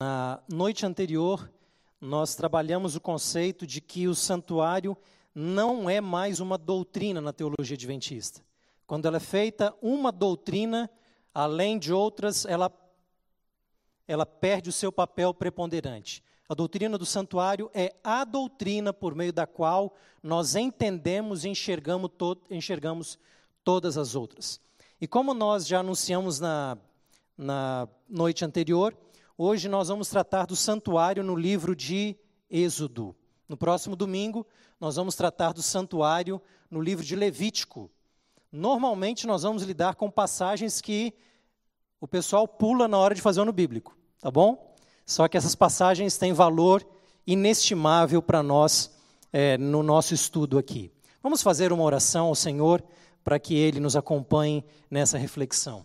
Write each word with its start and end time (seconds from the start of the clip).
Na 0.00 0.40
noite 0.48 0.86
anterior, 0.86 1.50
nós 2.00 2.36
trabalhamos 2.36 2.94
o 2.94 3.00
conceito 3.00 3.66
de 3.66 3.80
que 3.80 4.06
o 4.06 4.14
santuário 4.14 4.96
não 5.34 5.90
é 5.90 6.00
mais 6.00 6.38
uma 6.38 6.56
doutrina 6.56 7.20
na 7.20 7.32
teologia 7.32 7.74
adventista. 7.74 8.40
Quando 8.86 9.06
ela 9.06 9.16
é 9.16 9.20
feita 9.20 9.74
uma 9.82 10.12
doutrina, 10.12 10.88
além 11.34 11.80
de 11.80 11.92
outras, 11.92 12.44
ela, 12.44 12.70
ela 14.06 14.24
perde 14.24 14.68
o 14.70 14.72
seu 14.72 14.92
papel 14.92 15.34
preponderante. 15.34 16.22
A 16.48 16.54
doutrina 16.54 16.96
do 16.96 17.04
santuário 17.04 17.68
é 17.74 17.92
a 18.04 18.22
doutrina 18.22 18.92
por 18.92 19.16
meio 19.16 19.32
da 19.32 19.48
qual 19.48 19.96
nós 20.22 20.54
entendemos 20.54 21.44
e 21.44 21.48
enxergamos, 21.48 22.08
to 22.16 22.38
enxergamos 22.48 23.18
todas 23.64 23.98
as 23.98 24.14
outras. 24.14 24.60
E 25.00 25.08
como 25.08 25.34
nós 25.34 25.66
já 25.66 25.80
anunciamos 25.80 26.38
na, 26.38 26.78
na 27.36 27.88
noite 28.08 28.44
anterior, 28.44 28.96
hoje 29.38 29.68
nós 29.68 29.86
vamos 29.88 30.08
tratar 30.08 30.46
do 30.46 30.56
santuário 30.56 31.22
no 31.22 31.36
livro 31.36 31.76
de 31.76 32.16
Êxodo. 32.50 33.14
No 33.48 33.56
próximo 33.56 33.94
domingo, 33.94 34.44
nós 34.80 34.96
vamos 34.96 35.14
tratar 35.14 35.52
do 35.52 35.62
santuário 35.62 36.42
no 36.68 36.80
livro 36.80 37.04
de 37.04 37.14
Levítico. 37.14 37.90
Normalmente, 38.50 39.26
nós 39.26 39.44
vamos 39.44 39.62
lidar 39.62 39.94
com 39.94 40.10
passagens 40.10 40.80
que 40.80 41.14
o 42.00 42.08
pessoal 42.08 42.46
pula 42.48 42.88
na 42.88 42.98
hora 42.98 43.14
de 43.14 43.22
fazer 43.22 43.40
o 43.40 43.42
ano 43.44 43.52
bíblico, 43.52 43.96
tá 44.20 44.30
bom? 44.30 44.74
Só 45.06 45.28
que 45.28 45.36
essas 45.36 45.54
passagens 45.54 46.18
têm 46.18 46.32
valor 46.32 46.86
inestimável 47.26 48.20
para 48.20 48.42
nós 48.42 48.90
é, 49.32 49.56
no 49.56 49.82
nosso 49.82 50.14
estudo 50.14 50.58
aqui. 50.58 50.90
Vamos 51.22 51.42
fazer 51.42 51.72
uma 51.72 51.84
oração 51.84 52.26
ao 52.26 52.34
Senhor 52.34 52.82
para 53.22 53.38
que 53.38 53.54
Ele 53.54 53.80
nos 53.80 53.96
acompanhe 53.96 54.64
nessa 54.90 55.18
reflexão. 55.18 55.84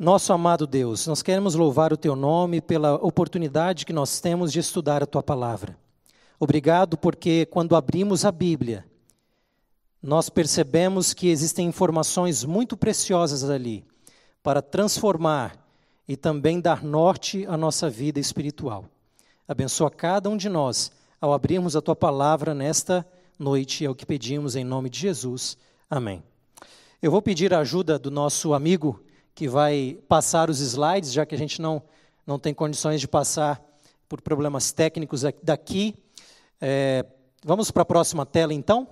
Nosso 0.00 0.32
amado 0.32 0.66
Deus, 0.66 1.06
nós 1.06 1.20
queremos 1.20 1.54
louvar 1.54 1.92
o 1.92 1.96
Teu 1.96 2.16
nome 2.16 2.62
pela 2.62 2.94
oportunidade 2.94 3.84
que 3.84 3.92
nós 3.92 4.18
temos 4.18 4.50
de 4.50 4.58
estudar 4.58 5.02
a 5.02 5.06
Tua 5.06 5.22
palavra. 5.22 5.76
Obrigado 6.38 6.96
porque 6.96 7.44
quando 7.44 7.76
abrimos 7.76 8.24
a 8.24 8.32
Bíblia, 8.32 8.86
nós 10.02 10.30
percebemos 10.30 11.12
que 11.12 11.28
existem 11.28 11.66
informações 11.66 12.46
muito 12.46 12.78
preciosas 12.78 13.50
ali 13.50 13.84
para 14.42 14.62
transformar 14.62 15.54
e 16.08 16.16
também 16.16 16.62
dar 16.62 16.82
norte 16.82 17.44
à 17.46 17.54
nossa 17.58 17.90
vida 17.90 18.18
espiritual. 18.18 18.86
Abençoa 19.46 19.90
cada 19.90 20.30
um 20.30 20.36
de 20.38 20.48
nós 20.48 20.90
ao 21.20 21.34
abrirmos 21.34 21.76
a 21.76 21.82
tua 21.82 21.94
palavra 21.94 22.54
nesta 22.54 23.06
noite, 23.38 23.84
é 23.84 23.90
o 23.90 23.94
que 23.94 24.06
pedimos 24.06 24.56
em 24.56 24.64
nome 24.64 24.88
de 24.88 24.98
Jesus. 24.98 25.58
Amém. 25.90 26.22
Eu 27.02 27.10
vou 27.10 27.20
pedir 27.20 27.52
a 27.52 27.58
ajuda 27.58 27.98
do 27.98 28.10
nosso 28.10 28.54
amigo 28.54 28.98
que 29.40 29.48
vai 29.48 29.96
passar 30.06 30.50
os 30.50 30.60
slides, 30.60 31.14
já 31.14 31.24
que 31.24 31.34
a 31.34 31.38
gente 31.38 31.62
não, 31.62 31.82
não 32.26 32.38
tem 32.38 32.52
condições 32.52 33.00
de 33.00 33.08
passar 33.08 33.58
por 34.06 34.20
problemas 34.20 34.70
técnicos 34.70 35.22
daqui. 35.42 35.94
É, 36.60 37.06
vamos 37.42 37.70
para 37.70 37.80
a 37.80 37.86
próxima 37.86 38.26
tela 38.26 38.52
então. 38.52 38.86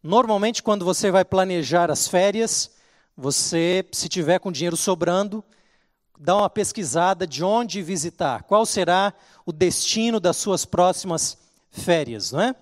Normalmente, 0.00 0.62
quando 0.62 0.84
você 0.84 1.10
vai 1.10 1.24
planejar 1.24 1.90
as 1.90 2.06
férias, 2.06 2.70
você, 3.16 3.84
se 3.90 4.08
tiver 4.08 4.38
com 4.38 4.52
dinheiro 4.52 4.76
sobrando, 4.76 5.42
dar 6.16 6.36
uma 6.36 6.48
pesquisada 6.48 7.26
de 7.26 7.42
onde 7.42 7.82
visitar, 7.82 8.44
qual 8.44 8.64
será 8.64 9.12
o 9.44 9.50
destino 9.50 10.20
das 10.20 10.36
suas 10.36 10.64
próximas 10.64 11.36
férias, 11.68 12.30
não 12.30 12.42
é? 12.42 12.54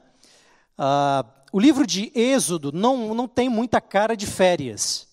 Ah, 0.78 1.26
o 1.52 1.60
livro 1.60 1.86
de 1.86 2.10
Êxodo 2.14 2.72
não, 2.72 3.14
não 3.14 3.28
tem 3.28 3.50
muita 3.50 3.82
cara 3.82 4.16
de 4.16 4.26
férias, 4.26 5.09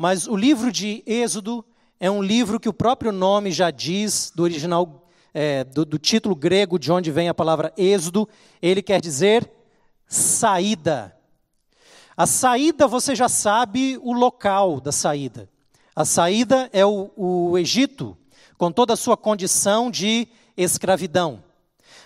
mas 0.00 0.26
o 0.26 0.34
livro 0.34 0.72
de 0.72 1.02
Êxodo 1.04 1.62
é 2.00 2.10
um 2.10 2.22
livro 2.22 2.58
que 2.58 2.70
o 2.70 2.72
próprio 2.72 3.12
nome 3.12 3.52
já 3.52 3.70
diz, 3.70 4.32
do 4.34 4.42
original, 4.42 5.06
é, 5.34 5.62
do, 5.62 5.84
do 5.84 5.98
título 5.98 6.34
grego 6.34 6.78
de 6.78 6.90
onde 6.90 7.10
vem 7.10 7.28
a 7.28 7.34
palavra 7.34 7.70
Êxodo, 7.76 8.26
ele 8.62 8.80
quer 8.80 8.98
dizer 8.98 9.52
saída. 10.06 11.14
A 12.16 12.26
saída, 12.26 12.88
você 12.88 13.14
já 13.14 13.28
sabe 13.28 13.98
o 14.02 14.14
local 14.14 14.80
da 14.80 14.90
saída. 14.90 15.50
A 15.94 16.06
saída 16.06 16.70
é 16.72 16.86
o, 16.86 17.10
o 17.14 17.58
Egito, 17.58 18.16
com 18.56 18.72
toda 18.72 18.94
a 18.94 18.96
sua 18.96 19.18
condição 19.18 19.90
de 19.90 20.26
escravidão. 20.56 21.44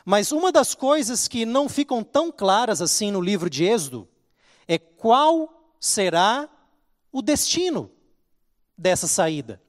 Mas 0.04 0.32
uma 0.32 0.50
das 0.50 0.74
coisas 0.74 1.28
que 1.28 1.46
não 1.46 1.68
ficam 1.68 2.02
tão 2.02 2.32
claras 2.32 2.82
assim 2.82 3.12
no 3.12 3.20
livro 3.20 3.48
de 3.48 3.62
Êxodo 3.62 4.08
é 4.66 4.78
qual 4.78 5.48
será 5.78 6.48
o 7.14 7.22
destino 7.22 7.92
dessa 8.76 9.06
saída. 9.06 9.62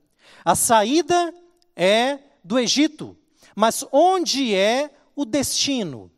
A 0.44 0.56
saída 0.56 1.32
é 1.76 2.18
do 2.44 2.58
Egito, 2.58 3.16
mas 3.56 3.86
onde 3.92 4.56
é 4.56 4.90
o 5.16 5.24
destino? 5.24 6.12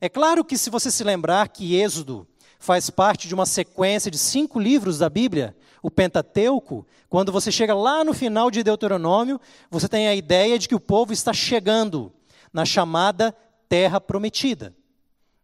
É 0.00 0.08
claro 0.08 0.44
que, 0.44 0.56
se 0.56 0.70
você 0.70 0.88
se 0.88 1.02
lembrar 1.02 1.48
que 1.48 1.74
Êxodo 1.74 2.28
faz 2.60 2.88
parte 2.90 3.26
de 3.26 3.34
uma 3.34 3.44
sequência 3.44 4.08
de 4.08 4.18
cinco 4.18 4.60
livros 4.60 4.98
da 4.98 5.10
Bíblia, 5.10 5.56
o 5.82 5.90
Pentateuco, 5.90 6.86
quando 7.08 7.32
você 7.32 7.50
chega 7.50 7.74
lá 7.74 8.04
no 8.04 8.14
final 8.14 8.48
de 8.48 8.62
Deuteronômio, 8.62 9.40
você 9.68 9.88
tem 9.88 10.06
a 10.06 10.14
ideia 10.14 10.56
de 10.60 10.68
que 10.68 10.76
o 10.76 10.80
povo 10.80 11.12
está 11.12 11.32
chegando 11.32 12.12
na 12.52 12.64
chamada 12.64 13.36
Terra 13.68 14.00
Prometida. 14.00 14.72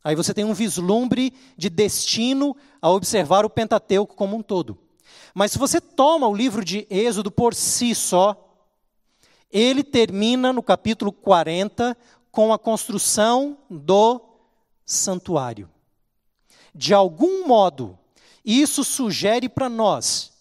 Aí 0.05 0.15
você 0.15 0.33
tem 0.33 0.45
um 0.45 0.55
vislumbre 0.55 1.33
de 1.57 1.69
destino 1.69 2.57
a 2.81 2.89
observar 2.89 3.45
o 3.45 3.51
Pentateuco 3.51 4.15
como 4.15 4.37
um 4.37 4.43
todo. 4.43 4.79
Mas 5.35 5.53
se 5.53 5.59
você 5.59 5.81
toma 5.81 6.27
o 6.27 6.35
livro 6.35 6.65
de 6.65 6.87
Êxodo 6.91 7.31
por 7.31 7.55
si 7.55 7.95
só, 7.95 8.37
ele 9.51 9.83
termina 9.83 10.53
no 10.53 10.63
capítulo 10.63 11.13
40 11.13 11.97
com 12.31 12.53
a 12.53 12.59
construção 12.59 13.59
do 13.69 14.21
santuário. 14.85 15.69
De 16.75 16.95
algum 16.95 17.47
modo, 17.47 17.99
isso 18.45 18.83
sugere 18.83 19.49
para 19.49 19.69
nós 19.69 20.33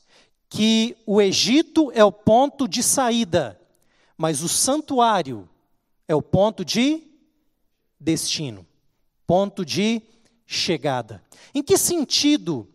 que 0.49 0.97
o 1.05 1.21
Egito 1.21 1.91
é 1.93 2.03
o 2.03 2.11
ponto 2.11 2.67
de 2.67 2.81
saída, 2.81 3.59
mas 4.17 4.41
o 4.41 4.49
santuário 4.49 5.47
é 6.07 6.15
o 6.15 6.21
ponto 6.21 6.63
de 6.65 7.03
destino, 7.99 8.65
ponto 9.25 9.65
de 9.65 10.01
chegada. 10.45 11.23
Em 11.53 11.63
que 11.63 11.77
sentido 11.77 12.67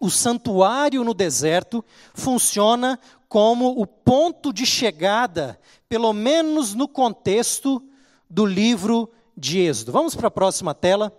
o 0.00 0.10
santuário 0.10 1.04
no 1.04 1.14
deserto 1.14 1.84
funciona 2.14 2.98
como 3.28 3.80
o 3.80 3.86
ponto 3.86 4.52
de 4.52 4.66
chegada, 4.66 5.58
pelo 5.88 6.12
menos 6.12 6.74
no 6.74 6.86
contexto 6.86 7.82
do 8.28 8.44
livro 8.44 9.10
de 9.36 9.60
Êxodo? 9.60 9.92
Vamos 9.92 10.14
para 10.14 10.28
a 10.28 10.30
próxima 10.30 10.74
tela 10.74 11.16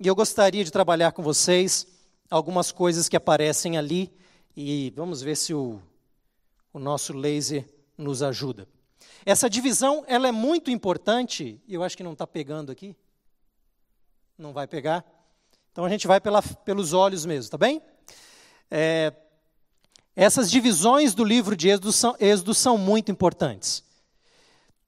e 0.00 0.06
eu 0.06 0.14
gostaria 0.14 0.64
de 0.64 0.72
trabalhar 0.72 1.12
com 1.12 1.22
vocês 1.22 1.86
algumas 2.30 2.72
coisas 2.72 3.08
que 3.08 3.16
aparecem 3.16 3.76
ali 3.76 4.12
e 4.56 4.92
vamos 4.96 5.22
ver 5.22 5.36
se 5.36 5.52
o, 5.52 5.80
o 6.72 6.78
nosso 6.78 7.12
laser 7.12 7.66
nos 7.96 8.22
ajuda. 8.22 8.68
Essa 9.24 9.48
divisão 9.48 10.04
ela 10.06 10.28
é 10.28 10.32
muito 10.32 10.70
importante, 10.70 11.60
e 11.66 11.74
eu 11.74 11.82
acho 11.82 11.96
que 11.96 12.02
não 12.02 12.12
está 12.12 12.26
pegando 12.26 12.70
aqui. 12.70 12.94
Não 14.36 14.52
vai 14.52 14.66
pegar. 14.66 15.04
Então 15.72 15.84
a 15.84 15.88
gente 15.88 16.06
vai 16.06 16.20
pela, 16.20 16.42
pelos 16.42 16.92
olhos 16.92 17.24
mesmo, 17.24 17.50
tá 17.50 17.58
bem? 17.58 17.82
É, 18.70 19.12
essas 20.16 20.50
divisões 20.50 21.14
do 21.14 21.24
livro 21.24 21.56
de 21.56 21.68
Êxodo 21.68 21.92
são, 21.92 22.16
Êxodo 22.20 22.54
são 22.54 22.78
muito 22.78 23.10
importantes. 23.10 23.82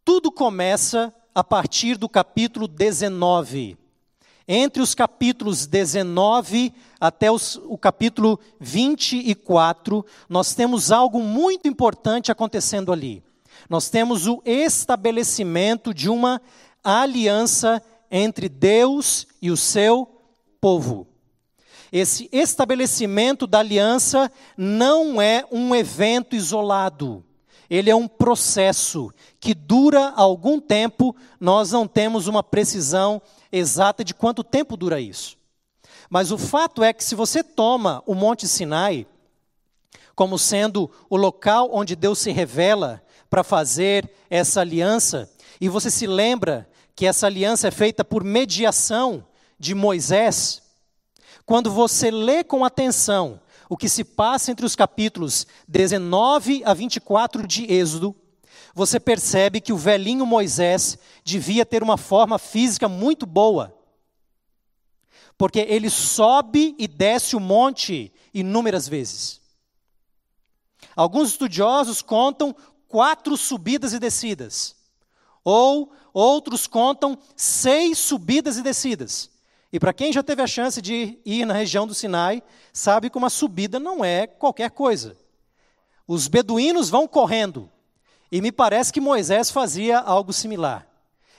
Tudo 0.05 0.31
começa 0.31 1.13
a 1.35 1.43
partir 1.43 1.97
do 1.97 2.09
capítulo 2.09 2.69
19. 2.69 3.77
Entre 4.49 4.81
os 4.81 4.95
capítulos 4.95 5.67
19 5.67 6.73
até 7.01 7.31
os, 7.31 7.57
o 7.65 7.77
capítulo 7.77 8.39
24, 8.61 10.07
nós 10.29 10.55
temos 10.55 10.93
algo 10.93 11.21
muito 11.21 11.67
importante 11.67 12.31
acontecendo 12.31 12.93
ali. 12.93 13.23
Nós 13.69 13.91
temos 13.91 14.29
o 14.29 14.41
estabelecimento 14.45 15.93
de 15.93 16.09
uma 16.09 16.41
aliança 16.85 17.83
entre 18.09 18.49
Deus 18.49 19.27
e 19.43 19.51
o 19.51 19.57
seu 19.57 20.09
povo. 20.61 21.09
Esse 21.93 22.29
estabelecimento 22.33 23.47
da 23.47 23.61
aliança 23.61 24.31
não 24.57 25.21
é 25.21 25.45
um 25.51 25.75
evento 25.75 26.35
isolado, 26.35 27.25
ele 27.69 27.91
é 27.91 27.95
um 27.95 28.09
processo 28.09 29.13
que 29.41 29.55
dura 29.55 30.11
algum 30.11 30.61
tempo, 30.61 31.15
nós 31.41 31.73
não 31.73 31.87
temos 31.87 32.27
uma 32.27 32.43
precisão 32.43 33.21
exata 33.51 34.05
de 34.05 34.15
quanto 34.15 34.45
tempo 34.45 34.77
dura 34.77 35.01
isso. 35.01 35.37
Mas 36.09 36.31
o 36.31 36.39
fato 36.39 36.83
é 36.85 36.93
que 36.93 37.03
se 37.03 37.15
você 37.15 37.43
toma 37.43 38.03
o 38.07 38.15
Monte 38.15 38.47
Sinai 38.47 39.07
como 40.15 40.39
sendo 40.39 40.91
o 41.11 41.17
local 41.17 41.69
onde 41.73 41.95
Deus 41.95 42.19
se 42.19 42.33
revela 42.33 43.03
para 43.29 43.45
fazer 43.45 44.11
essa 44.31 44.63
aliança, 44.63 45.31
e 45.61 45.69
você 45.69 45.91
se 45.91 46.07
lembra 46.07 46.69
que 46.95 47.05
essa 47.05 47.27
aliança 47.27 47.69
é 47.69 47.71
feita 47.71 48.03
por 48.03 48.25
mediação 48.25 49.27
de 49.59 49.75
Moisés, 49.75 50.63
quando 51.47 51.71
você 51.71 52.11
lê 52.11 52.43
com 52.43 52.65
atenção 52.65 53.41
o 53.71 53.77
que 53.77 53.89
se 53.89 54.03
passa 54.03 54.51
entre 54.51 54.67
os 54.67 54.75
capítulos 54.75 55.47
19 55.69 56.63
a 56.65 56.75
24 56.75 57.47
de 57.47 57.73
Êxodo, 57.73 58.15
você 58.75 58.99
percebe 58.99 59.61
que 59.61 59.73
o 59.73 59.77
velhinho 59.77 60.27
Moisés 60.27 60.99
devia 61.25 61.65
ter 61.65 61.83
uma 61.83 61.97
forma 61.97 62.39
física 62.39 62.89
muito 62.89 63.25
boa. 63.25 63.75
Porque 65.39 65.61
ele 65.61 65.89
sobe 65.89 66.75
e 66.79 66.89
desce 66.89 67.37
o 67.37 67.41
monte 67.41 68.13
inúmeras 68.35 68.89
vezes. 68.89 69.41
Alguns 70.95 71.31
estudiosos 71.31 72.03
contam 72.03 72.55
quatro 72.89 73.37
subidas 73.37 73.93
e 73.93 73.99
descidas. 73.99 74.75
Ou 75.45 75.93
outros 76.13 76.67
contam 76.67 77.19
seis 77.37 77.99
subidas 77.99 78.57
e 78.57 78.63
descidas. 78.63 79.31
E 79.77 79.79
para 79.79 79.93
quem 79.93 80.11
já 80.11 80.23
teve 80.23 80.41
a 80.41 80.47
chance 80.47 80.81
de 80.81 81.19
ir 81.23 81.45
na 81.45 81.53
região 81.53 81.87
do 81.87 81.93
Sinai, 81.93 82.43
sabe 82.73 83.11
que 83.11 83.19
uma 83.19 83.29
subida 83.29 83.79
não 83.79 84.03
é 84.03 84.27
qualquer 84.27 84.71
coisa. 84.71 85.15
Os 86.09 86.29
beduínos 86.29 86.89
vão 86.89 87.07
correndo. 87.07 87.71
E 88.33 88.41
me 88.41 88.51
parece 88.51 88.91
que 88.91 89.03
Moisés 89.03 89.51
fazia 89.51 89.99
algo 89.99 90.33
similar. 90.33 90.89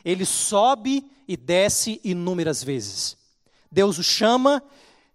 Ele 0.06 0.24
sobe 0.24 1.10
e 1.28 1.36
desce 1.36 2.00
inúmeras 2.04 2.64
vezes. 2.64 3.18
Deus 3.72 3.98
o 3.98 4.04
chama, 4.04 4.62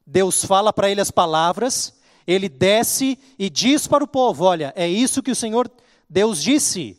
Deus 0.04 0.44
fala 0.44 0.72
para 0.72 0.90
ele 0.90 1.00
as 1.00 1.12
palavras, 1.12 1.94
ele 2.26 2.48
desce 2.48 3.16
e 3.38 3.48
diz 3.48 3.86
para 3.86 4.02
o 4.02 4.08
povo: 4.08 4.46
Olha, 4.46 4.72
é 4.74 4.88
isso 4.88 5.22
que 5.22 5.30
o 5.30 5.36
Senhor 5.36 5.70
Deus 6.10 6.42
disse. 6.42 6.98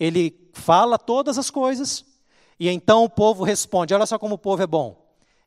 Ele 0.00 0.36
fala 0.52 0.98
todas 0.98 1.38
as 1.38 1.48
coisas, 1.48 2.04
e 2.58 2.68
então 2.68 3.04
o 3.04 3.08
povo 3.08 3.44
responde: 3.44 3.94
Olha 3.94 4.04
só 4.04 4.18
como 4.18 4.34
o 4.34 4.38
povo 4.38 4.64
é 4.64 4.66
bom. 4.66 4.99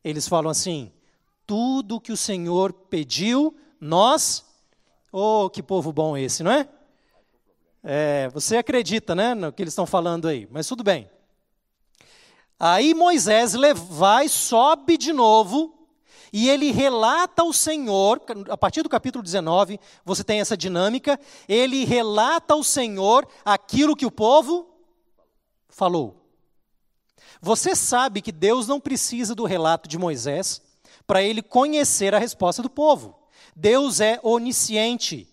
Eles 0.04 0.28
falam 0.28 0.50
assim: 0.50 0.92
Tudo 1.46 2.00
que 2.00 2.12
o 2.12 2.16
Senhor 2.16 2.72
pediu, 2.72 3.56
nós. 3.80 4.44
Oh, 5.10 5.48
que 5.48 5.62
povo 5.62 5.92
bom 5.92 6.16
esse, 6.16 6.42
não 6.42 6.52
é? 6.52 6.68
É, 7.82 8.28
você 8.30 8.56
acredita, 8.56 9.14
né, 9.14 9.34
no 9.34 9.52
que 9.52 9.62
eles 9.62 9.72
estão 9.72 9.86
falando 9.86 10.26
aí, 10.26 10.48
mas 10.50 10.66
tudo 10.66 10.82
bem. 10.82 11.08
Aí 12.58 12.94
Moisés 12.94 13.52
vai, 13.74 14.26
sobe 14.26 14.96
de 14.96 15.12
novo, 15.12 15.86
e 16.32 16.48
ele 16.48 16.72
relata 16.72 17.42
ao 17.42 17.52
Senhor, 17.52 18.20
a 18.48 18.56
partir 18.56 18.82
do 18.82 18.88
capítulo 18.88 19.22
19, 19.22 19.78
você 20.04 20.24
tem 20.24 20.40
essa 20.40 20.56
dinâmica, 20.56 21.20
ele 21.46 21.84
relata 21.84 22.54
ao 22.54 22.64
Senhor 22.64 23.28
aquilo 23.44 23.94
que 23.94 24.06
o 24.06 24.10
povo 24.10 24.66
falou. 25.68 26.23
Você 27.40 27.74
sabe 27.74 28.22
que 28.22 28.32
Deus 28.32 28.66
não 28.66 28.80
precisa 28.80 29.34
do 29.34 29.44
relato 29.44 29.88
de 29.88 29.98
Moisés 29.98 30.62
para 31.06 31.22
ele 31.22 31.42
conhecer 31.42 32.14
a 32.14 32.18
resposta 32.18 32.62
do 32.62 32.70
povo. 32.70 33.18
Deus 33.54 34.00
é 34.00 34.18
onisciente. 34.22 35.28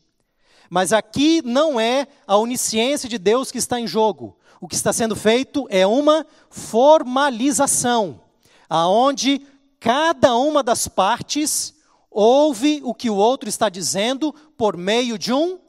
Mas 0.70 0.94
aqui 0.94 1.42
não 1.44 1.80
é 1.80 2.08
a 2.26 2.38
onisciência 2.38 3.10
de 3.10 3.18
Deus 3.18 3.52
que 3.52 3.58
está 3.58 3.80
em 3.80 3.88
jogo. 3.88 4.38
O 4.60 4.68
que 4.68 4.76
está 4.76 4.94
sendo 4.94 5.16
feito 5.16 5.68
é 5.70 5.86
uma 5.88 6.26
formalização, 6.50 8.22
aonde 8.70 9.42
cada 9.80 10.36
uma 10.38 10.62
das 10.62 10.88
partes 10.88 11.74
ouve 12.10 12.80
o 12.84 12.94
que 12.94 13.10
o 13.10 13.16
outro 13.16 13.50
está 13.50 13.70
dizendo 13.70 14.34
por 14.56 14.78
meio 14.78 15.18
de 15.18 15.34
um 15.34 15.60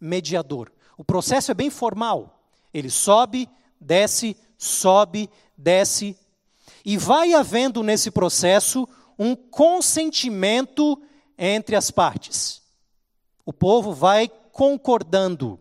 mediador. 0.00 0.72
O 0.96 1.04
processo 1.04 1.50
é 1.52 1.54
bem 1.54 1.70
formal. 1.70 2.42
Ele 2.74 2.90
sobe, 2.90 3.48
desce, 3.80 4.36
sobe, 4.58 5.30
desce, 5.60 6.16
e 6.84 6.96
vai 6.96 7.34
havendo 7.34 7.82
nesse 7.82 8.10
processo 8.10 8.88
um 9.18 9.36
consentimento 9.36 11.00
entre 11.36 11.76
as 11.76 11.90
partes. 11.90 12.62
O 13.44 13.52
povo 13.52 13.92
vai 13.92 14.28
concordando. 14.52 15.60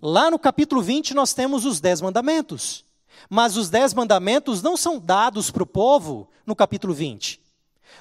Lá 0.00 0.30
no 0.30 0.38
capítulo 0.38 0.82
20 0.82 1.14
nós 1.14 1.32
temos 1.32 1.64
os 1.64 1.80
dez 1.80 2.00
mandamentos. 2.00 2.84
Mas 3.28 3.56
os 3.56 3.68
dez 3.68 3.92
mandamentos 3.92 4.62
não 4.62 4.76
são 4.76 4.98
dados 4.98 5.50
para 5.50 5.62
o 5.62 5.66
povo 5.66 6.30
no 6.46 6.56
capítulo 6.56 6.94
20. 6.94 7.40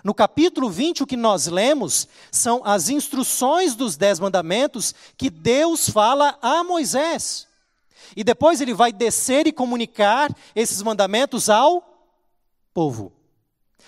No 0.03 0.13
capítulo 0.13 0.69
20, 0.69 1.03
o 1.03 1.07
que 1.07 1.17
nós 1.17 1.47
lemos 1.47 2.07
são 2.31 2.61
as 2.63 2.89
instruções 2.89 3.75
dos 3.75 3.97
dez 3.97 4.19
mandamentos 4.19 4.93
que 5.17 5.29
Deus 5.29 5.89
fala 5.89 6.37
a 6.41 6.63
Moisés. 6.63 7.48
E 8.15 8.23
depois 8.23 8.61
ele 8.61 8.73
vai 8.73 8.91
descer 8.91 9.47
e 9.47 9.51
comunicar 9.51 10.35
esses 10.55 10.81
mandamentos 10.81 11.49
ao 11.49 12.07
povo. 12.73 13.11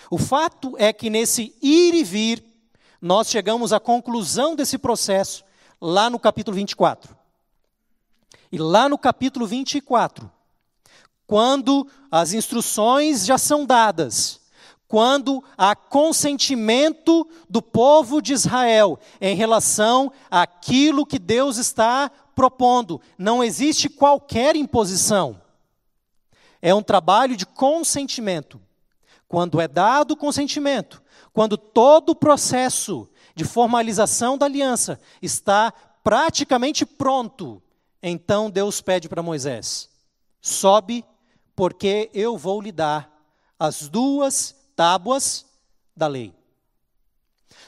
O 0.10 0.18
fato 0.18 0.76
é 0.78 0.92
que 0.92 1.10
nesse 1.10 1.56
ir 1.62 1.94
e 1.94 2.04
vir, 2.04 2.44
nós 3.02 3.30
chegamos 3.30 3.74
à 3.74 3.80
conclusão 3.80 4.56
desse 4.56 4.78
processo 4.78 5.44
lá 5.80 6.10
no 6.10 6.20
capítulo 6.20 6.56
24. 6.56 7.16
E 8.52 8.58
lá 8.58 8.90
no 8.90 8.98
capítulo 8.98 9.48
24, 9.48 10.30
quando 11.26 11.88
as 12.12 12.34
instruções 12.34 13.26
já 13.26 13.38
são 13.38 13.66
dadas, 13.66 14.42
quando 14.92 15.42
há 15.58 15.74
consentimento 15.74 17.26
do 17.50 17.62
povo 17.62 18.22
de 18.22 18.34
Israel 18.34 19.00
em 19.22 19.34
relação 19.34 20.12
àquilo 20.30 21.06
que 21.06 21.18
Deus 21.18 21.56
está 21.56 22.12
propondo, 22.42 23.00
não 23.20 23.44
existe 23.44 23.88
qualquer 23.88 24.56
imposição. 24.56 25.40
É 26.60 26.74
um 26.74 26.82
trabalho 26.82 27.38
de 27.38 27.46
consentimento. 27.46 28.60
Quando 29.28 29.62
é 29.62 29.68
dado 29.68 30.18
consentimento, 30.18 31.04
quando 31.32 31.56
todo 31.56 32.10
o 32.10 32.16
processo 32.16 33.08
de 33.36 33.46
formalização 33.46 34.40
da 34.40 34.48
aliança 34.48 35.00
está 35.22 35.72
praticamente 36.04 36.84
pronto, 36.84 37.62
então 38.02 38.50
Deus 38.50 38.82
pede 38.82 39.08
para 39.08 39.22
Moisés: 39.22 39.88
sobe, 40.42 41.06
porque 41.56 42.10
eu 42.12 42.40
vou 42.40 42.60
lhe 42.60 42.72
dar 42.72 43.24
as 43.60 43.88
duas 43.88 44.56
tábuas 44.76 45.46
da 45.96 46.08
lei. 46.08 46.34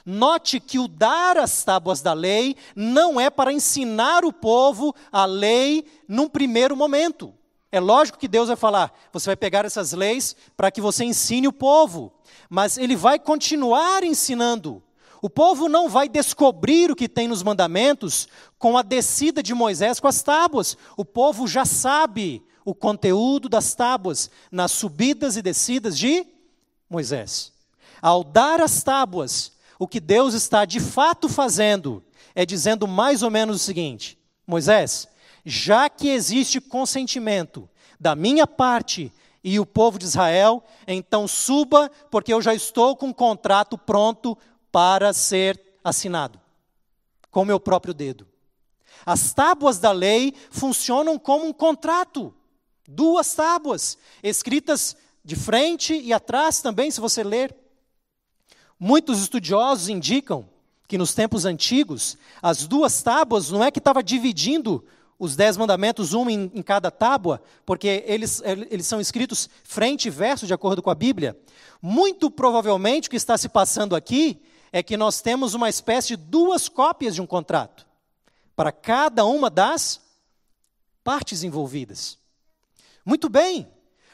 Note 0.06 0.60
que 0.60 0.80
o 0.80 0.88
dar 0.88 1.38
as 1.38 1.64
tábuas 1.64 2.02
da 2.02 2.14
lei 2.14 2.58
não 2.76 3.20
é 3.20 3.30
para 3.30 3.54
ensinar 3.54 4.26
o 4.26 4.34
povo 4.34 4.94
a 5.12 5.26
lei 5.26 5.86
num 6.08 6.28
primeiro 6.28 6.76
momento. 6.76 7.34
É 7.72 7.80
lógico 7.80 8.20
que 8.20 8.28
Deus 8.28 8.50
vai 8.50 8.58
falar, 8.58 8.94
você 9.12 9.28
vai 9.28 9.36
pegar 9.36 9.66
essas 9.66 9.94
leis 9.94 10.36
para 10.56 10.70
que 10.70 10.82
você 10.82 11.06
ensine 11.06 11.48
o 11.48 11.54
povo, 11.54 12.14
mas 12.50 12.78
ele 12.78 12.96
vai 12.96 13.18
continuar 13.18 14.04
ensinando. 14.04 14.84
O 15.22 15.30
povo 15.30 15.70
não 15.70 15.88
vai 15.88 16.10
descobrir 16.10 16.92
o 16.92 16.96
que 16.98 17.08
tem 17.08 17.30
nos 17.30 17.42
mandamentos 17.42 18.28
com 18.60 18.78
a 18.78 18.82
descida 18.82 19.42
de 19.42 19.54
Moisés 19.54 19.98
com 19.98 20.08
as 20.08 20.22
tábuas. 20.22 20.78
O 20.98 21.06
povo 21.06 21.48
já 21.48 21.64
sabe 21.64 22.44
o 22.66 22.76
conteúdo 22.76 23.48
das 23.48 23.74
tábuas 23.74 24.30
nas 24.52 24.74
subidas 24.74 25.38
e 25.38 25.42
descidas 25.42 25.98
de 25.98 26.28
Moisés. 26.90 27.54
Ao 28.02 28.22
dar 28.22 28.60
as 28.60 28.84
tábuas, 28.84 29.53
o 29.84 29.88
que 29.88 30.00
Deus 30.00 30.34
está 30.34 30.64
de 30.64 30.80
fato 30.80 31.28
fazendo 31.28 32.02
é 32.34 32.46
dizendo 32.46 32.88
mais 32.88 33.22
ou 33.22 33.30
menos 33.30 33.58
o 33.58 33.60
seguinte: 33.60 34.18
Moisés, 34.48 35.10
já 35.44 35.90
que 35.90 36.08
existe 36.08 36.62
consentimento 36.62 37.70
da 38.00 38.16
minha 38.16 38.48
parte 38.48 39.12
e 39.44 39.60
o 39.60 39.66
povo 39.66 40.00
de 40.00 40.06
Israel, 40.06 40.64
então 40.88 41.28
suba, 41.28 41.92
porque 42.10 42.34
eu 42.34 42.42
já 42.42 42.54
estou 42.54 42.96
com 42.96 43.08
um 43.08 43.14
contrato 43.14 43.78
pronto 43.78 44.38
para 44.72 45.12
ser 45.12 45.62
assinado, 45.84 46.40
com 47.30 47.44
meu 47.44 47.60
próprio 47.60 47.94
dedo. 47.94 48.26
As 49.06 49.34
tábuas 49.34 49.80
da 49.80 49.92
lei 49.92 50.34
funcionam 50.50 51.20
como 51.20 51.46
um 51.46 51.52
contrato, 51.52 52.34
duas 52.88 53.34
tábuas, 53.34 53.98
escritas 54.24 54.96
de 55.26 55.36
frente 55.36 55.94
e 55.94 56.14
atrás 56.14 56.62
também, 56.62 56.90
se 56.90 57.02
você 57.02 57.22
ler. 57.22 57.63
Muitos 58.86 59.22
estudiosos 59.22 59.88
indicam 59.88 60.46
que 60.90 60.98
nos 60.98 61.14
tempos 61.14 61.46
antigos, 61.46 62.18
as 62.42 62.68
duas 62.68 63.02
tábuas 63.02 63.50
não 63.50 63.64
é 63.64 63.72
que 63.72 63.80
estava 63.80 64.04
dividindo 64.04 64.84
os 65.18 65.38
dez 65.38 65.56
mandamentos, 65.56 66.14
um 66.14 66.30
em, 66.30 66.52
em, 66.54 66.62
cada 66.62 66.92
tábua, 66.92 67.42
porque 67.66 68.04
eles, 68.06 68.42
eles 68.44 68.86
são 68.86 69.00
escritos 69.00 69.50
frente 69.64 70.10
e 70.10 70.12
verso, 70.12 70.46
de 70.46 70.54
acordo 70.54 70.82
com 70.82 70.90
a 70.90 70.96
Bíblia. 70.96 71.40
Muito 71.82 72.30
provavelmente 72.30 73.08
o 73.08 73.10
que 73.10 73.16
está 73.16 73.38
se 73.38 73.48
passando 73.48 73.96
aqui 73.96 74.42
é 74.70 74.84
que 74.84 74.98
nós 74.98 75.22
temos 75.22 75.54
uma 75.54 75.70
espécie 75.70 76.18
de 76.18 76.24
duas 76.26 76.68
cópias 76.68 77.16
de 77.16 77.22
um 77.22 77.26
contrato, 77.26 77.88
para 78.54 78.74
cada 78.74 79.24
uma 79.24 79.50
das 79.50 80.02
partes 81.06 81.42
envolvidas. 81.42 82.18
Muito 83.06 83.30
bem, 83.30 83.66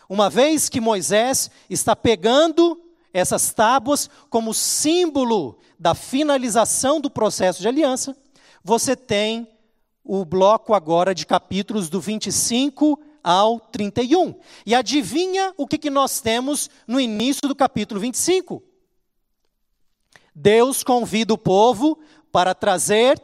uma 0.08 0.30
vez 0.30 0.70
que 0.70 0.80
Moisés 0.80 1.50
está 1.72 1.96
pegando 1.96 2.80
essas 3.14 3.54
tábuas 3.54 4.10
como 4.30 4.54
símbolo 4.54 5.58
da 5.78 5.96
finalização 5.96 7.02
do 7.02 7.10
processo 7.10 7.62
de 7.62 7.68
aliança, 7.68 8.16
você 8.64 8.96
tem 8.96 9.48
o 10.04 10.26
bloco 10.26 10.74
agora 10.74 11.14
de 11.14 11.26
capítulos 11.26 11.90
do 11.90 12.00
25 12.00 13.00
ao 13.24 13.60
31. 13.60 14.36
E 14.66 14.74
adivinha 14.74 15.54
o 15.58 15.68
que, 15.68 15.78
que 15.78 15.90
nós 15.90 16.20
temos 16.22 16.70
no 16.88 17.00
início 17.00 17.48
do 17.48 17.56
capítulo 17.56 18.00
25? 18.00 18.64
Deus 20.34 20.84
convida 20.84 21.34
o 21.34 21.38
povo 21.38 22.00
para 22.32 22.56
trazer 22.56 23.22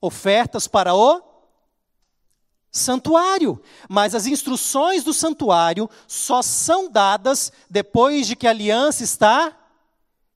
ofertas 0.00 0.68
para 0.68 0.94
o 0.94 1.25
santuário. 2.76 3.60
Mas 3.88 4.14
as 4.14 4.26
instruções 4.26 5.02
do 5.02 5.12
santuário 5.12 5.88
só 6.06 6.42
são 6.42 6.90
dadas 6.90 7.52
depois 7.68 8.26
de 8.26 8.36
que 8.36 8.46
a 8.46 8.50
aliança 8.50 9.02
está 9.02 9.56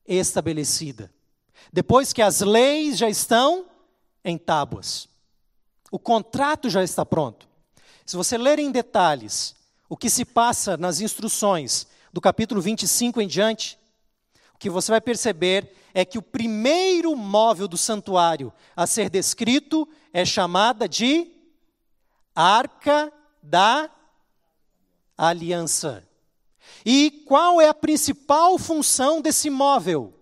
estabelecida. 0.06 1.12
Depois 1.72 2.12
que 2.12 2.22
as 2.22 2.40
leis 2.40 2.98
já 2.98 3.08
estão 3.08 3.66
em 4.24 4.36
tábuas. 4.36 5.08
O 5.90 5.98
contrato 5.98 6.68
já 6.68 6.82
está 6.82 7.04
pronto. 7.04 7.48
Se 8.04 8.16
você 8.16 8.36
ler 8.36 8.58
em 8.58 8.70
detalhes 8.70 9.54
o 9.88 9.96
que 9.96 10.10
se 10.10 10.24
passa 10.24 10.76
nas 10.76 11.00
instruções 11.00 11.86
do 12.12 12.20
capítulo 12.20 12.60
25 12.60 13.20
em 13.20 13.28
diante, 13.28 13.78
o 14.54 14.58
que 14.58 14.70
você 14.70 14.90
vai 14.90 15.00
perceber 15.00 15.72
é 15.94 16.04
que 16.04 16.18
o 16.18 16.22
primeiro 16.22 17.14
móvel 17.16 17.66
do 17.66 17.76
santuário 17.76 18.52
a 18.76 18.86
ser 18.86 19.10
descrito 19.10 19.88
é 20.12 20.24
chamada 20.24 20.88
de 20.88 21.30
Arca 22.34 23.12
da 23.42 23.90
Aliança. 25.16 26.06
E 26.84 27.10
qual 27.26 27.60
é 27.60 27.68
a 27.68 27.74
principal 27.74 28.58
função 28.58 29.20
desse 29.20 29.50
móvel? 29.50 30.14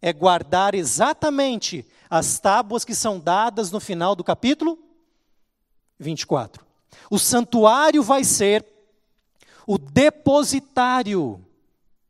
É 0.00 0.12
guardar 0.12 0.74
exatamente 0.74 1.86
as 2.10 2.38
tábuas 2.38 2.84
que 2.84 2.94
são 2.94 3.18
dadas 3.18 3.70
no 3.70 3.80
final 3.80 4.14
do 4.14 4.22
capítulo 4.22 4.78
24. 5.98 6.64
O 7.10 7.18
santuário 7.18 8.02
vai 8.02 8.24
ser 8.24 8.64
o 9.66 9.78
depositário 9.78 11.44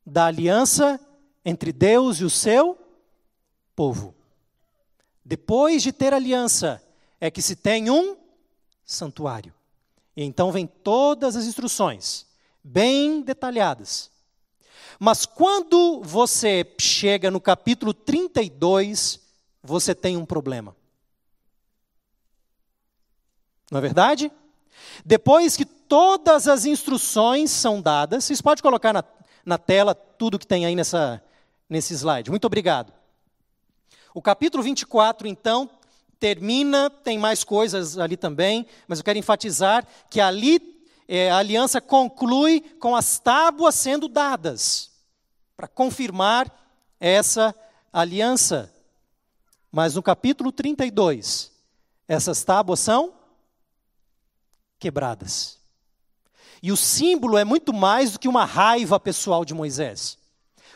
da 0.04 0.26
aliança 0.26 1.00
entre 1.44 1.72
Deus 1.72 2.18
e 2.18 2.24
o 2.24 2.30
seu 2.30 2.78
povo. 3.76 4.14
Depois 5.24 5.82
de 5.82 5.92
ter 5.92 6.12
aliança, 6.12 6.82
é 7.24 7.30
que 7.30 7.40
se 7.40 7.56
tem 7.56 7.88
um 7.88 8.18
santuário. 8.84 9.54
E 10.14 10.22
então 10.22 10.52
vem 10.52 10.66
todas 10.66 11.36
as 11.36 11.46
instruções, 11.46 12.26
bem 12.62 13.22
detalhadas. 13.22 14.10
Mas 15.00 15.24
quando 15.24 16.02
você 16.02 16.70
chega 16.78 17.30
no 17.30 17.40
capítulo 17.40 17.94
32, 17.94 19.20
você 19.62 19.94
tem 19.94 20.18
um 20.18 20.26
problema. 20.26 20.76
Não 23.70 23.78
é 23.78 23.80
verdade? 23.80 24.30
Depois 25.02 25.56
que 25.56 25.64
todas 25.64 26.46
as 26.46 26.66
instruções 26.66 27.50
são 27.50 27.80
dadas, 27.80 28.24
vocês 28.24 28.42
podem 28.42 28.60
colocar 28.60 28.92
na, 28.92 29.02
na 29.46 29.56
tela 29.56 29.94
tudo 29.94 30.38
que 30.38 30.46
tem 30.46 30.66
aí 30.66 30.76
nessa, 30.76 31.24
nesse 31.70 31.94
slide. 31.94 32.28
Muito 32.28 32.44
obrigado. 32.44 32.92
O 34.12 34.20
capítulo 34.20 34.62
24, 34.62 35.26
então, 35.26 35.70
termina, 36.24 36.88
tem 36.88 37.18
mais 37.18 37.44
coisas 37.44 37.98
ali 37.98 38.16
também, 38.16 38.66
mas 38.88 38.98
eu 38.98 39.04
quero 39.04 39.18
enfatizar 39.18 39.86
que 40.08 40.22
ali 40.22 40.82
é, 41.06 41.30
a 41.30 41.36
aliança 41.36 41.82
conclui 41.82 42.62
com 42.80 42.96
as 42.96 43.18
tábuas 43.18 43.74
sendo 43.74 44.08
dadas, 44.08 44.90
para 45.54 45.68
confirmar 45.68 46.50
essa 46.98 47.54
aliança. 47.92 48.72
Mas 49.70 49.96
no 49.96 50.02
capítulo 50.02 50.50
32, 50.50 51.52
essas 52.08 52.42
tábuas 52.42 52.80
são 52.80 53.12
quebradas. 54.78 55.58
E 56.62 56.72
o 56.72 56.76
símbolo 56.78 57.36
é 57.36 57.44
muito 57.44 57.70
mais 57.70 58.12
do 58.12 58.18
que 58.18 58.28
uma 58.28 58.46
raiva 58.46 58.98
pessoal 58.98 59.44
de 59.44 59.52
Moisés. 59.52 60.16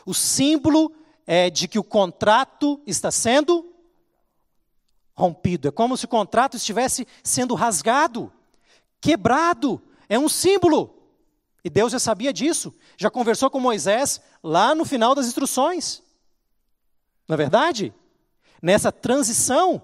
O 0.05 0.13
símbolo 0.13 0.93
é 1.25 1.49
de 1.49 1.67
que 1.67 1.79
o 1.79 1.83
contrato 1.83 2.79
está 2.85 3.09
sendo 3.09 3.68
rompido. 5.19 5.67
É 5.67 5.71
como 5.71 5.97
se 5.97 6.05
o 6.05 6.07
contrato 6.07 6.55
estivesse 6.55 7.05
sendo 7.21 7.53
rasgado, 7.53 8.31
quebrado. 9.01 9.81
É 10.07 10.17
um 10.17 10.29
símbolo. 10.29 10.95
E 11.63 11.69
Deus 11.69 11.91
já 11.91 11.99
sabia 11.99 12.31
disso. 12.31 12.73
Já 12.97 13.11
conversou 13.11 13.49
com 13.49 13.59
Moisés 13.59 14.21
lá 14.41 14.73
no 14.73 14.85
final 14.85 15.13
das 15.13 15.27
instruções. 15.27 16.01
Não 17.27 17.33
é 17.33 17.37
verdade? 17.37 17.93
Nessa 18.61 18.91
transição, 18.91 19.81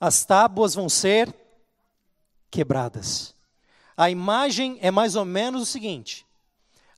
as 0.00 0.24
tábuas 0.24 0.74
vão 0.74 0.88
ser 0.88 1.32
quebradas. 2.50 3.34
A 3.96 4.10
imagem 4.10 4.78
é 4.82 4.90
mais 4.90 5.14
ou 5.14 5.24
menos 5.24 5.62
o 5.62 5.66
seguinte: 5.66 6.26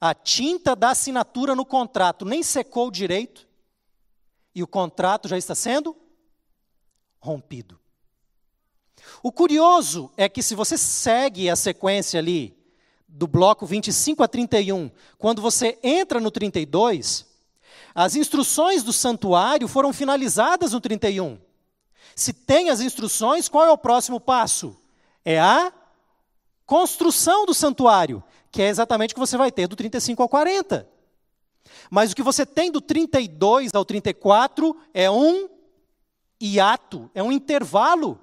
a 0.00 0.14
tinta 0.14 0.74
da 0.74 0.90
assinatura 0.90 1.54
no 1.54 1.66
contrato 1.66 2.24
nem 2.24 2.42
secou 2.42 2.90
direito 2.90 3.46
e 4.54 4.62
o 4.62 4.66
contrato 4.66 5.28
já 5.28 5.36
está 5.38 5.54
sendo 5.54 5.94
rompido. 7.20 7.78
O 9.22 9.32
curioso 9.32 10.10
é 10.16 10.28
que 10.28 10.42
se 10.42 10.54
você 10.54 10.76
segue 10.76 11.48
a 11.48 11.56
sequência 11.56 12.18
ali 12.18 12.56
do 13.06 13.26
bloco 13.26 13.64
25 13.66 14.22
a 14.22 14.28
31, 14.28 14.90
quando 15.16 15.40
você 15.40 15.78
entra 15.82 16.20
no 16.20 16.30
32, 16.30 17.26
as 17.94 18.14
instruções 18.14 18.82
do 18.82 18.92
santuário 18.92 19.66
foram 19.66 19.92
finalizadas 19.92 20.72
no 20.72 20.80
31. 20.80 21.38
Se 22.14 22.32
tem 22.32 22.70
as 22.70 22.80
instruções, 22.80 23.48
qual 23.48 23.64
é 23.64 23.70
o 23.70 23.78
próximo 23.78 24.20
passo? 24.20 24.76
É 25.24 25.40
a 25.40 25.72
construção 26.66 27.46
do 27.46 27.54
santuário, 27.54 28.22
que 28.50 28.62
é 28.62 28.68
exatamente 28.68 29.12
o 29.12 29.14
que 29.14 29.20
você 29.20 29.36
vai 29.36 29.50
ter 29.50 29.66
do 29.66 29.76
35 29.76 30.22
ao 30.22 30.28
40. 30.28 30.88
Mas 31.90 32.12
o 32.12 32.16
que 32.16 32.22
você 32.22 32.44
tem 32.44 32.70
do 32.70 32.80
32 32.80 33.74
ao 33.74 33.84
34 33.84 34.76
é 34.92 35.10
um 35.10 35.48
hiato, 36.40 37.10
é 37.14 37.22
um 37.22 37.32
intervalo 37.32 38.20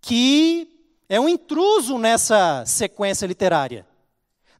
que 0.00 0.68
é 1.08 1.18
um 1.18 1.28
intruso 1.28 1.98
nessa 1.98 2.64
sequência 2.66 3.26
literária. 3.26 3.86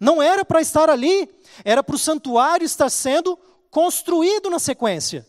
Não 0.01 0.23
era 0.23 0.45
para 0.45 0.61
estar 0.61 0.89
ali, 0.89 1.29
era 1.65 1.83
para 1.83 1.95
o 1.95 1.99
santuário 1.99 2.65
estar 2.65 2.89
sendo 2.89 3.39
construído 3.71 4.49
na 4.49 4.59
sequência. 4.59 5.27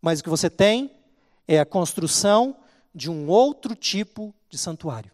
Mas 0.00 0.20
o 0.20 0.22
que 0.22 0.30
você 0.30 0.48
tem 0.48 0.90
é 1.46 1.58
a 1.58 1.66
construção 1.66 2.56
de 2.94 3.10
um 3.10 3.28
outro 3.28 3.74
tipo 3.74 4.34
de 4.48 4.58
santuário. 4.58 5.10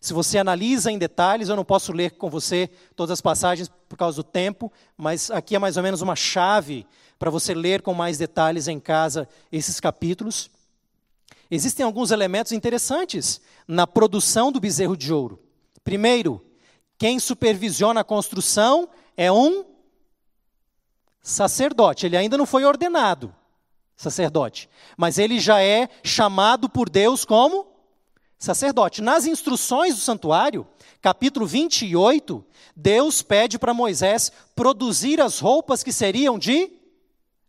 Se 0.00 0.12
você 0.12 0.38
analisa 0.38 0.92
em 0.92 0.98
detalhes, 0.98 1.48
eu 1.48 1.56
não 1.56 1.64
posso 1.64 1.92
ler 1.92 2.12
com 2.12 2.30
você 2.30 2.70
todas 2.94 3.12
as 3.12 3.20
passagens 3.20 3.68
por 3.88 3.96
causa 3.96 4.16
do 4.16 4.24
tempo, 4.24 4.72
mas 4.96 5.30
aqui 5.30 5.56
é 5.56 5.58
mais 5.58 5.76
ou 5.76 5.82
menos 5.82 6.00
uma 6.00 6.14
chave 6.14 6.86
para 7.18 7.30
você 7.30 7.54
ler 7.54 7.82
com 7.82 7.94
mais 7.94 8.16
detalhes 8.18 8.68
em 8.68 8.78
casa 8.78 9.28
esses 9.50 9.80
capítulos. 9.80 10.50
Existem 11.50 11.84
alguns 11.84 12.10
elementos 12.10 12.52
interessantes 12.52 13.40
na 13.66 13.86
produção 13.86 14.52
do 14.52 14.60
bezerro 14.60 14.96
de 14.96 15.12
ouro. 15.12 15.42
Primeiro, 15.82 16.44
quem 16.98 17.18
supervisiona 17.18 18.00
a 18.00 18.04
construção 18.04 18.88
é 19.16 19.32
um 19.32 19.64
sacerdote. 21.22 22.06
Ele 22.06 22.16
ainda 22.16 22.36
não 22.36 22.46
foi 22.46 22.64
ordenado 22.64 23.34
sacerdote, 23.96 24.70
mas 24.96 25.18
ele 25.18 25.40
já 25.40 25.60
é 25.60 25.88
chamado 26.04 26.68
por 26.68 26.88
Deus 26.88 27.24
como 27.24 27.66
sacerdote. 28.38 29.02
Nas 29.02 29.26
instruções 29.26 29.96
do 29.96 30.00
santuário, 30.00 30.64
capítulo 31.02 31.44
28, 31.46 32.44
Deus 32.76 33.22
pede 33.22 33.58
para 33.58 33.74
Moisés 33.74 34.30
produzir 34.54 35.20
as 35.20 35.40
roupas 35.40 35.82
que 35.82 35.92
seriam 35.92 36.38
de 36.38 36.77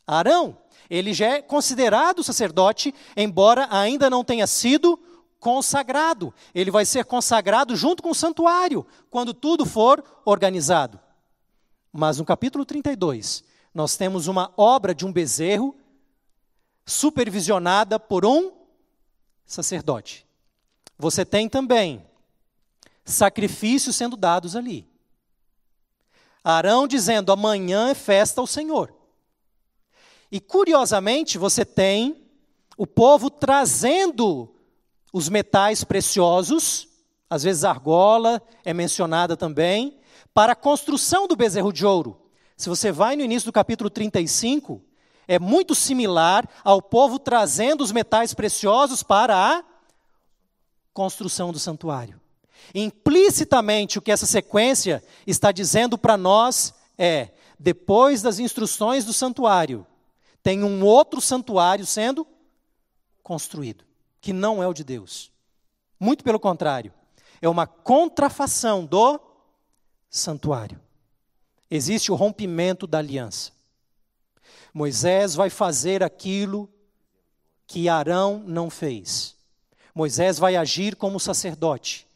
Arão. 0.09 0.57
Ele 0.89 1.13
já 1.13 1.27
é 1.27 1.41
considerado 1.41 2.23
sacerdote, 2.23 2.93
embora 3.15 3.67
ainda 3.69 4.09
não 4.09 4.23
tenha 4.23 4.47
sido 4.47 4.99
consagrado. 5.39 6.33
Ele 6.53 6.71
vai 6.71 6.83
ser 6.83 7.05
consagrado 7.05 7.75
junto 7.75 8.01
com 8.01 8.09
o 8.09 8.15
santuário, 8.15 8.85
quando 9.09 9.33
tudo 9.33 9.65
for 9.65 10.03
organizado. 10.25 10.99
Mas 11.93 12.17
no 12.17 12.25
capítulo 12.25 12.65
32, 12.65 13.43
nós 13.73 13.95
temos 13.95 14.27
uma 14.27 14.51
obra 14.57 14.95
de 14.95 15.05
um 15.05 15.13
bezerro 15.13 15.75
supervisionada 16.85 17.99
por 17.99 18.25
um 18.25 18.51
sacerdote. 19.45 20.25
Você 20.97 21.23
tem 21.23 21.47
também 21.47 22.03
sacrifícios 23.05 23.95
sendo 23.95 24.17
dados 24.17 24.55
ali. 24.55 24.89
Arão 26.43 26.87
dizendo: 26.87 27.31
amanhã 27.31 27.89
é 27.89 27.95
festa 27.95 28.41
ao 28.41 28.47
Senhor. 28.47 28.98
E 30.31 30.39
curiosamente, 30.39 31.37
você 31.37 31.65
tem 31.65 32.23
o 32.77 32.85
povo 32.85 33.29
trazendo 33.29 34.53
os 35.11 35.27
metais 35.27 35.83
preciosos, 35.83 36.87
às 37.29 37.43
vezes 37.43 37.63
argola 37.63 38.41
é 38.63 38.73
mencionada 38.73 39.35
também, 39.35 39.97
para 40.33 40.53
a 40.53 40.55
construção 40.55 41.27
do 41.27 41.35
bezerro 41.35 41.73
de 41.73 41.85
ouro. 41.85 42.19
Se 42.55 42.69
você 42.69 42.91
vai 42.91 43.15
no 43.15 43.23
início 43.23 43.47
do 43.47 43.53
capítulo 43.53 43.89
35, 43.89 44.81
é 45.27 45.39
muito 45.39 45.73
similar 45.73 46.47
ao 46.63 46.81
povo 46.81 47.19
trazendo 47.19 47.83
os 47.83 47.91
metais 47.91 48.33
preciosos 48.33 49.03
para 49.03 49.35
a 49.35 49.63
construção 50.93 51.51
do 51.51 51.59
santuário. 51.59 52.19
Implicitamente, 52.73 53.97
o 53.97 54.01
que 54.01 54.11
essa 54.11 54.25
sequência 54.25 55.03
está 55.25 55.51
dizendo 55.51 55.97
para 55.97 56.17
nós 56.17 56.73
é: 56.97 57.29
depois 57.57 58.21
das 58.21 58.39
instruções 58.39 59.05
do 59.05 59.13
santuário, 59.13 59.85
tem 60.41 60.63
um 60.63 60.83
outro 60.83 61.19
santuário 61.21 61.85
sendo 61.85 62.25
construído, 63.21 63.83
que 64.21 64.33
não 64.33 64.61
é 64.63 64.67
o 64.67 64.73
de 64.73 64.83
Deus. 64.83 65.31
Muito 65.99 66.23
pelo 66.23 66.39
contrário, 66.39 66.93
é 67.41 67.49
uma 67.49 67.67
contrafação 67.67 68.85
do 68.85 69.19
santuário. 70.09 70.79
Existe 71.69 72.11
o 72.11 72.15
rompimento 72.15 72.87
da 72.87 72.97
aliança. 72.97 73.51
Moisés 74.73 75.35
vai 75.35 75.49
fazer 75.49 76.03
aquilo 76.03 76.69
que 77.67 77.87
Arão 77.87 78.43
não 78.45 78.69
fez. 78.69 79.35
Moisés 79.93 80.39
vai 80.39 80.55
agir 80.55 80.95
como 80.95 81.19
sacerdote 81.19 82.07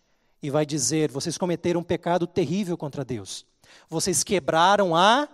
e 0.42 0.50
vai 0.50 0.66
dizer: 0.66 1.12
vocês 1.12 1.38
cometeram 1.38 1.82
um 1.82 1.84
pecado 1.84 2.26
terrível 2.26 2.78
contra 2.78 3.06
Deus. 3.06 3.46
Vocês 3.90 4.24
quebraram 4.24 4.96
a 4.96 5.28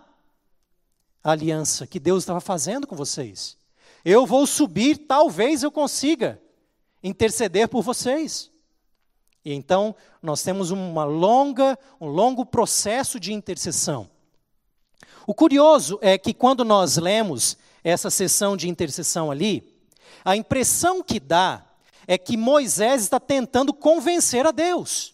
aliança 1.31 1.87
que 1.87 1.99
Deus 1.99 2.23
estava 2.23 2.41
fazendo 2.41 2.87
com 2.87 2.95
vocês. 2.95 3.57
Eu 4.03 4.25
vou 4.25 4.47
subir, 4.47 4.97
talvez 4.97 5.63
eu 5.63 5.71
consiga 5.71 6.41
interceder 7.03 7.67
por 7.67 7.81
vocês. 7.81 8.49
E 9.43 9.53
então 9.53 9.95
nós 10.21 10.43
temos 10.43 10.71
uma 10.71 11.03
longa, 11.03 11.77
um 11.99 12.07
longo 12.07 12.45
processo 12.45 13.19
de 13.19 13.33
intercessão. 13.33 14.09
O 15.25 15.33
curioso 15.33 15.99
é 16.01 16.17
que 16.17 16.33
quando 16.33 16.65
nós 16.65 16.97
lemos 16.97 17.57
essa 17.83 18.09
sessão 18.09 18.57
de 18.57 18.67
intercessão 18.67 19.31
ali, 19.31 19.79
a 20.23 20.35
impressão 20.35 21.01
que 21.01 21.19
dá 21.19 21.65
é 22.07 22.17
que 22.17 22.35
Moisés 22.35 23.03
está 23.03 23.19
tentando 23.19 23.73
convencer 23.73 24.45
a 24.45 24.51
Deus 24.51 25.13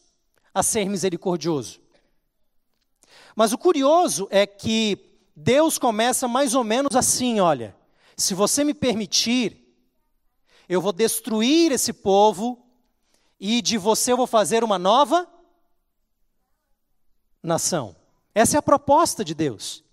a 0.54 0.64
ser 0.64 0.90
misericordioso. 0.90 1.82
Mas 3.36 3.52
o 3.52 3.58
curioso 3.58 4.28
é 4.32 4.48
que 4.48 5.05
Deus 5.36 5.78
começa 5.78 6.28
mais 6.28 6.54
ou 6.56 6.64
menos 6.64 6.96
assim: 6.96 7.40
olha, 7.40 7.76
se 8.16 8.34
você 8.34 8.64
me 8.64 8.74
permitir, 8.74 9.62
eu 10.70 10.82
vou 10.82 10.94
destruir 10.94 11.72
esse 11.72 11.92
povo 11.92 12.66
e 13.40 13.62
de 13.62 13.78
você 13.78 14.14
eu 14.14 14.18
vou 14.18 14.28
fazer 14.28 14.64
uma 14.64 14.80
nova 14.80 15.28
nação. 17.44 17.96
Essa 18.34 18.58
é 18.58 18.60
a 18.60 18.64
proposta 18.64 19.24
de 19.24 19.34
Deus. 19.34 19.84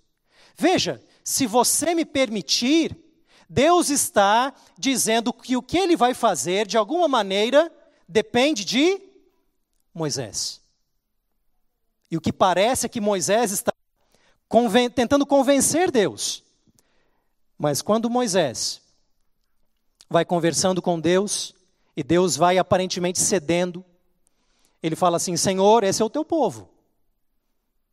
Veja, 0.57 1.03
se 1.25 1.47
você 1.47 1.95
me 1.95 2.05
permitir, 2.05 2.97
Deus 3.49 3.91
está 3.91 4.55
dizendo 4.79 5.33
que 5.33 5.57
o 5.57 5.63
que 5.63 5.77
ele 5.77 5.97
vai 5.97 6.15
fazer, 6.15 6.67
de 6.67 6.77
alguma 6.77 7.07
maneira, 7.07 7.71
depende 8.09 8.65
de 8.65 9.01
Moisés. 9.93 10.61
E 12.11 12.17
o 12.17 12.21
que 12.21 12.33
parece 12.33 12.87
é 12.87 12.89
que 12.89 13.01
Moisés 13.01 13.53
está 13.53 13.72
conven 14.53 14.91
tentando 14.91 15.25
convencer 15.25 15.91
Deus. 15.91 16.45
Mas 17.57 17.81
quando 17.81 18.11
Moisés 18.11 18.83
vai 20.11 20.27
conversando 20.27 20.83
com 20.83 21.01
Deus, 21.01 21.55
e 21.97 22.03
Deus 22.03 22.37
vai 22.37 22.59
aparentemente 22.59 23.19
cedendo, 23.19 23.83
ele 24.83 24.95
fala 24.95 25.17
assim: 25.17 25.39
Senhor, 25.39 25.83
esse 25.85 26.03
é 26.03 26.05
o 26.05 26.11
teu 26.11 26.23
povo. 26.23 26.69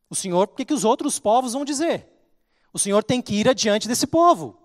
O 0.10 0.16
Senhor, 0.16 0.44
o 0.44 0.48
que, 0.56 0.66
que 0.66 0.74
os 0.74 0.84
outros 0.84 1.18
povos 1.18 1.54
vão 1.54 1.63
dizer? 1.63 2.10
O 2.74 2.80
Senhor 2.80 3.06
tem 3.06 3.22
que 3.22 3.36
ir 3.36 3.48
adiante 3.48 3.88
desse 3.88 4.06
povo. 4.06 4.60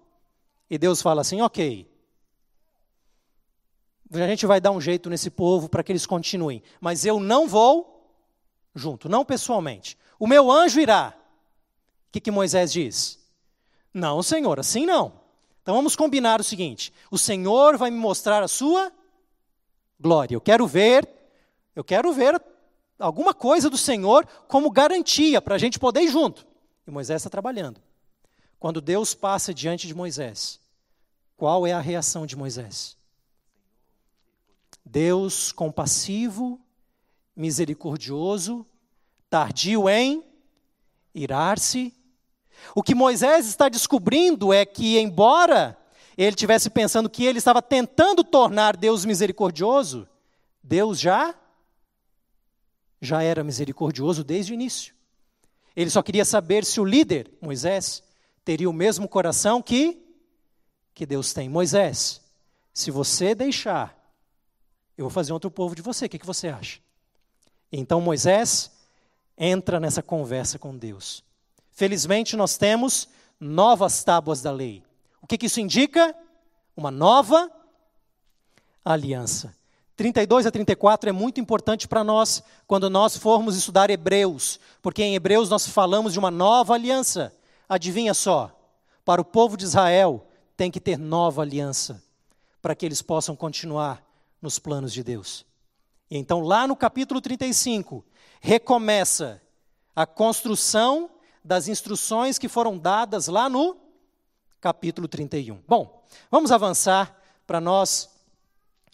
E 0.68 0.76
Deus 0.76 1.00
fala 1.00 1.20
assim: 1.20 1.42
ok. 1.42 1.88
A 4.10 4.26
gente 4.26 4.46
vai 4.46 4.60
dar 4.60 4.72
um 4.72 4.80
jeito 4.80 5.08
nesse 5.08 5.30
povo 5.30 5.68
para 5.68 5.84
que 5.84 5.92
eles 5.92 6.06
continuem. 6.06 6.60
Mas 6.80 7.04
eu 7.04 7.20
não 7.20 7.46
vou 7.46 8.18
junto, 8.74 9.08
não 9.08 9.24
pessoalmente. 9.24 9.96
O 10.18 10.26
meu 10.26 10.50
anjo 10.50 10.80
irá. 10.80 11.14
Que, 12.14 12.20
que 12.20 12.30
Moisés 12.30 12.72
diz? 12.72 13.18
Não, 13.92 14.22
Senhor, 14.22 14.60
assim 14.60 14.86
não. 14.86 15.14
Então 15.60 15.74
vamos 15.74 15.96
combinar 15.96 16.40
o 16.40 16.44
seguinte: 16.44 16.92
o 17.10 17.18
Senhor 17.18 17.76
vai 17.76 17.90
me 17.90 17.98
mostrar 17.98 18.40
a 18.40 18.46
sua 18.46 18.92
glória. 19.98 20.36
Eu 20.36 20.40
quero 20.40 20.64
ver, 20.64 21.08
eu 21.74 21.82
quero 21.82 22.12
ver 22.12 22.40
alguma 23.00 23.34
coisa 23.34 23.68
do 23.68 23.76
Senhor 23.76 24.24
como 24.46 24.70
garantia 24.70 25.42
para 25.42 25.56
a 25.56 25.58
gente 25.58 25.76
poder 25.76 26.02
ir 26.02 26.08
junto. 26.08 26.46
E 26.86 26.90
Moisés 26.92 27.16
está 27.16 27.28
trabalhando. 27.28 27.82
Quando 28.60 28.80
Deus 28.80 29.12
passa 29.12 29.52
diante 29.52 29.88
de 29.88 29.92
Moisés, 29.92 30.60
qual 31.36 31.66
é 31.66 31.72
a 31.72 31.80
reação 31.80 32.26
de 32.26 32.36
Moisés? 32.36 32.96
Deus 34.84 35.50
compassivo, 35.50 36.60
misericordioso, 37.34 38.64
tardio 39.28 39.88
em 39.88 40.22
irar-se. 41.12 41.92
O 42.74 42.82
que 42.82 42.94
Moisés 42.94 43.46
está 43.46 43.68
descobrindo 43.68 44.52
é 44.52 44.64
que, 44.64 44.98
embora 44.98 45.76
ele 46.16 46.36
tivesse 46.36 46.70
pensando 46.70 47.10
que 47.10 47.24
ele 47.24 47.38
estava 47.38 47.60
tentando 47.60 48.22
tornar 48.22 48.76
Deus 48.76 49.04
misericordioso, 49.04 50.08
Deus 50.62 51.00
já 51.00 51.34
já 53.00 53.22
era 53.22 53.44
misericordioso 53.44 54.24
desde 54.24 54.52
o 54.52 54.54
início. 54.54 54.94
Ele 55.76 55.90
só 55.90 56.02
queria 56.02 56.24
saber 56.24 56.64
se 56.64 56.80
o 56.80 56.84
líder, 56.84 57.30
Moisés, 57.40 58.02
teria 58.44 58.70
o 58.70 58.72
mesmo 58.72 59.08
coração 59.08 59.60
que 59.60 60.00
que 60.94 61.04
Deus 61.04 61.32
tem. 61.32 61.48
Moisés, 61.48 62.20
se 62.72 62.90
você 62.90 63.34
deixar, 63.34 63.98
eu 64.96 65.04
vou 65.04 65.10
fazer 65.10 65.32
outro 65.32 65.50
povo 65.50 65.74
de 65.74 65.82
você. 65.82 66.06
O 66.06 66.08
que, 66.08 66.20
que 66.20 66.26
você 66.26 66.48
acha? 66.48 66.78
Então 67.70 68.00
Moisés 68.00 68.70
entra 69.36 69.80
nessa 69.80 70.02
conversa 70.02 70.58
com 70.58 70.76
Deus. 70.76 71.24
Felizmente 71.74 72.36
nós 72.36 72.56
temos 72.56 73.08
novas 73.38 74.02
tábuas 74.04 74.40
da 74.40 74.50
lei. 74.50 74.82
O 75.20 75.26
que, 75.26 75.36
que 75.36 75.46
isso 75.46 75.60
indica? 75.60 76.14
Uma 76.76 76.90
nova 76.90 77.50
aliança. 78.84 79.54
32 79.96 80.46
a 80.46 80.50
34 80.50 81.10
é 81.10 81.12
muito 81.12 81.40
importante 81.40 81.86
para 81.86 82.02
nós 82.02 82.42
quando 82.66 82.88
nós 82.88 83.16
formos 83.16 83.56
estudar 83.56 83.90
Hebreus, 83.90 84.58
porque 84.82 85.02
em 85.02 85.14
Hebreus 85.14 85.48
nós 85.48 85.68
falamos 85.68 86.12
de 86.12 86.18
uma 86.18 86.30
nova 86.30 86.74
aliança. 86.74 87.34
Adivinha 87.68 88.14
só, 88.14 88.50
para 89.04 89.20
o 89.20 89.24
povo 89.24 89.56
de 89.56 89.64
Israel, 89.64 90.26
tem 90.56 90.70
que 90.70 90.80
ter 90.80 90.98
nova 90.98 91.42
aliança 91.42 92.02
para 92.62 92.74
que 92.74 92.86
eles 92.86 93.02
possam 93.02 93.36
continuar 93.36 94.02
nos 94.40 94.58
planos 94.58 94.92
de 94.92 95.02
Deus. 95.02 95.44
E 96.10 96.16
então, 96.16 96.40
lá 96.40 96.66
no 96.66 96.76
capítulo 96.76 97.20
35, 97.20 98.04
recomeça 98.40 99.40
a 99.94 100.06
construção 100.06 101.10
das 101.44 101.68
instruções 101.68 102.38
que 102.38 102.48
foram 102.48 102.78
dadas 102.78 103.28
lá 103.28 103.48
no 103.48 103.76
capítulo 104.60 105.06
31. 105.06 105.60
Bom, 105.68 106.02
vamos 106.30 106.50
avançar 106.50 107.14
para 107.46 107.60
nós 107.60 108.08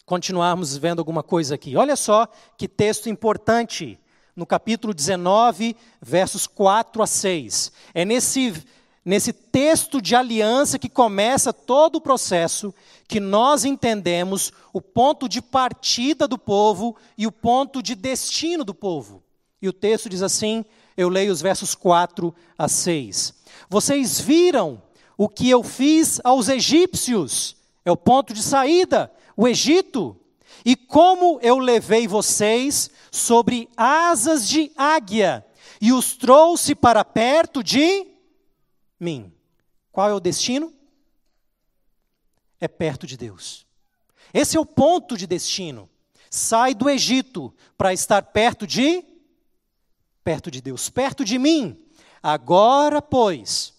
continuarmos 0.05 0.75
vendo 0.75 0.99
alguma 0.99 1.23
coisa 1.23 1.55
aqui. 1.55 1.77
Olha 1.77 1.95
só 1.95 2.27
que 2.57 2.67
texto 2.67 3.07
importante 3.07 3.97
no 4.35 4.45
capítulo 4.45 4.93
19, 4.93 5.75
versos 6.01 6.45
4 6.45 7.01
a 7.01 7.07
6. 7.07 7.71
É 7.93 8.03
nesse 8.03 8.53
nesse 9.03 9.33
texto 9.33 9.99
de 9.99 10.15
aliança 10.15 10.77
que 10.77 10.87
começa 10.87 11.51
todo 11.51 11.95
o 11.95 12.01
processo, 12.01 12.73
que 13.07 13.19
nós 13.19 13.65
entendemos 13.65 14.53
o 14.71 14.79
ponto 14.79 15.27
de 15.27 15.41
partida 15.41 16.27
do 16.27 16.37
povo 16.37 16.95
e 17.17 17.25
o 17.25 17.31
ponto 17.31 17.81
de 17.81 17.95
destino 17.95 18.63
do 18.63 18.75
povo. 18.75 19.23
E 19.61 19.67
o 19.67 19.73
texto 19.73 20.09
diz 20.09 20.21
assim: 20.21 20.65
eu 21.01 21.09
leio 21.09 21.31
os 21.31 21.41
versos 21.41 21.75
4 21.75 22.33
a 22.57 22.67
6. 22.67 23.33
Vocês 23.69 24.19
viram 24.19 24.81
o 25.17 25.27
que 25.27 25.49
eu 25.49 25.63
fiz 25.63 26.19
aos 26.23 26.47
egípcios, 26.47 27.55
é 27.83 27.91
o 27.91 27.97
ponto 27.97 28.33
de 28.33 28.41
saída, 28.41 29.11
o 29.35 29.47
Egito, 29.47 30.17
e 30.63 30.75
como 30.75 31.39
eu 31.41 31.57
levei 31.57 32.07
vocês 32.07 32.89
sobre 33.11 33.67
asas 33.75 34.47
de 34.47 34.71
águia 34.75 35.45
e 35.79 35.91
os 35.91 36.15
trouxe 36.15 36.75
para 36.75 37.03
perto 37.03 37.63
de 37.63 38.07
mim. 38.99 39.33
Qual 39.91 40.07
é 40.07 40.13
o 40.13 40.19
destino? 40.19 40.71
É 42.59 42.67
perto 42.67 43.07
de 43.07 43.17
Deus. 43.17 43.65
Esse 44.33 44.55
é 44.55 44.59
o 44.59 44.65
ponto 44.65 45.17
de 45.17 45.25
destino. 45.25 45.89
Sai 46.29 46.75
do 46.75 46.89
Egito 46.89 47.53
para 47.75 47.91
estar 47.91 48.21
perto 48.21 48.67
de 48.67 49.03
perto 50.23 50.49
de 50.51 50.61
Deus, 50.61 50.89
perto 50.89 51.23
de 51.23 51.37
mim. 51.37 51.79
Agora, 52.21 53.01
pois, 53.01 53.73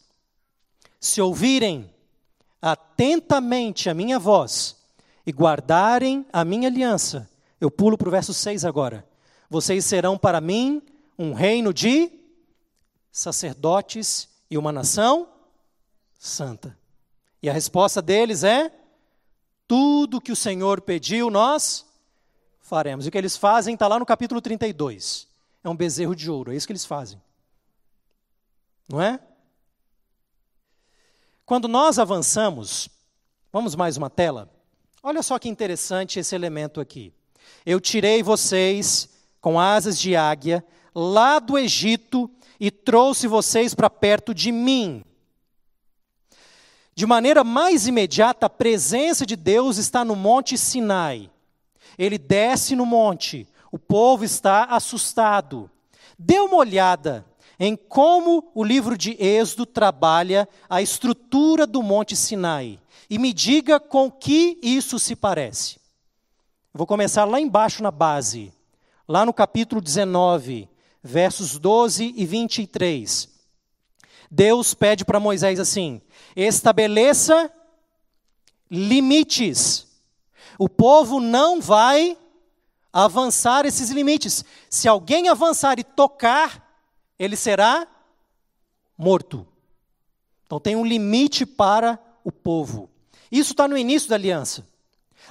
se 1.01 1.21
ouvirem 1.21 1.93
atentamente 2.61 3.89
a 3.89 3.95
minha 3.95 4.19
voz 4.19 4.77
e 5.27 5.33
guardarem 5.33 6.27
a 6.33 6.45
minha 6.45 6.69
aliança, 6.69 7.29
eu 7.61 7.71
pulo 7.71 7.97
para 7.97 8.09
o 8.09 8.11
verso 8.11 8.35
6 8.35 8.65
agora. 8.65 9.07
Vocês 9.49 9.85
serão 9.85 10.17
para 10.17 10.41
mim 10.41 10.83
um 11.19 11.33
reino 11.33 11.73
de 11.73 12.11
sacerdotes 13.11 14.29
e 14.51 14.57
uma 14.57 14.73
nação 14.73 15.29
santa. 16.19 16.77
E 17.43 17.51
a 17.51 17.53
resposta 17.53 18.01
deles 18.01 18.45
é: 18.45 18.73
tudo 19.67 20.21
que 20.21 20.33
o 20.33 20.37
Senhor 20.37 20.81
pediu, 20.81 21.31
nós 21.31 21.85
faremos. 22.61 23.05
E 23.05 23.09
o 23.09 23.13
que 23.13 23.19
eles 23.19 23.37
fazem 23.37 23.75
está 23.75 23.89
lá 23.89 23.99
no 23.99 24.07
capítulo 24.07 24.41
32. 24.41 25.32
É 25.65 25.69
um 25.69 25.77
bezerro 25.77 26.15
de 26.15 26.31
ouro, 26.31 26.53
é 26.53 26.57
isso 26.57 26.67
que 26.67 26.73
eles 26.73 26.85
fazem. 26.85 27.21
Não 28.89 29.01
é? 29.01 29.21
Quando 31.45 31.69
nós 31.69 31.99
avançamos, 31.99 32.89
vamos 33.53 33.75
mais 33.75 33.97
uma 33.97 34.11
tela. 34.11 34.51
Olha 35.03 35.23
só 35.23 35.39
que 35.39 35.49
interessante 35.49 36.19
esse 36.19 36.35
elemento 36.35 36.81
aqui. 36.81 37.13
Eu 37.67 37.81
tirei 37.81 38.23
vocês 38.23 39.09
com 39.41 39.59
asas 39.59 39.99
de 39.99 40.15
águia 40.17 40.65
lá 40.95 41.39
do 41.39 41.59
Egito 41.59 42.31
e 42.59 42.71
trouxe 42.71 43.27
vocês 43.27 43.75
para 43.75 43.91
perto 43.91 44.33
de 44.35 44.53
mim. 44.53 45.05
De 46.95 47.07
maneira 47.07 47.43
mais 47.43 47.87
imediata, 47.87 48.47
a 48.47 48.51
presença 48.51 49.25
de 49.25 49.35
Deus 49.35 49.79
está 49.79 50.05
no 50.05 50.15
Monte 50.15 50.59
Sinai. 50.59 51.31
Ele 51.99 52.19
desce 52.19 52.77
no 52.77 52.87
monte, 52.87 53.47
o 53.73 53.79
povo 53.79 54.23
está 54.23 54.65
assustado. 54.65 55.71
Dê 56.19 56.39
uma 56.39 56.57
olhada 56.57 57.25
em 57.59 57.75
como 57.75 58.51
o 58.55 58.63
livro 58.63 58.99
de 58.99 59.17
Êxodo 59.19 59.65
trabalha 59.65 60.47
a 60.69 60.83
estrutura 60.83 61.67
do 61.67 61.83
Monte 61.83 62.15
Sinai 62.15 62.79
e 63.09 63.19
me 63.19 63.33
diga 63.33 63.81
com 63.81 64.11
que 64.11 64.59
isso 64.63 64.99
se 64.99 65.17
parece. 65.17 65.81
Vou 66.75 66.87
começar 66.87 67.25
lá 67.25 67.41
embaixo 67.41 67.83
na 67.83 67.91
base, 67.91 68.53
lá 69.09 69.25
no 69.25 69.33
capítulo 69.33 69.81
19, 69.81 70.69
versos 71.03 71.59
12 71.59 72.13
e 72.15 72.27
23. 72.27 73.29
Deus 74.31 74.75
pede 74.75 75.05
para 75.05 75.21
Moisés 75.21 75.59
assim: 75.59 76.01
estabeleça 76.37 77.51
limites. 78.71 79.87
O 80.59 80.69
povo 80.69 81.21
não 81.21 81.61
vai 81.61 82.19
avançar 82.93 83.65
esses 83.65 83.91
limites. 83.91 84.45
Se 84.69 84.87
alguém 84.87 85.29
avançar 85.29 85.79
e 85.79 85.85
tocar, 85.85 86.69
ele 87.19 87.37
será 87.37 87.87
morto. 88.99 89.47
Então 90.45 90.61
tem 90.61 90.77
um 90.77 90.85
limite 90.85 91.47
para 91.47 91.99
o 92.23 92.31
povo. 92.31 92.91
Isso 93.31 93.53
está 93.53 93.67
no 93.67 93.79
início 93.79 94.09
da 94.09 94.17
aliança. 94.17 94.67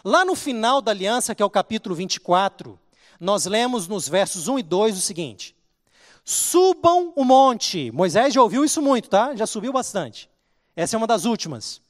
Lá 0.03 0.25
no 0.25 0.35
final 0.35 0.81
da 0.81 0.91
aliança, 0.91 1.35
que 1.35 1.43
é 1.43 1.45
o 1.45 1.49
capítulo 1.49 1.93
24, 1.93 2.79
nós 3.19 3.45
lemos 3.45 3.87
nos 3.87 4.07
versos 4.07 4.47
1 4.47 4.59
e 4.59 4.63
2 4.63 4.97
o 4.97 5.01
seguinte: 5.01 5.55
Subam 6.25 7.13
o 7.15 7.23
monte. 7.23 7.91
Moisés 7.91 8.33
já 8.33 8.41
ouviu 8.41 8.65
isso 8.65 8.81
muito, 8.81 9.09
tá? 9.09 9.35
Já 9.35 9.45
subiu 9.45 9.71
bastante. 9.71 10.29
Essa 10.75 10.95
é 10.95 10.97
uma 10.97 11.07
das 11.07 11.25
últimas. 11.25 11.81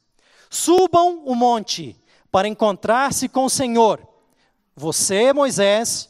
Subam 0.50 1.24
o 1.26 1.34
monte 1.34 1.96
para 2.30 2.48
encontrar-se 2.48 3.30
com 3.30 3.46
o 3.46 3.50
Senhor. 3.50 4.06
Você, 4.82 5.32
Moisés, 5.32 6.10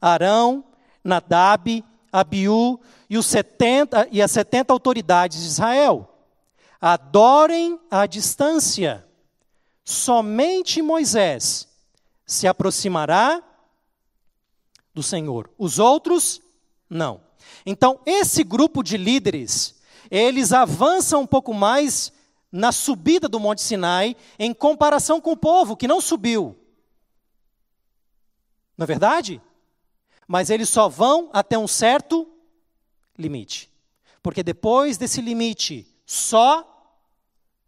Arão, 0.00 0.64
Nadab, 1.04 1.84
Abiú 2.12 2.80
e, 3.08 3.16
os 3.16 3.26
70, 3.26 4.08
e 4.10 4.20
as 4.20 4.32
70 4.32 4.72
autoridades 4.72 5.40
de 5.40 5.46
Israel. 5.46 6.12
Adorem 6.80 7.78
à 7.88 8.06
distância. 8.06 9.06
Somente 9.84 10.82
Moisés 10.82 11.68
se 12.26 12.48
aproximará 12.48 13.40
do 14.92 15.02
Senhor. 15.02 15.48
Os 15.56 15.78
outros, 15.78 16.42
não. 16.90 17.20
Então, 17.64 18.00
esse 18.04 18.42
grupo 18.42 18.82
de 18.82 18.96
líderes, 18.96 19.76
eles 20.10 20.52
avançam 20.52 21.20
um 21.22 21.26
pouco 21.26 21.54
mais 21.54 22.12
na 22.50 22.72
subida 22.72 23.28
do 23.28 23.38
Monte 23.38 23.62
Sinai 23.62 24.16
em 24.40 24.52
comparação 24.52 25.20
com 25.20 25.30
o 25.30 25.36
povo 25.36 25.76
que 25.76 25.86
não 25.86 26.00
subiu. 26.00 26.56
Não 28.78 28.84
é 28.84 28.86
verdade? 28.86 29.42
Mas 30.28 30.48
eles 30.48 30.68
só 30.68 30.88
vão 30.88 31.28
até 31.32 31.58
um 31.58 31.66
certo 31.66 32.28
limite. 33.18 33.68
Porque 34.22 34.44
depois 34.44 34.96
desse 34.96 35.20
limite, 35.20 35.84
só 36.06 36.94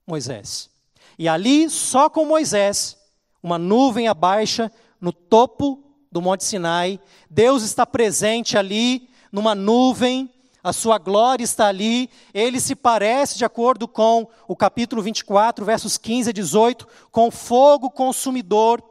Moisés. 0.07 0.71
E 1.19 1.29
ali, 1.29 1.69
só 1.69 2.09
com 2.09 2.25
Moisés, 2.25 2.97
uma 3.43 3.59
nuvem 3.59 4.07
abaixa 4.07 4.71
no 5.01 5.13
topo 5.13 5.83
do 6.13 6.23
Monte 6.23 6.45
Sinai, 6.45 7.01
Deus 7.29 7.63
está 7.63 7.85
presente 7.85 8.57
ali 8.57 9.09
numa 9.33 9.55
nuvem, 9.55 10.31
a 10.63 10.73
sua 10.73 10.99
glória 10.99 11.45
está 11.45 11.69
ali, 11.69 12.11
ele 12.35 12.61
se 12.61 12.75
parece, 12.75 13.39
de 13.39 13.45
acordo 13.45 13.89
com 13.89 14.29
o 14.47 14.55
capítulo 14.55 15.03
24, 15.03 15.65
versos 15.65 15.97
15 15.97 16.31
a 16.31 16.33
18, 16.33 16.87
com 17.11 17.31
fogo 17.31 17.91
consumidor, 17.91 18.83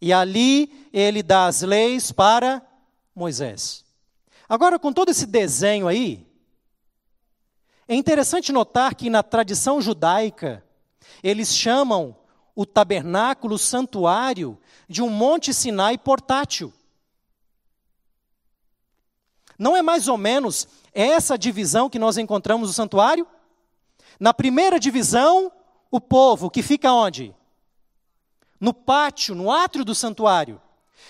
e 0.00 0.12
ali 0.12 0.88
ele 0.92 1.22
dá 1.22 1.46
as 1.46 1.62
leis 1.62 2.12
para 2.12 2.62
Moisés. 3.14 3.84
Agora, 4.48 4.78
com 4.78 4.92
todo 4.92 5.10
esse 5.10 5.26
desenho 5.26 5.88
aí, 5.88 6.26
é 7.86 7.94
interessante 7.94 8.52
notar 8.52 8.94
que 8.94 9.10
na 9.10 9.22
tradição 9.22 9.80
judaica, 9.80 10.64
eles 11.22 11.54
chamam 11.54 12.16
o 12.54 12.66
tabernáculo, 12.66 13.54
o 13.54 13.58
santuário, 13.58 14.58
de 14.88 15.02
um 15.02 15.08
Monte 15.08 15.52
Sinai 15.54 15.96
portátil. 15.96 16.72
Não 19.58 19.76
é 19.76 19.82
mais 19.82 20.06
ou 20.06 20.16
menos 20.16 20.68
essa 20.92 21.36
divisão 21.36 21.90
que 21.90 21.98
nós 21.98 22.16
encontramos 22.16 22.68
no 22.68 22.74
santuário? 22.74 23.26
Na 24.20 24.32
primeira 24.32 24.78
divisão, 24.78 25.50
o 25.90 26.00
povo 26.00 26.50
que 26.50 26.62
fica 26.62 26.92
onde? 26.92 27.34
No 28.60 28.72
pátio, 28.74 29.34
no 29.34 29.50
átrio 29.50 29.84
do 29.84 29.94
santuário. 29.94 30.60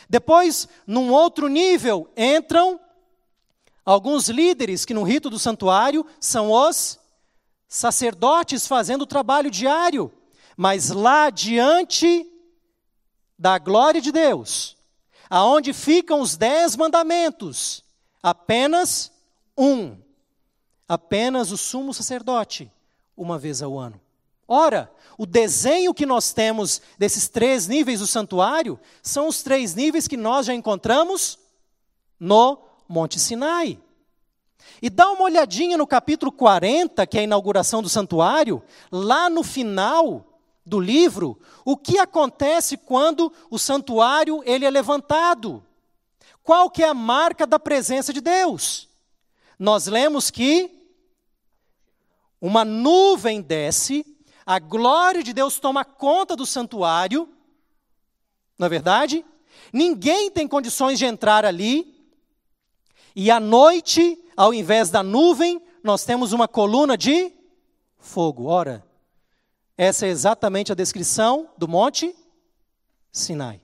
Depois, 0.08 0.68
num 0.86 1.10
outro 1.12 1.48
nível, 1.48 2.10
entram 2.16 2.78
alguns 3.84 4.28
líderes 4.28 4.84
que 4.84 4.94
no 4.94 5.02
rito 5.02 5.30
do 5.30 5.38
santuário 5.38 6.04
são 6.20 6.50
os 6.52 6.98
sacerdotes 7.66 8.66
fazendo 8.66 9.02
o 9.02 9.06
trabalho 9.06 9.50
diário. 9.50 10.12
Mas 10.56 10.90
lá 10.90 11.30
diante 11.30 12.26
da 13.38 13.58
glória 13.58 14.00
de 14.00 14.10
Deus, 14.10 14.76
aonde 15.30 15.72
ficam 15.72 16.20
os 16.20 16.36
dez 16.36 16.74
mandamentos, 16.76 17.84
Apenas 18.22 19.12
um. 19.56 19.96
Apenas 20.88 21.50
o 21.50 21.56
sumo 21.56 21.92
sacerdote, 21.92 22.70
uma 23.16 23.38
vez 23.38 23.62
ao 23.62 23.78
ano. 23.78 24.00
Ora, 24.48 24.90
o 25.18 25.26
desenho 25.26 25.92
que 25.92 26.06
nós 26.06 26.32
temos 26.32 26.80
desses 26.96 27.28
três 27.28 27.66
níveis 27.66 28.00
do 28.00 28.06
santuário 28.06 28.80
são 29.02 29.28
os 29.28 29.42
três 29.42 29.74
níveis 29.74 30.08
que 30.08 30.16
nós 30.16 30.46
já 30.46 30.54
encontramos 30.54 31.38
no 32.18 32.58
Monte 32.88 33.20
Sinai. 33.20 33.78
E 34.80 34.88
dá 34.88 35.10
uma 35.10 35.24
olhadinha 35.24 35.76
no 35.76 35.86
capítulo 35.86 36.32
40, 36.32 37.06
que 37.06 37.18
é 37.18 37.20
a 37.20 37.24
inauguração 37.24 37.82
do 37.82 37.88
santuário, 37.88 38.62
lá 38.90 39.28
no 39.28 39.42
final 39.42 40.24
do 40.64 40.80
livro, 40.80 41.38
o 41.64 41.76
que 41.76 41.98
acontece 41.98 42.76
quando 42.76 43.32
o 43.50 43.58
santuário 43.58 44.42
ele 44.44 44.64
é 44.64 44.70
levantado. 44.70 45.64
Qual 46.42 46.70
que 46.70 46.82
é 46.82 46.88
a 46.88 46.94
marca 46.94 47.46
da 47.46 47.58
presença 47.58 48.12
de 48.12 48.20
Deus? 48.20 48.88
Nós 49.58 49.86
lemos 49.86 50.30
que 50.30 50.70
uma 52.40 52.64
nuvem 52.64 53.42
desce, 53.42 54.06
a 54.48 54.58
glória 54.58 55.22
de 55.22 55.34
Deus 55.34 55.60
toma 55.60 55.84
conta 55.84 56.34
do 56.34 56.46
santuário, 56.46 57.28
não 58.58 58.64
é 58.64 58.70
verdade? 58.70 59.22
Ninguém 59.70 60.30
tem 60.30 60.48
condições 60.48 60.98
de 60.98 61.04
entrar 61.04 61.44
ali, 61.44 61.94
e 63.14 63.30
à 63.30 63.38
noite, 63.38 64.18
ao 64.34 64.54
invés 64.54 64.88
da 64.88 65.02
nuvem, 65.02 65.60
nós 65.84 66.02
temos 66.02 66.32
uma 66.32 66.48
coluna 66.48 66.96
de 66.96 67.30
fogo. 67.98 68.46
Ora, 68.46 68.82
essa 69.76 70.06
é 70.06 70.08
exatamente 70.08 70.72
a 70.72 70.74
descrição 70.74 71.50
do 71.58 71.68
Monte 71.68 72.16
Sinai. 73.12 73.60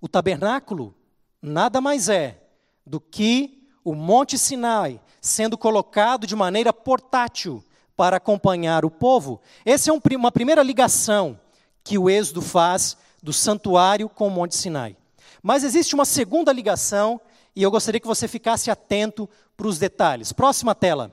O 0.00 0.08
tabernáculo 0.08 0.92
nada 1.40 1.80
mais 1.80 2.08
é 2.08 2.42
do 2.84 2.98
que 2.98 3.64
o 3.84 3.94
Monte 3.94 4.36
Sinai 4.36 5.00
sendo 5.20 5.56
colocado 5.56 6.26
de 6.26 6.34
maneira 6.34 6.72
portátil 6.72 7.64
para 8.00 8.16
acompanhar 8.16 8.82
o 8.82 8.90
povo. 8.90 9.42
Essa 9.62 9.90
é 9.90 9.92
um, 9.92 10.00
uma 10.16 10.32
primeira 10.32 10.62
ligação 10.62 11.38
que 11.84 11.98
o 11.98 12.08
Êxodo 12.08 12.40
faz 12.40 12.96
do 13.22 13.30
santuário 13.30 14.08
com 14.08 14.26
o 14.26 14.30
Monte 14.30 14.56
Sinai. 14.56 14.96
Mas 15.42 15.64
existe 15.64 15.94
uma 15.94 16.06
segunda 16.06 16.50
ligação 16.50 17.20
e 17.54 17.62
eu 17.62 17.70
gostaria 17.70 18.00
que 18.00 18.06
você 18.06 18.26
ficasse 18.26 18.70
atento 18.70 19.28
para 19.54 19.66
os 19.66 19.78
detalhes. 19.78 20.32
Próxima 20.32 20.74
tela. 20.74 21.12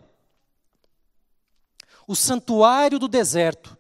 O 2.08 2.16
santuário 2.16 2.98
do 2.98 3.10
deserto, 3.10 3.78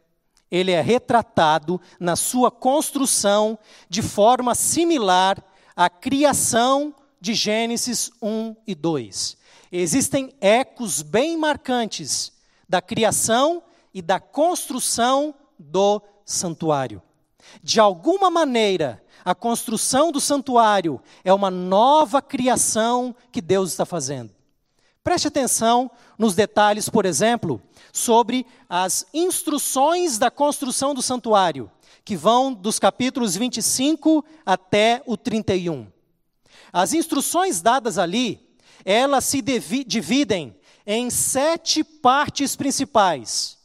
ele 0.52 0.74
é 0.74 0.82
retratado 0.82 1.80
na 1.98 2.18
sua 2.18 2.52
construção 2.52 3.58
de 3.88 4.02
forma 4.02 4.54
similar 4.54 5.42
a 5.78 5.90
criação 5.90 6.94
de 7.22 7.34
Gênesis 7.34 8.12
1 8.22 8.54
e 8.68 8.76
2. 8.76 9.38
Existem 9.72 10.36
ecos 10.42 11.02
bem 11.02 11.38
marcantes 11.38 12.36
da 12.68 12.82
criação 12.82 13.64
e 13.94 14.02
da 14.02 14.20
construção 14.20 15.34
do 15.58 16.02
santuário. 16.26 17.02
De 17.64 17.80
alguma 17.80 18.30
maneira, 18.30 19.02
a 19.24 19.34
construção 19.34 20.12
do 20.12 20.20
santuário 20.20 21.02
é 21.24 21.34
uma 21.34 21.50
nova 21.50 22.22
criação 22.22 23.16
que 23.32 23.42
Deus 23.42 23.72
está 23.72 23.86
fazendo. 23.86 24.36
Preste 25.04 25.28
atenção 25.28 25.90
nos 26.18 26.36
detalhes, 26.36 26.90
por 26.90 27.06
exemplo, 27.06 27.62
sobre 27.94 28.46
as 28.70 29.06
instruções 29.14 30.18
da 30.18 30.30
construção 30.30 30.94
do 30.94 31.02
santuário, 31.02 31.72
que 32.04 32.16
vão 32.16 32.54
dos 32.54 32.78
capítulos 32.78 33.36
25 33.36 34.24
até 34.46 35.02
o 35.06 35.16
31. 35.16 35.88
As 36.74 36.94
instruções 36.94 37.62
dadas 37.62 37.98
ali, 37.98 38.46
elas 38.84 39.26
se 39.26 39.42
dividem 39.42 40.56
em 40.90 41.10
sete 41.10 41.84
partes 41.84 42.56
principais, 42.56 43.58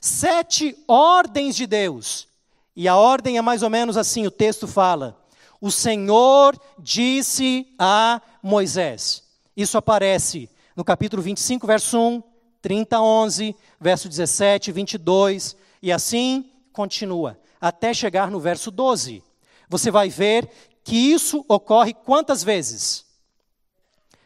sete 0.00 0.74
ordens 0.88 1.54
de 1.54 1.66
Deus. 1.66 2.26
E 2.74 2.88
a 2.88 2.96
ordem 2.96 3.36
é 3.36 3.42
mais 3.42 3.62
ou 3.62 3.68
menos 3.68 3.98
assim: 3.98 4.26
o 4.26 4.30
texto 4.30 4.66
fala, 4.66 5.22
o 5.60 5.70
Senhor 5.70 6.58
disse 6.78 7.68
a 7.78 8.22
Moisés. 8.42 9.22
Isso 9.54 9.76
aparece 9.76 10.48
no 10.74 10.82
capítulo 10.82 11.20
25, 11.20 11.66
verso 11.66 12.00
1, 12.00 12.22
30, 12.62 13.00
11, 13.02 13.56
verso 13.78 14.08
17, 14.08 14.72
22, 14.72 15.54
e 15.82 15.92
assim 15.92 16.50
continua, 16.72 17.38
até 17.60 17.92
chegar 17.92 18.30
no 18.30 18.40
verso 18.40 18.70
12. 18.70 19.22
Você 19.68 19.90
vai 19.90 20.08
ver 20.08 20.48
que 20.82 20.96
isso 20.96 21.44
ocorre 21.46 21.92
quantas 21.92 22.42
vezes? 22.42 23.04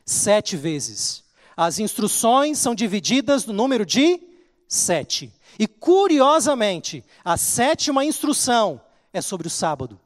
Sete 0.04 0.56
vezes. 0.56 1.26
As 1.57 1.79
instruções 1.79 2.59
são 2.59 2.75
divididas 2.75 3.47
no 3.47 3.53
número 3.53 3.87
de 3.87 4.21
sete. 4.69 5.33
E 5.59 5.66
curiosamente, 5.66 7.03
a 7.25 7.37
sétima 7.37 8.05
instrução 8.05 8.81
é 9.12 9.21
sobre 9.23 9.47
o 9.47 9.51
sábado. 9.51 9.99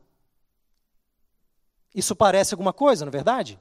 Isso 1.94 2.14
parece 2.14 2.54
alguma 2.54 2.72
coisa, 2.72 3.04
não 3.04 3.10
é 3.10 3.12
verdade? 3.12 3.58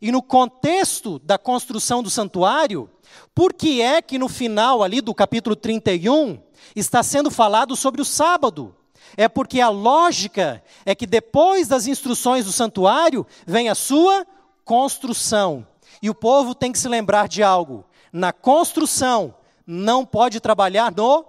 E 0.00 0.10
no 0.10 0.22
contexto 0.22 1.18
da 1.18 1.36
construção 1.36 2.02
do 2.02 2.08
santuário, 2.08 2.90
por 3.34 3.52
que 3.52 3.82
é 3.82 4.00
que 4.00 4.18
no 4.18 4.28
final 4.28 4.82
ali 4.82 5.00
do 5.00 5.14
capítulo 5.14 5.54
31 5.54 6.40
está 6.74 7.02
sendo 7.02 7.30
falado 7.30 7.76
sobre 7.76 8.00
o 8.00 8.04
sábado? 8.04 8.74
É 9.16 9.28
porque 9.28 9.60
a 9.60 9.68
lógica 9.68 10.62
é 10.86 10.94
que 10.94 11.06
depois 11.06 11.68
das 11.68 11.86
instruções 11.86 12.46
do 12.46 12.52
santuário 12.52 13.26
vem 13.46 13.68
a 13.68 13.74
sua 13.74 14.26
construção. 14.64 15.66
E 16.02 16.08
o 16.08 16.14
povo 16.14 16.54
tem 16.54 16.72
que 16.72 16.78
se 16.78 16.88
lembrar 16.88 17.28
de 17.28 17.42
algo: 17.42 17.84
na 18.12 18.32
construção 18.32 19.34
não 19.66 20.04
pode 20.04 20.40
trabalhar 20.40 20.92
no 20.94 21.24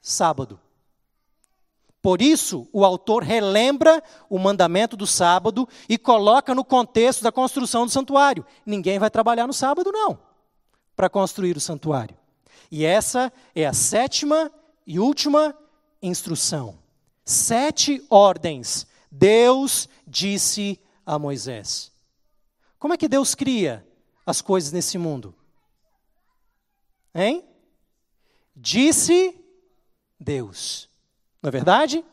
sábado. 0.00 0.58
Por 2.02 2.20
isso, 2.20 2.68
o 2.72 2.84
autor 2.84 3.22
relembra 3.22 4.02
o 4.28 4.36
mandamento 4.38 4.96
do 4.96 5.06
sábado 5.06 5.68
e 5.88 5.96
coloca 5.96 6.52
no 6.52 6.64
contexto 6.64 7.22
da 7.22 7.30
construção 7.30 7.86
do 7.86 7.92
santuário. 7.92 8.44
Ninguém 8.66 8.98
vai 8.98 9.08
trabalhar 9.08 9.46
no 9.46 9.52
sábado, 9.52 9.92
não, 9.92 10.18
para 10.96 11.08
construir 11.08 11.56
o 11.56 11.60
santuário. 11.60 12.16
E 12.72 12.84
essa 12.84 13.32
é 13.54 13.64
a 13.64 13.72
sétima 13.72 14.50
e 14.84 14.98
última 14.98 15.56
instrução. 16.02 16.76
Sete 17.24 18.04
ordens 18.10 18.86
Deus 19.08 19.88
disse 20.06 20.80
a 21.04 21.18
Moisés. 21.18 21.92
Como 22.78 22.94
é 22.94 22.96
que 22.96 23.06
Deus 23.06 23.34
cria 23.34 23.86
as 24.24 24.40
coisas 24.40 24.72
nesse 24.72 24.98
mundo? 24.98 25.34
Hein? 27.14 27.44
Disse 28.54 29.34
Deus. 30.18 30.88
Não 31.42 31.48
é 31.48 31.50
verdade? 31.50 32.04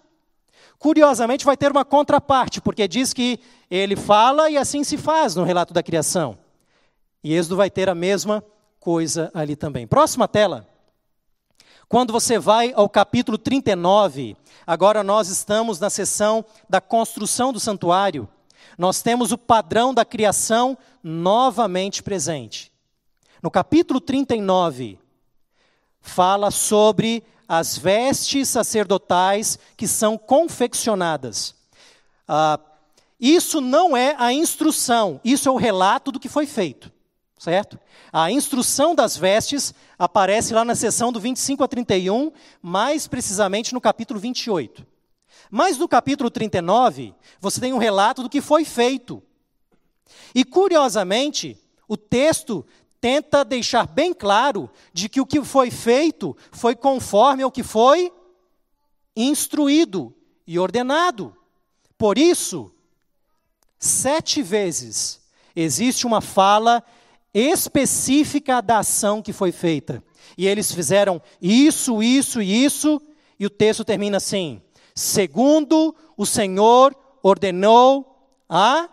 Curiosamente, 0.78 1.46
vai 1.46 1.58
ter 1.58 1.72
uma 1.72 1.84
contraparte, 1.84 2.62
porque 2.62 2.88
diz 2.88 3.14
que 3.14 3.40
ele 3.70 3.96
fala 3.96 4.50
e 4.50 4.58
assim 4.58 4.84
se 4.84 4.98
faz 4.98 5.36
no 5.36 5.44
relato 5.44 5.74
da 5.74 5.84
criação. 5.84 6.38
E 7.24 7.34
Êxodo 7.34 7.58
vai 7.58 7.70
ter 7.70 7.90
a 7.90 7.96
mesma 7.96 8.44
coisa 8.80 9.30
ali 9.34 9.56
também. 9.56 9.86
Próxima 9.86 10.28
tela. 10.28 10.68
Quando 11.90 12.14
você 12.14 12.40
vai 12.40 12.72
ao 12.76 12.88
capítulo 12.88 13.38
39, 13.38 14.38
agora 14.66 15.04
nós 15.04 15.28
estamos 15.28 15.80
na 15.80 15.90
seção 15.90 16.46
da 16.70 16.80
construção 16.80 17.52
do 17.52 17.60
santuário, 17.60 18.30
nós 18.80 19.02
temos 19.02 19.34
o 19.34 19.38
padrão 19.38 19.94
da 19.94 20.06
criação 20.06 20.78
novamente 21.04 22.02
presente. 22.02 22.72
No 23.44 23.52
capítulo 23.52 24.00
39, 24.00 24.98
fala 26.00 26.50
sobre 26.50 27.22
as 27.46 27.78
vestes 27.78 28.48
sacerdotais 28.48 29.60
que 29.76 29.86
são 29.86 30.18
confeccionadas. 30.18 31.54
Ah, 32.26 32.58
isso 33.20 33.60
não 33.60 33.98
é 33.98 34.16
a 34.18 34.32
instrução, 34.32 35.20
isso 35.26 35.50
é 35.50 35.52
o 35.52 35.58
relato 35.58 36.10
do 36.10 36.20
que 36.20 36.30
foi 36.30 36.46
feito, 36.46 36.90
certo? 37.38 37.78
A 38.14 38.32
instrução 38.32 38.96
das 38.96 39.18
vestes 39.18 39.74
aparece 39.98 40.54
lá 40.54 40.64
na 40.64 40.74
seção 40.74 41.12
do 41.12 41.20
25 41.20 41.66
a 41.66 41.68
31, 41.68 42.32
mais 42.62 43.10
precisamente 43.10 43.74
no 43.74 43.82
capítulo 43.82 44.22
28. 44.22 44.88
Mas 45.50 45.78
no 45.78 45.88
capítulo 45.88 46.30
39, 46.30 47.14
você 47.40 47.60
tem 47.60 47.74
um 47.74 47.78
relato 47.78 48.22
do 48.22 48.30
que 48.30 48.42
foi 48.42 48.64
feito. 48.64 49.24
E 50.34 50.46
curiosamente, 50.46 51.58
o 51.88 51.98
texto 51.98 52.66
tenta 53.02 53.44
deixar 53.44 53.88
bem 53.88 54.14
claro 54.14 54.70
de 54.94 55.10
que 55.10 55.22
o 55.22 55.26
que 55.26 55.44
foi 55.44 55.72
feito 55.72 56.36
foi 56.52 56.76
conforme 56.76 57.44
ao 57.44 57.52
que 57.52 57.64
foi 57.64 58.12
instruído 59.16 60.14
e 60.46 60.60
ordenado. 60.60 61.36
Por 61.98 62.18
isso, 62.18 62.72
sete 63.78 64.42
vezes 64.42 65.20
existe 65.56 66.06
uma 66.06 66.22
fala 66.22 66.84
específica 67.34 68.62
da 68.62 68.80
ação 68.80 69.22
que 69.22 69.34
foi 69.34 69.52
feita. 69.52 70.04
E 70.38 70.48
eles 70.48 70.72
fizeram 70.72 71.22
isso, 71.42 72.02
isso 72.04 72.42
e 72.42 72.64
isso, 72.64 73.02
e 73.40 73.46
o 73.46 73.50
texto 73.50 73.84
termina 73.84 74.18
assim: 74.18 74.62
segundo 75.00 75.96
o 76.18 76.26
Senhor 76.26 76.96
ordenou 77.22 78.28
a 78.50 78.90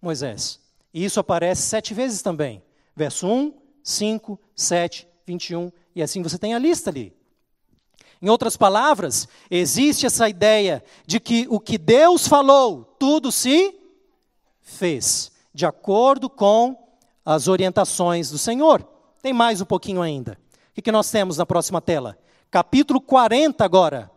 Moisés. 0.00 0.60
E 0.92 1.04
isso 1.04 1.18
aparece 1.18 1.62
sete 1.62 1.94
vezes 1.94 2.22
também 2.22 2.62
verso 2.94 3.26
1, 3.26 3.52
5, 3.82 4.40
7, 4.54 5.08
21, 5.26 5.72
e 5.94 6.02
assim 6.02 6.22
você 6.22 6.38
tem 6.38 6.54
a 6.54 6.58
lista 6.58 6.90
ali. 6.90 7.12
Em 8.22 8.28
outras 8.28 8.56
palavras, 8.56 9.28
existe 9.50 10.06
essa 10.06 10.28
ideia 10.28 10.82
de 11.06 11.20
que 11.20 11.46
o 11.50 11.60
que 11.60 11.76
Deus 11.76 12.26
falou, 12.26 12.84
tudo 12.98 13.30
se 13.30 13.78
fez, 14.62 15.30
de 15.52 15.66
acordo 15.66 16.30
com 16.30 16.76
as 17.24 17.48
orientações 17.48 18.30
do 18.30 18.38
Senhor. 18.38 18.82
Tem 19.20 19.32
mais 19.32 19.60
um 19.60 19.64
pouquinho 19.64 20.00
ainda. 20.00 20.38
O 20.76 20.82
que 20.82 20.92
nós 20.92 21.10
temos 21.10 21.36
na 21.36 21.46
próxima 21.46 21.80
tela? 21.80 22.18
Capítulo 22.50 23.00
40 23.00 23.64
agora. 23.64 24.10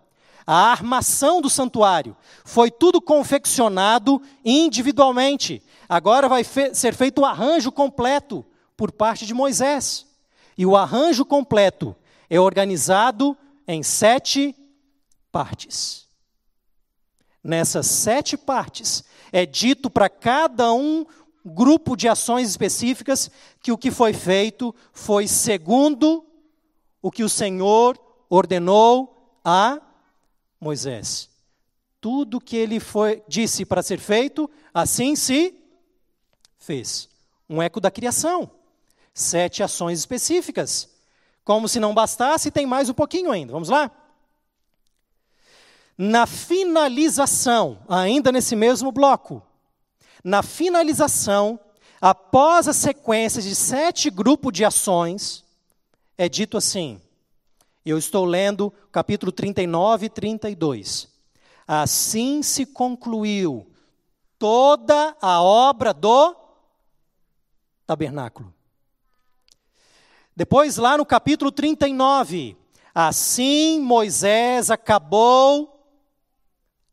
A 0.47 0.71
armação 0.71 1.41
do 1.41 1.49
santuário. 1.49 2.15
Foi 2.45 2.71
tudo 2.71 3.01
confeccionado 3.01 4.21
individualmente. 4.45 5.61
Agora 5.89 6.29
vai 6.29 6.45
fe 6.45 6.73
ser 6.73 6.95
feito 6.95 7.21
o 7.21 7.25
arranjo 7.25 7.69
completo 7.69 8.45
por 8.77 8.91
parte 8.91 9.25
de 9.25 9.33
Moisés. 9.33 10.07
E 10.57 10.65
o 10.65 10.77
arranjo 10.77 11.25
completo 11.25 11.93
é 12.29 12.39
organizado 12.39 13.37
em 13.67 13.83
sete 13.83 14.55
partes. 15.31 16.07
Nessas 17.43 17.87
sete 17.87 18.37
partes, 18.37 19.03
é 19.31 19.45
dito 19.45 19.89
para 19.89 20.09
cada 20.09 20.71
um 20.73 21.05
grupo 21.45 21.95
de 21.95 22.07
ações 22.07 22.49
específicas 22.49 23.29
que 23.61 23.71
o 23.71 23.77
que 23.77 23.91
foi 23.91 24.13
feito 24.13 24.73
foi 24.91 25.27
segundo 25.27 26.25
o 27.01 27.11
que 27.11 27.23
o 27.23 27.29
Senhor 27.29 27.97
ordenou 28.29 29.39
a 29.43 29.79
Moisés. 30.59 31.29
Tudo 31.99 32.39
que 32.39 32.55
ele 32.55 32.79
foi, 32.79 33.23
disse 33.27 33.65
para 33.65 33.83
ser 33.83 33.99
feito, 33.99 34.49
assim 34.73 35.15
se 35.15 35.55
fez. 36.57 37.09
Um 37.49 37.61
eco 37.61 37.79
da 37.79 37.91
criação 37.91 38.51
sete 39.17 39.63
ações 39.63 39.97
específicas. 39.97 40.87
Como 41.43 41.67
se 41.67 41.79
não 41.79 41.93
bastasse, 41.93 42.51
tem 42.51 42.67
mais 42.67 42.87
um 42.87 42.93
pouquinho 42.93 43.31
ainda. 43.31 43.51
Vamos 43.51 43.69
lá? 43.69 43.89
Na 45.97 46.27
finalização, 46.27 47.79
ainda 47.89 48.31
nesse 48.31 48.55
mesmo 48.55 48.91
bloco, 48.91 49.41
na 50.23 50.43
finalização, 50.43 51.59
após 51.99 52.67
a 52.67 52.73
sequência 52.73 53.41
de 53.41 53.55
sete 53.55 54.11
grupos 54.11 54.53
de 54.53 54.63
ações, 54.63 55.43
é 56.15 56.29
dito 56.29 56.55
assim, 56.55 57.01
eu 57.89 57.97
estou 57.97 58.25
lendo 58.25 58.73
capítulo 58.91 59.31
39 59.31 60.07
e 60.07 60.09
32. 60.09 61.07
Assim 61.67 62.43
se 62.43 62.65
concluiu 62.65 63.69
toda 64.39 65.15
a 65.21 65.41
obra 65.41 65.93
do 65.93 66.35
tabernáculo. 67.85 68.53
Depois, 70.35 70.77
lá 70.77 70.97
no 70.97 71.05
capítulo 71.05 71.51
39, 71.51 72.55
assim 72.93 73.79
Moisés 73.79 74.69
acabou 74.69 75.77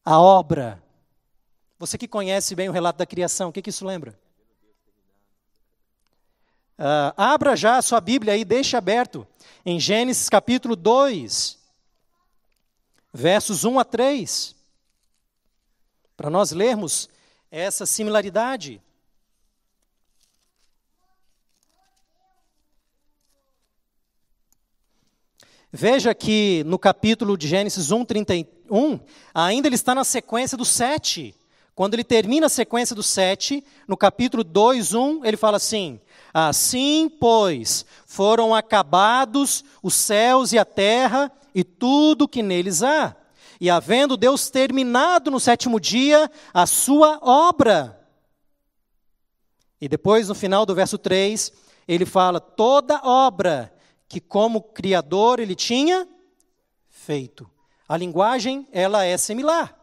a 0.04 0.18
obra. 0.18 0.82
Você 1.78 1.98
que 1.98 2.08
conhece 2.08 2.54
bem 2.54 2.68
o 2.68 2.72
relato 2.72 2.98
da 2.98 3.06
criação, 3.06 3.50
o 3.50 3.52
que, 3.52 3.60
que 3.60 3.70
isso 3.70 3.86
lembra? 3.86 4.18
Uh, 6.76 7.14
abra 7.16 7.54
já 7.54 7.76
a 7.78 7.82
sua 7.82 8.00
Bíblia 8.00 8.32
aí, 8.32 8.44
deixe 8.44 8.76
aberto, 8.76 9.24
em 9.64 9.78
Gênesis 9.78 10.28
capítulo 10.28 10.74
2, 10.74 11.56
versos 13.12 13.64
1 13.64 13.78
a 13.78 13.84
3, 13.84 14.56
para 16.16 16.28
nós 16.28 16.50
lermos 16.50 17.08
essa 17.48 17.86
similaridade. 17.86 18.82
Veja 25.70 26.12
que 26.12 26.64
no 26.66 26.78
capítulo 26.78 27.36
de 27.36 27.46
Gênesis 27.46 27.92
1, 27.92 28.04
31, 28.04 29.00
ainda 29.32 29.68
ele 29.68 29.76
está 29.76 29.94
na 29.94 30.04
sequência 30.04 30.56
do 30.56 30.64
7. 30.64 31.34
Quando 31.74 31.94
ele 31.94 32.04
termina 32.04 32.46
a 32.46 32.48
sequência 32.48 32.94
do 32.94 33.02
7, 33.02 33.64
no 33.86 33.96
capítulo 33.96 34.44
2, 34.44 34.94
1, 34.94 35.24
ele 35.24 35.36
fala 35.36 35.56
assim: 35.56 36.00
Assim, 36.36 37.08
pois, 37.08 37.86
foram 38.04 38.52
acabados 38.52 39.62
os 39.80 39.94
céus 39.94 40.52
e 40.52 40.58
a 40.58 40.64
terra 40.64 41.30
e 41.54 41.62
tudo 41.62 42.26
que 42.26 42.42
neles 42.42 42.82
há. 42.82 43.14
E 43.60 43.70
havendo 43.70 44.16
Deus 44.16 44.50
terminado 44.50 45.30
no 45.30 45.38
sétimo 45.38 45.78
dia 45.78 46.28
a 46.52 46.66
sua 46.66 47.20
obra. 47.22 48.04
E 49.80 49.88
depois, 49.88 50.28
no 50.28 50.34
final 50.34 50.66
do 50.66 50.74
verso 50.74 50.98
3, 50.98 51.52
ele 51.86 52.04
fala: 52.04 52.40
toda 52.40 53.00
obra 53.04 53.72
que 54.08 54.20
como 54.20 54.60
criador 54.60 55.38
ele 55.38 55.54
tinha 55.54 56.08
feito. 56.90 57.48
A 57.88 57.96
linguagem, 57.96 58.66
ela 58.72 59.04
é 59.04 59.16
similar. 59.16 59.78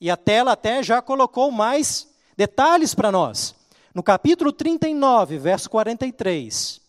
E 0.00 0.08
a 0.08 0.16
tela 0.16 0.52
até 0.52 0.84
já 0.84 1.02
colocou 1.02 1.50
mais 1.50 2.06
detalhes 2.36 2.94
para 2.94 3.10
nós. 3.10 3.55
No 3.96 4.02
capítulo 4.02 4.52
39, 4.52 5.38
verso 5.38 5.70
43. 5.70 6.82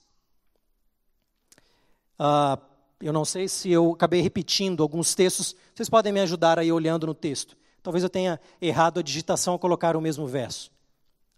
Uh, 2.19 2.61
eu 2.99 3.13
não 3.13 3.23
sei 3.23 3.47
se 3.47 3.71
eu 3.71 3.93
acabei 3.93 4.19
repetindo 4.19 4.83
alguns 4.83 5.15
textos. 5.15 5.55
Vocês 5.73 5.89
podem 5.89 6.11
me 6.11 6.19
ajudar 6.19 6.59
aí 6.59 6.69
olhando 6.69 7.07
no 7.07 7.13
texto. 7.13 7.55
Talvez 7.81 8.03
eu 8.03 8.09
tenha 8.09 8.37
errado 8.59 8.99
a 8.99 9.01
digitação 9.01 9.53
ao 9.53 9.59
colocar 9.59 9.95
o 9.95 10.01
mesmo 10.01 10.27
verso. 10.27 10.69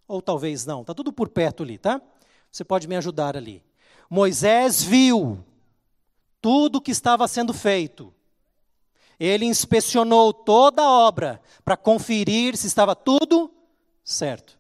Ou 0.08 0.24
talvez 0.24 0.66
não. 0.66 0.82
Está 0.82 0.96
tudo 0.96 1.14
por 1.14 1.30
perto 1.30 1.62
ali, 1.62 1.78
tá? 1.78 2.02
Você 2.52 2.64
pode 2.64 2.88
me 2.88 2.96
ajudar 2.96 3.38
ali. 3.38 3.64
Moisés 4.10 4.82
viu 4.82 5.38
tudo 6.42 6.78
o 6.78 6.82
que 6.82 6.90
estava 6.90 7.28
sendo 7.28 7.54
feito. 7.54 8.12
Ele 9.20 9.46
inspecionou 9.46 10.34
toda 10.34 10.82
a 10.82 10.90
obra 10.90 11.40
para 11.64 11.78
conferir 11.78 12.58
se 12.58 12.66
estava 12.66 12.96
tudo 12.96 13.54
certo. 14.04 14.59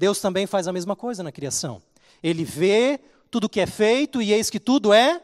Deus 0.00 0.18
também 0.18 0.46
faz 0.46 0.66
a 0.66 0.72
mesma 0.72 0.96
coisa 0.96 1.22
na 1.22 1.30
criação. 1.30 1.82
Ele 2.22 2.42
vê 2.42 2.98
tudo 3.30 3.50
que 3.50 3.60
é 3.60 3.66
feito 3.66 4.22
e 4.22 4.32
eis 4.32 4.48
que 4.48 4.58
tudo 4.58 4.94
é 4.94 5.20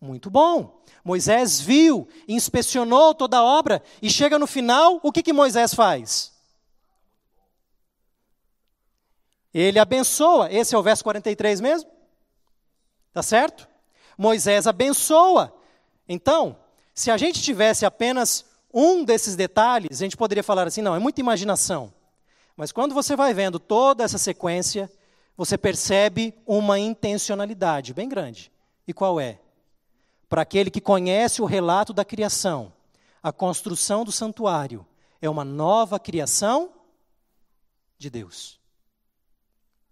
muito 0.00 0.30
bom. 0.30 0.80
Moisés 1.04 1.60
viu, 1.60 2.06
inspecionou 2.28 3.12
toda 3.12 3.38
a 3.38 3.42
obra 3.42 3.82
e 4.00 4.08
chega 4.08 4.38
no 4.38 4.46
final, 4.46 5.00
o 5.02 5.10
que, 5.10 5.24
que 5.24 5.32
Moisés 5.32 5.74
faz? 5.74 6.32
Ele 9.52 9.80
abençoa. 9.80 10.52
Esse 10.52 10.72
é 10.72 10.78
o 10.78 10.84
verso 10.84 11.02
43 11.02 11.60
mesmo? 11.60 11.90
Tá 13.12 13.24
certo? 13.24 13.66
Moisés 14.16 14.68
abençoa. 14.68 15.52
Então, 16.08 16.56
se 16.94 17.10
a 17.10 17.16
gente 17.16 17.42
tivesse 17.42 17.84
apenas 17.84 18.44
um 18.72 19.02
desses 19.02 19.34
detalhes, 19.34 20.00
a 20.00 20.04
gente 20.04 20.16
poderia 20.16 20.44
falar 20.44 20.68
assim: 20.68 20.80
não, 20.80 20.94
é 20.94 21.00
muita 21.00 21.20
imaginação. 21.20 21.92
Mas 22.60 22.72
quando 22.72 22.94
você 22.94 23.16
vai 23.16 23.32
vendo 23.32 23.58
toda 23.58 24.04
essa 24.04 24.18
sequência, 24.18 24.92
você 25.34 25.56
percebe 25.56 26.34
uma 26.46 26.78
intencionalidade 26.78 27.94
bem 27.94 28.06
grande. 28.06 28.52
E 28.86 28.92
qual 28.92 29.18
é? 29.18 29.40
Para 30.28 30.42
aquele 30.42 30.70
que 30.70 30.78
conhece 30.78 31.40
o 31.40 31.46
relato 31.46 31.94
da 31.94 32.04
criação, 32.04 32.70
a 33.22 33.32
construção 33.32 34.04
do 34.04 34.12
santuário 34.12 34.86
é 35.22 35.30
uma 35.30 35.42
nova 35.42 35.98
criação 35.98 36.70
de 37.96 38.10
Deus. 38.10 38.60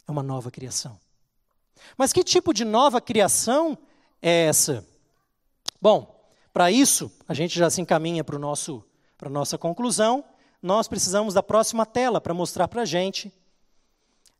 É 0.06 0.10
uma 0.10 0.22
nova 0.22 0.50
criação. 0.50 1.00
Mas 1.96 2.12
que 2.12 2.22
tipo 2.22 2.52
de 2.52 2.66
nova 2.66 3.00
criação 3.00 3.78
é 4.20 4.44
essa? 4.44 4.86
Bom, 5.80 6.22
para 6.52 6.70
isso, 6.70 7.10
a 7.26 7.32
gente 7.32 7.58
já 7.58 7.70
se 7.70 7.80
encaminha 7.80 8.22
para 8.22 8.36
a 8.36 9.30
nossa 9.30 9.56
conclusão. 9.56 10.22
Nós 10.62 10.88
precisamos 10.88 11.34
da 11.34 11.42
próxima 11.42 11.86
tela 11.86 12.20
para 12.20 12.34
mostrar 12.34 12.66
para 12.68 12.82
a 12.82 12.86
gente 12.86 13.32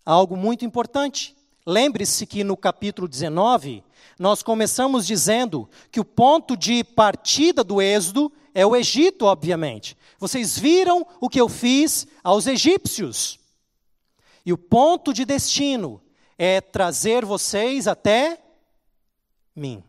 algo 0.05 0.37
muito 0.37 0.65
importante. 0.65 1.37
Lembre-se 1.65 2.27
que 2.27 2.43
no 2.43 2.57
capítulo 2.57 3.07
19, 3.07 3.85
nós 4.19 4.43
começamos 4.43 5.07
dizendo 5.07 5.69
que 5.93 6.01
o 6.01 6.05
ponto 6.05 6.57
de 6.57 6.83
partida 6.83 7.63
do 7.63 7.81
êxodo 7.81 8.33
é 8.55 8.67
o 8.67 8.75
Egito, 8.75 9.27
obviamente. 9.27 9.97
Vocês 10.19 10.59
viram 10.59 11.07
o 11.21 11.29
que 11.29 11.41
eu 11.41 11.49
fiz 11.49 12.07
aos 12.25 12.47
egípcios. 12.47 13.39
E 14.45 14.53
o 14.53 14.59
ponto 14.59 15.13
de 15.13 15.25
destino 15.25 16.01
é 16.37 16.61
trazer 16.61 17.25
vocês 17.25 17.87
até 17.87 18.41
mim. 19.55 19.85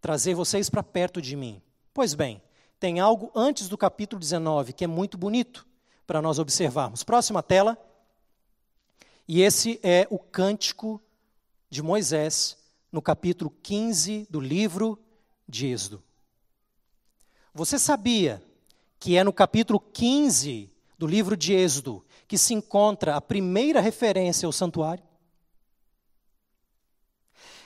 Trazer 0.00 0.34
vocês 0.34 0.70
para 0.70 0.82
perto 0.82 1.20
de 1.20 1.34
mim. 1.36 1.60
Pois 1.92 2.14
bem, 2.14 2.40
tem 2.78 3.00
algo 3.00 3.30
antes 3.34 3.68
do 3.68 3.76
capítulo 3.76 4.20
19 4.20 4.72
que 4.72 4.84
é 4.84 4.86
muito 4.86 5.18
bonito 5.18 5.66
para 6.06 6.22
nós 6.22 6.38
observarmos. 6.38 7.02
Próxima 7.02 7.42
tela. 7.42 7.76
E 9.26 9.42
esse 9.42 9.78
é 9.82 10.06
o 10.10 10.18
cântico 10.18 11.02
de 11.68 11.82
Moisés, 11.82 12.56
no 12.90 13.02
capítulo 13.02 13.50
15 13.62 14.26
do 14.30 14.40
livro 14.40 14.98
de 15.46 15.66
Êxodo. 15.66 16.02
Você 17.52 17.78
sabia 17.78 18.42
que 18.98 19.16
é 19.16 19.24
no 19.24 19.32
capítulo 19.32 19.78
15 19.78 20.72
do 20.96 21.06
livro 21.06 21.36
de 21.36 21.52
Êxodo 21.52 22.04
que 22.26 22.38
se 22.38 22.54
encontra 22.54 23.16
a 23.16 23.20
primeira 23.20 23.80
referência 23.80 24.46
ao 24.46 24.52
santuário? 24.52 25.04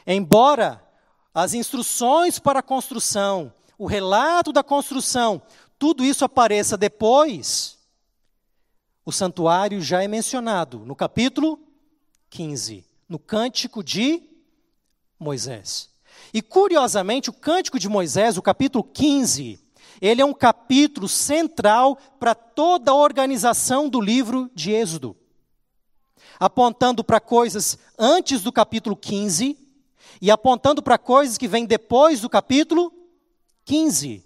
Embora 0.04 0.84
as 1.32 1.54
instruções 1.54 2.38
para 2.38 2.58
a 2.58 2.62
construção, 2.62 3.52
o 3.82 3.86
relato 3.86 4.52
da 4.52 4.62
construção, 4.62 5.42
tudo 5.76 6.04
isso 6.04 6.24
apareça 6.24 6.76
depois, 6.76 7.76
o 9.04 9.10
santuário 9.10 9.80
já 9.80 10.04
é 10.04 10.06
mencionado 10.06 10.86
no 10.86 10.94
capítulo 10.94 11.58
15, 12.30 12.86
no 13.08 13.18
cântico 13.18 13.82
de 13.82 14.22
Moisés. 15.18 15.90
E 16.32 16.40
curiosamente, 16.40 17.28
o 17.28 17.32
cântico 17.32 17.76
de 17.76 17.88
Moisés, 17.88 18.38
o 18.38 18.42
capítulo 18.42 18.84
15, 18.84 19.58
ele 20.00 20.22
é 20.22 20.24
um 20.24 20.32
capítulo 20.32 21.08
central 21.08 21.98
para 22.20 22.36
toda 22.36 22.92
a 22.92 22.94
organização 22.94 23.88
do 23.88 24.00
livro 24.00 24.48
de 24.54 24.70
Êxodo. 24.70 25.16
Apontando 26.38 27.02
para 27.02 27.18
coisas 27.18 27.76
antes 27.98 28.44
do 28.44 28.52
capítulo 28.52 28.94
15 28.94 29.58
e 30.20 30.30
apontando 30.30 30.80
para 30.80 30.98
coisas 30.98 31.36
que 31.36 31.48
vêm 31.48 31.66
depois 31.66 32.20
do 32.20 32.30
capítulo 32.30 33.01
15. 33.64 34.24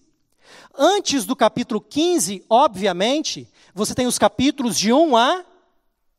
Antes 0.77 1.25
do 1.25 1.35
capítulo 1.35 1.81
15, 1.81 2.45
obviamente, 2.49 3.49
você 3.75 3.95
tem 3.95 4.07
os 4.07 4.19
capítulos 4.19 4.79
de 4.79 4.93
1 4.93 5.17
a 5.17 5.45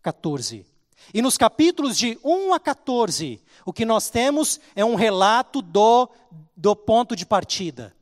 14. 0.02 0.66
E 1.14 1.22
nos 1.22 1.38
capítulos 1.38 1.98
de 1.98 2.20
1 2.24 2.54
a 2.54 2.60
14, 2.60 3.42
o 3.66 3.72
que 3.72 3.86
nós 3.86 4.10
temos 4.10 4.60
é 4.76 4.84
um 4.84 4.96
relato 4.96 5.62
do, 5.62 6.10
do 6.56 6.76
ponto 6.76 7.16
de 7.16 7.26
partida. 7.26 7.96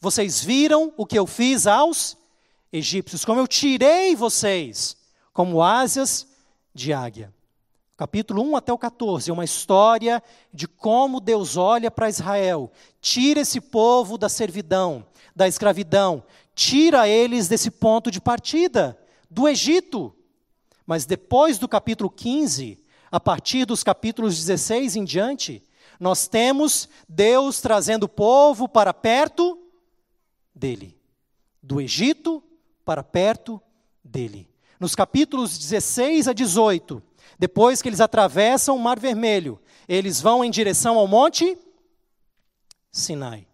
Vocês 0.00 0.42
viram 0.42 0.92
o 0.96 1.04
que 1.04 1.18
eu 1.18 1.26
fiz 1.26 1.66
aos 1.66 2.16
egípcios, 2.72 3.24
como 3.24 3.40
eu 3.40 3.46
tirei 3.46 4.14
vocês 4.14 4.96
como 5.32 5.62
asas 5.62 6.26
de 6.74 6.94
águia 6.94 7.35
capítulo 7.96 8.42
1 8.42 8.56
até 8.56 8.72
o 8.72 8.78
14, 8.78 9.30
é 9.30 9.32
uma 9.32 9.44
história 9.44 10.22
de 10.52 10.68
como 10.68 11.20
Deus 11.20 11.56
olha 11.56 11.90
para 11.90 12.08
Israel, 12.08 12.70
tira 13.00 13.40
esse 13.40 13.60
povo 13.60 14.18
da 14.18 14.28
servidão, 14.28 15.06
da 15.34 15.48
escravidão, 15.48 16.22
tira 16.54 17.08
eles 17.08 17.48
desse 17.48 17.70
ponto 17.70 18.10
de 18.10 18.20
partida, 18.20 18.98
do 19.30 19.48
Egito. 19.48 20.14
Mas 20.86 21.06
depois 21.06 21.58
do 21.58 21.66
capítulo 21.66 22.10
15, 22.10 22.78
a 23.10 23.18
partir 23.18 23.64
dos 23.64 23.82
capítulos 23.82 24.36
16 24.36 24.96
em 24.96 25.04
diante, 25.04 25.62
nós 25.98 26.28
temos 26.28 26.88
Deus 27.08 27.60
trazendo 27.60 28.04
o 28.04 28.08
povo 28.08 28.68
para 28.68 28.92
perto 28.92 29.58
dele, 30.54 30.96
do 31.62 31.80
Egito 31.80 32.42
para 32.84 33.02
perto 33.02 33.60
dele. 34.04 34.48
Nos 34.78 34.94
capítulos 34.94 35.58
16 35.58 36.28
a 36.28 36.32
18, 36.34 37.02
depois 37.38 37.82
que 37.82 37.88
eles 37.88 38.00
atravessam 38.00 38.76
o 38.76 38.80
Mar 38.80 38.98
Vermelho, 38.98 39.60
eles 39.88 40.20
vão 40.20 40.44
em 40.44 40.50
direção 40.50 40.98
ao 40.98 41.06
Monte 41.06 41.56
Sinai. 42.90 43.46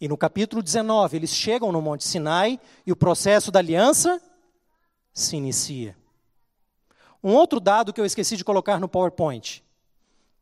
E 0.00 0.08
no 0.08 0.16
capítulo 0.16 0.62
19, 0.62 1.16
eles 1.16 1.30
chegam 1.30 1.72
no 1.72 1.80
Monte 1.80 2.04
Sinai 2.04 2.60
e 2.86 2.92
o 2.92 2.96
processo 2.96 3.50
da 3.50 3.60
aliança 3.60 4.20
se 5.12 5.36
inicia. 5.36 5.96
Um 7.22 7.32
outro 7.32 7.58
dado 7.58 7.92
que 7.92 8.00
eu 8.00 8.04
esqueci 8.04 8.36
de 8.36 8.44
colocar 8.44 8.78
no 8.78 8.88
PowerPoint, 8.88 9.64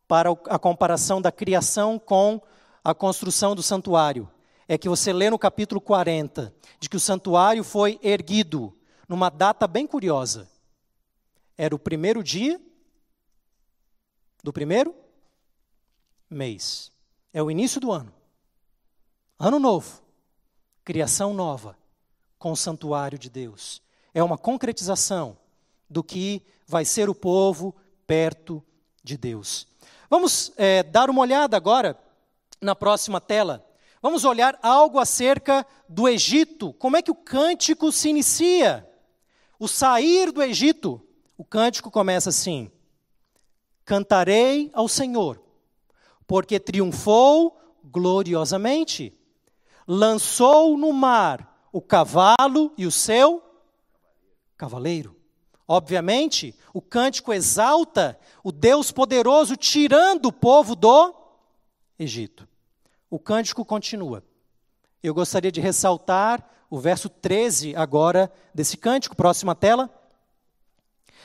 para 0.07 0.29
a 0.49 0.59
comparação 0.59 1.21
da 1.21 1.31
criação 1.31 1.97
com 1.97 2.41
a 2.83 2.93
construção 2.93 3.55
do 3.55 3.63
santuário, 3.63 4.29
é 4.67 4.77
que 4.77 4.89
você 4.89 5.13
lê 5.13 5.29
no 5.29 5.39
capítulo 5.39 5.79
40 5.79 6.53
de 6.79 6.89
que 6.89 6.97
o 6.97 6.99
santuário 6.99 7.63
foi 7.63 7.99
erguido 8.03 8.75
numa 9.07 9.29
data 9.29 9.67
bem 9.67 9.87
curiosa. 9.87 10.47
Era 11.57 11.75
o 11.75 11.79
primeiro 11.79 12.23
dia 12.23 12.61
do 14.43 14.51
primeiro 14.51 14.95
mês. 16.29 16.91
É 17.33 17.41
o 17.41 17.49
início 17.49 17.79
do 17.79 17.91
ano. 17.91 18.13
Ano 19.39 19.59
novo. 19.59 20.03
Criação 20.83 21.33
nova 21.33 21.77
com 22.37 22.51
o 22.51 22.57
santuário 22.57 23.17
de 23.17 23.29
Deus. 23.29 23.81
É 24.13 24.21
uma 24.21 24.37
concretização 24.37 25.37
do 25.89 26.03
que 26.03 26.41
vai 26.67 26.85
ser 26.85 27.09
o 27.09 27.15
povo 27.15 27.75
perto 28.05 28.63
de 29.03 29.17
Deus. 29.17 29.67
Vamos 30.09 30.51
é, 30.57 30.83
dar 30.83 31.09
uma 31.09 31.21
olhada 31.21 31.57
agora 31.57 31.97
na 32.61 32.75
próxima 32.75 33.19
tela. 33.19 33.65
Vamos 34.01 34.23
olhar 34.23 34.57
algo 34.61 34.99
acerca 34.99 35.65
do 35.89 36.07
Egito. 36.07 36.73
Como 36.73 36.97
é 36.97 37.01
que 37.01 37.11
o 37.11 37.15
cântico 37.15 37.91
se 37.91 38.09
inicia? 38.09 38.87
O 39.57 39.67
sair 39.67 40.31
do 40.31 40.43
Egito. 40.43 41.04
O 41.37 41.43
cântico 41.43 41.91
começa 41.91 42.29
assim: 42.29 42.71
Cantarei 43.83 44.69
ao 44.73 44.87
Senhor, 44.87 45.41
porque 46.25 46.59
triunfou 46.59 47.57
gloriosamente, 47.83 49.13
lançou 49.87 50.77
no 50.77 50.91
mar 50.91 51.67
o 51.71 51.81
cavalo 51.81 52.71
e 52.77 52.85
o 52.85 52.91
seu 52.91 53.43
cavaleiro. 54.57 55.15
Obviamente, 55.67 56.55
o 56.73 56.81
cântico 56.81 57.33
exalta 57.33 58.19
o 58.43 58.51
Deus 58.51 58.91
poderoso 58.91 59.55
tirando 59.55 60.27
o 60.27 60.33
povo 60.33 60.75
do 60.75 61.13
Egito. 61.97 62.47
O 63.09 63.19
cântico 63.19 63.65
continua. 63.65 64.23
Eu 65.01 65.13
gostaria 65.13 65.51
de 65.51 65.61
ressaltar 65.61 66.47
o 66.69 66.79
verso 66.79 67.09
13 67.09 67.75
agora 67.75 68.31
desse 68.53 68.77
cântico, 68.77 69.15
próxima 69.15 69.55
tela. 69.55 69.89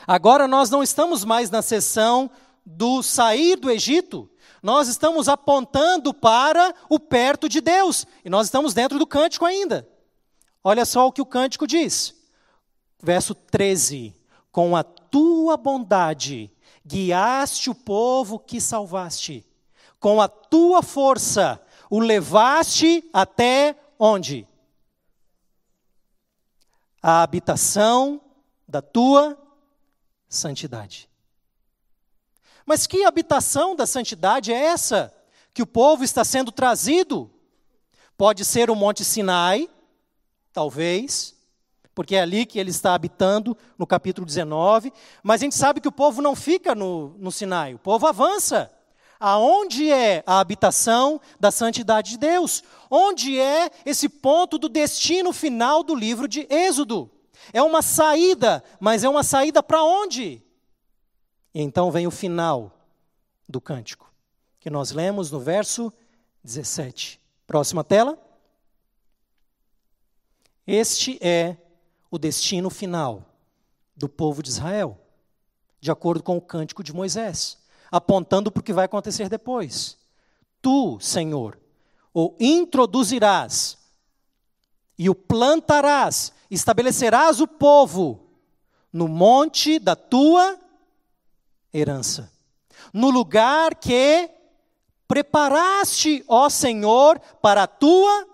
Agora 0.07 0.49
nós 0.49 0.71
não 0.71 0.83
estamos 0.83 1.25
mais 1.25 1.51
na 1.51 1.63
sessão 1.63 2.31
do 2.65 3.03
sair 3.03 3.57
do 3.57 3.71
Egito, 3.71 4.31
nós 4.63 4.89
estamos 4.89 5.29
apontando 5.29 6.13
para 6.13 6.75
o 6.89 6.99
perto 6.99 7.49
de 7.49 7.61
Deus, 7.61 8.07
e 8.25 8.31
nós 8.31 8.47
estamos 8.47 8.75
dentro 8.75 8.99
do 8.99 9.07
cântico 9.07 9.45
ainda. 9.45 9.89
Olha 10.63 10.85
só 10.85 11.07
o 11.07 11.13
que 11.13 11.23
o 11.23 11.27
cântico 11.27 11.67
diz. 11.67 12.15
Verso 13.03 13.35
13: 13.35 14.15
Com 14.53 14.77
a 14.77 14.83
tua 14.83 15.57
bondade 15.57 16.51
guiaste 16.85 17.71
o 17.71 17.75
povo 17.75 18.39
que 18.39 18.61
salvaste, 18.61 19.47
com 19.99 20.21
a 20.21 20.29
tua 20.29 20.83
força 20.83 21.61
o 21.89 21.99
levaste 21.99 23.09
até 23.13 23.77
onde? 23.99 24.47
A 27.03 27.23
habitação 27.23 28.21
da 28.69 28.81
tua 28.81 29.37
santidade. 30.31 31.11
Mas 32.65 32.87
que 32.87 33.05
habitação 33.05 33.75
da 33.75 33.87
santidade 33.87 34.53
é 34.53 34.57
essa 34.57 35.13
que 35.53 35.61
o 35.61 35.67
povo 35.67 36.05
está 36.05 36.25
sendo 36.25 36.53
trazido? 36.53 37.29
Pode 38.17 38.45
ser 38.45 38.71
o 38.71 38.77
Monte 38.77 39.05
Sinai, 39.05 39.69
talvez, 40.53 41.35
porque 41.95 42.15
é 42.15 42.21
ali 42.21 42.47
que 42.47 42.59
ele 42.59 42.71
está 42.71 42.95
habitando, 42.95 43.57
no 43.77 43.87
capítulo 43.87 44.25
19. 44.25 44.93
Mas 45.23 45.41
a 45.41 45.45
gente 45.45 45.57
sabe 45.57 45.81
que 45.81 45.89
o 45.89 45.93
povo 45.93 46.23
não 46.23 46.37
fica 46.37 46.75
no, 46.75 47.09
no 47.19 47.33
Sinai, 47.33 47.75
o 47.75 47.79
povo 47.79 48.07
avança. 48.07 48.73
Aonde 49.19 49.91
é 49.91 50.23
a 50.27 50.41
habitação 50.41 51.21
da 51.39 51.51
santidade 51.51 52.13
de 52.13 52.19
Deus? 52.19 52.63
Onde 52.91 53.39
é 53.39 53.71
esse 53.85 54.09
ponto 54.09 54.57
do 54.57 54.67
destino 54.69 55.33
final 55.33 55.83
do 55.83 55.95
livro 55.95 56.27
de 56.27 56.47
Êxodo? 56.49 57.11
É 57.53 57.63
uma 57.63 57.83
saída, 57.83 58.63
mas 58.79 59.05
é 59.05 59.09
uma 59.09 59.23
saída 59.23 59.63
para 59.63 59.83
onde? 59.83 60.43
E 61.55 61.61
então 61.61 61.91
vem 61.91 62.07
o 62.07 62.11
final 62.11 62.73
do 63.49 63.61
cântico, 63.61 64.13
que 64.59 64.71
nós 64.71 64.93
lemos 64.93 65.31
no 65.31 65.41
verso 65.41 65.93
17. 66.45 67.21
Próxima 67.47 67.83
tela. 67.83 68.19
Este 70.67 71.19
é 71.21 71.57
o 72.11 72.19
destino 72.19 72.71
final 72.71 73.27
do 73.97 74.09
povo 74.09 74.43
de 74.43 74.49
Israel, 74.49 74.99
de 75.81 75.91
acordo 75.91 76.23
com 76.23 76.37
o 76.37 76.41
cântico 76.41 76.83
de 76.83 76.93
Moisés, 76.93 77.59
apontando 77.91 78.51
para 78.51 78.61
o 78.61 78.63
que 78.63 78.73
vai 78.73 78.85
acontecer 78.85 79.29
depois. 79.29 79.99
Tu, 80.63 80.99
Senhor, 81.01 81.59
o 82.15 82.35
introduzirás 82.39 83.79
e 84.99 85.09
o 85.09 85.15
plantarás, 85.15 86.33
estabelecerás 86.51 87.41
o 87.41 87.47
povo 87.47 88.29
no 88.93 89.07
monte 89.07 89.79
da 89.79 89.95
tua 89.95 90.59
herança. 91.73 92.33
No 92.93 93.11
lugar 93.11 93.77
que 93.77 94.31
preparaste, 95.07 96.25
ó 96.27 96.49
Senhor, 96.49 97.21
para 97.41 97.65
a 97.65 97.67
tua 97.67 98.27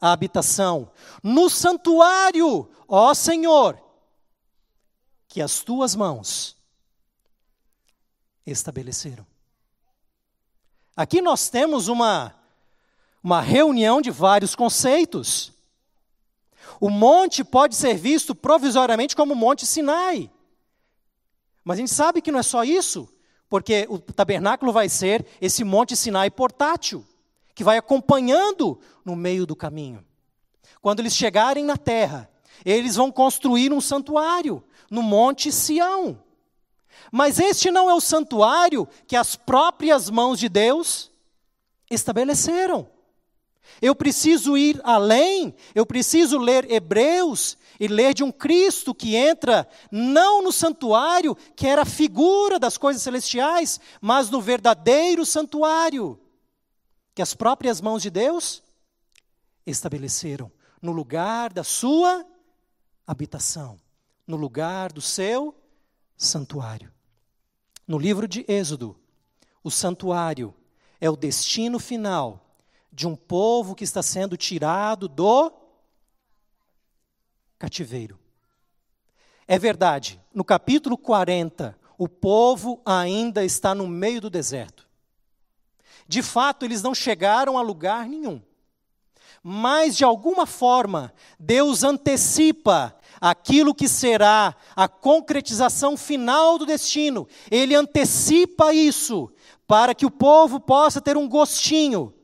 habitação. 0.00 0.90
No 1.22 1.48
santuário, 1.48 2.68
ó 2.88 3.14
Senhor, 3.14 3.80
que 5.28 5.42
as 5.42 5.60
tuas 5.60 5.94
mãos 5.94 6.56
estabeleceram. 8.46 9.26
Aqui 10.96 11.20
nós 11.20 11.48
temos 11.48 11.86
uma, 11.86 12.34
uma 13.22 13.40
reunião 13.40 14.00
de 14.00 14.10
vários 14.10 14.56
conceitos. 14.56 15.52
O 16.80 16.88
monte 16.90 17.42
pode 17.42 17.74
ser 17.74 17.94
visto 17.94 18.34
provisoriamente 18.34 19.16
como 19.16 19.34
o 19.34 19.36
Monte 19.36 19.66
Sinai. 19.66 20.30
Mas 21.64 21.78
a 21.78 21.80
gente 21.80 21.92
sabe 21.92 22.22
que 22.22 22.30
não 22.30 22.38
é 22.38 22.42
só 22.42 22.64
isso, 22.64 23.08
porque 23.48 23.86
o 23.88 23.98
tabernáculo 23.98 24.72
vai 24.72 24.88
ser 24.88 25.26
esse 25.40 25.64
monte 25.64 25.96
Sinai 25.96 26.30
portátil, 26.30 27.04
que 27.54 27.64
vai 27.64 27.76
acompanhando 27.76 28.78
no 29.04 29.16
meio 29.16 29.44
do 29.44 29.56
caminho. 29.56 30.04
Quando 30.80 31.00
eles 31.00 31.14
chegarem 31.14 31.64
na 31.64 31.76
terra, 31.76 32.30
eles 32.64 32.96
vão 32.96 33.10
construir 33.10 33.72
um 33.72 33.80
santuário 33.80 34.62
no 34.90 35.02
monte 35.02 35.50
Sião. 35.50 36.22
Mas 37.10 37.38
este 37.38 37.70
não 37.70 37.90
é 37.90 37.94
o 37.94 38.00
santuário 38.00 38.88
que 39.06 39.16
as 39.16 39.34
próprias 39.34 40.10
mãos 40.10 40.38
de 40.38 40.48
Deus 40.48 41.10
estabeleceram. 41.90 42.88
Eu 43.80 43.94
preciso 43.94 44.56
ir 44.56 44.80
além, 44.84 45.54
eu 45.74 45.86
preciso 45.86 46.38
ler 46.38 46.70
Hebreus 46.70 47.56
e 47.78 47.86
ler 47.86 48.12
de 48.12 48.24
um 48.24 48.32
Cristo 48.32 48.94
que 48.94 49.14
entra 49.14 49.68
não 49.90 50.42
no 50.42 50.52
santuário, 50.52 51.36
que 51.54 51.66
era 51.66 51.82
a 51.82 51.86
figura 51.86 52.58
das 52.58 52.76
coisas 52.76 53.02
celestiais, 53.02 53.78
mas 54.00 54.30
no 54.30 54.40
verdadeiro 54.40 55.24
santuário, 55.24 56.18
que 57.14 57.22
as 57.22 57.34
próprias 57.34 57.80
mãos 57.80 58.02
de 58.02 58.10
Deus 58.10 58.62
estabeleceram, 59.66 60.50
no 60.80 60.92
lugar 60.92 61.52
da 61.52 61.62
sua 61.62 62.24
habitação, 63.06 63.78
no 64.26 64.36
lugar 64.36 64.92
do 64.92 65.00
seu 65.00 65.54
santuário. 66.16 66.92
No 67.86 67.98
livro 67.98 68.26
de 68.26 68.44
Êxodo, 68.48 68.96
o 69.62 69.70
santuário 69.70 70.54
é 71.00 71.08
o 71.08 71.16
destino 71.16 71.78
final 71.78 72.47
de 72.92 73.06
um 73.06 73.14
povo 73.14 73.74
que 73.74 73.84
está 73.84 74.02
sendo 74.02 74.36
tirado 74.36 75.08
do 75.08 75.52
cativeiro. 77.58 78.18
É 79.46 79.58
verdade, 79.58 80.20
no 80.34 80.44
capítulo 80.44 80.96
40, 80.98 81.78
o 81.96 82.08
povo 82.08 82.80
ainda 82.84 83.44
está 83.44 83.74
no 83.74 83.86
meio 83.86 84.20
do 84.20 84.30
deserto. 84.30 84.86
De 86.06 86.22
fato, 86.22 86.64
eles 86.64 86.82
não 86.82 86.94
chegaram 86.94 87.58
a 87.58 87.62
lugar 87.62 88.06
nenhum. 88.08 88.40
Mas, 89.42 89.96
de 89.96 90.04
alguma 90.04 90.46
forma, 90.46 91.12
Deus 91.38 91.82
antecipa 91.84 92.96
aquilo 93.20 93.74
que 93.74 93.88
será 93.88 94.54
a 94.74 94.88
concretização 94.88 95.96
final 95.96 96.58
do 96.58 96.66
destino. 96.66 97.26
Ele 97.50 97.74
antecipa 97.74 98.72
isso 98.72 99.32
para 99.66 99.94
que 99.94 100.06
o 100.06 100.10
povo 100.10 100.60
possa 100.60 101.00
ter 101.00 101.16
um 101.16 101.28
gostinho 101.28 102.14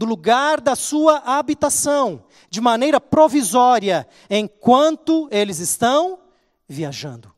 do 0.00 0.06
lugar 0.06 0.62
da 0.62 0.74
sua 0.74 1.18
habitação, 1.18 2.24
de 2.48 2.58
maneira 2.58 2.98
provisória, 2.98 4.08
enquanto 4.30 5.28
eles 5.30 5.58
estão 5.58 6.20
viajando. 6.66 7.30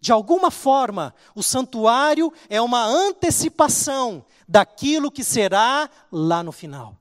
De 0.00 0.12
alguma 0.12 0.48
forma, 0.48 1.12
o 1.34 1.42
santuário 1.42 2.32
é 2.48 2.60
uma 2.60 2.84
antecipação 2.84 4.24
daquilo 4.46 5.10
que 5.10 5.24
será 5.24 5.90
lá 6.12 6.40
no 6.40 6.52
final. 6.52 6.96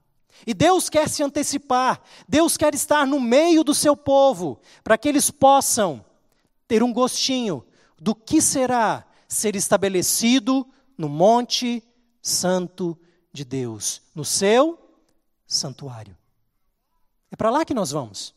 E 0.48 0.54
Deus 0.54 0.90
quer 0.90 1.08
se 1.08 1.22
antecipar, 1.22 2.02
Deus 2.28 2.58
quer 2.58 2.74
estar 2.74 3.06
no 3.06 3.20
meio 3.20 3.64
do 3.64 3.76
seu 3.76 3.96
povo, 3.96 4.60
para 4.84 4.98
que 4.98 5.08
eles 5.08 5.30
possam 5.30 6.04
ter 6.68 6.82
um 6.82 6.92
gostinho 6.92 7.64
do 8.02 8.16
que 8.16 8.42
será 8.42 9.06
ser 9.28 9.56
estabelecido 9.56 10.66
no 10.98 11.08
Monte 11.08 11.84
Santo 12.20 12.98
de 13.32 13.46
Deus, 13.46 14.02
no 14.16 14.26
seu 14.26 14.83
santuário. 15.54 16.18
É 17.32 17.36
para 17.36 17.50
lá 17.50 17.66
que 17.66 17.74
nós 17.74 17.92
vamos. 17.92 18.34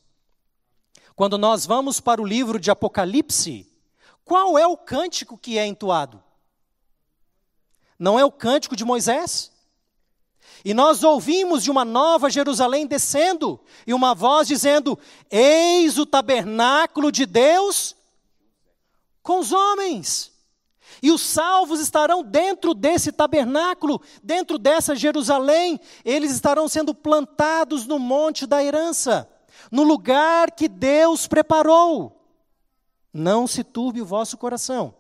Quando 1.15 1.39
nós 1.39 1.67
vamos 1.67 2.01
para 2.01 2.21
o 2.21 2.27
livro 2.27 2.59
de 2.61 2.71
Apocalipse, 2.71 3.71
qual 4.25 4.59
é 4.59 4.67
o 4.67 4.77
cântico 4.77 5.39
que 5.39 5.59
é 5.59 5.67
entoado? 5.67 6.23
Não 7.99 8.19
é 8.19 8.25
o 8.25 8.31
cântico 8.31 8.77
de 8.77 8.85
Moisés? 8.85 9.51
E 10.65 10.75
nós 10.75 11.03
ouvimos 11.03 11.63
de 11.63 11.71
uma 11.71 11.85
nova 11.85 12.29
Jerusalém 12.29 12.87
descendo, 12.87 13.61
e 13.87 13.95
uma 13.95 14.15
voz 14.15 14.49
dizendo: 14.49 14.99
Eis 15.31 15.99
o 15.99 16.05
tabernáculo 16.05 17.13
de 17.13 17.25
Deus 17.25 17.95
com 19.23 19.39
os 19.39 19.53
homens. 19.53 20.33
E 21.07 21.11
os 21.13 21.23
salvos 21.23 21.79
estarão 21.79 22.21
dentro 22.21 22.75
desse 22.75 23.13
tabernáculo, 23.13 24.03
dentro 24.25 24.59
dessa 24.59 24.97
Jerusalém, 24.97 25.79
eles 26.05 26.33
estarão 26.33 26.67
sendo 26.67 26.93
plantados 26.93 27.87
no 27.87 27.97
monte 27.97 28.45
da 28.45 28.61
herança, 28.61 29.31
no 29.71 29.85
lugar 29.85 30.51
que 30.51 30.67
Deus 30.67 31.29
preparou. 31.29 32.29
Não 33.15 33.47
se 33.47 33.63
turbe 33.63 34.03
o 34.03 34.05
vosso 34.05 34.37
coração. 34.37 34.97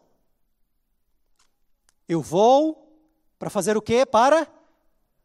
Eu 2.08 2.22
vou 2.22 2.88
para 3.36 3.50
fazer 3.50 3.76
o 3.76 3.82
quê? 3.82 4.06
Para 4.06 4.46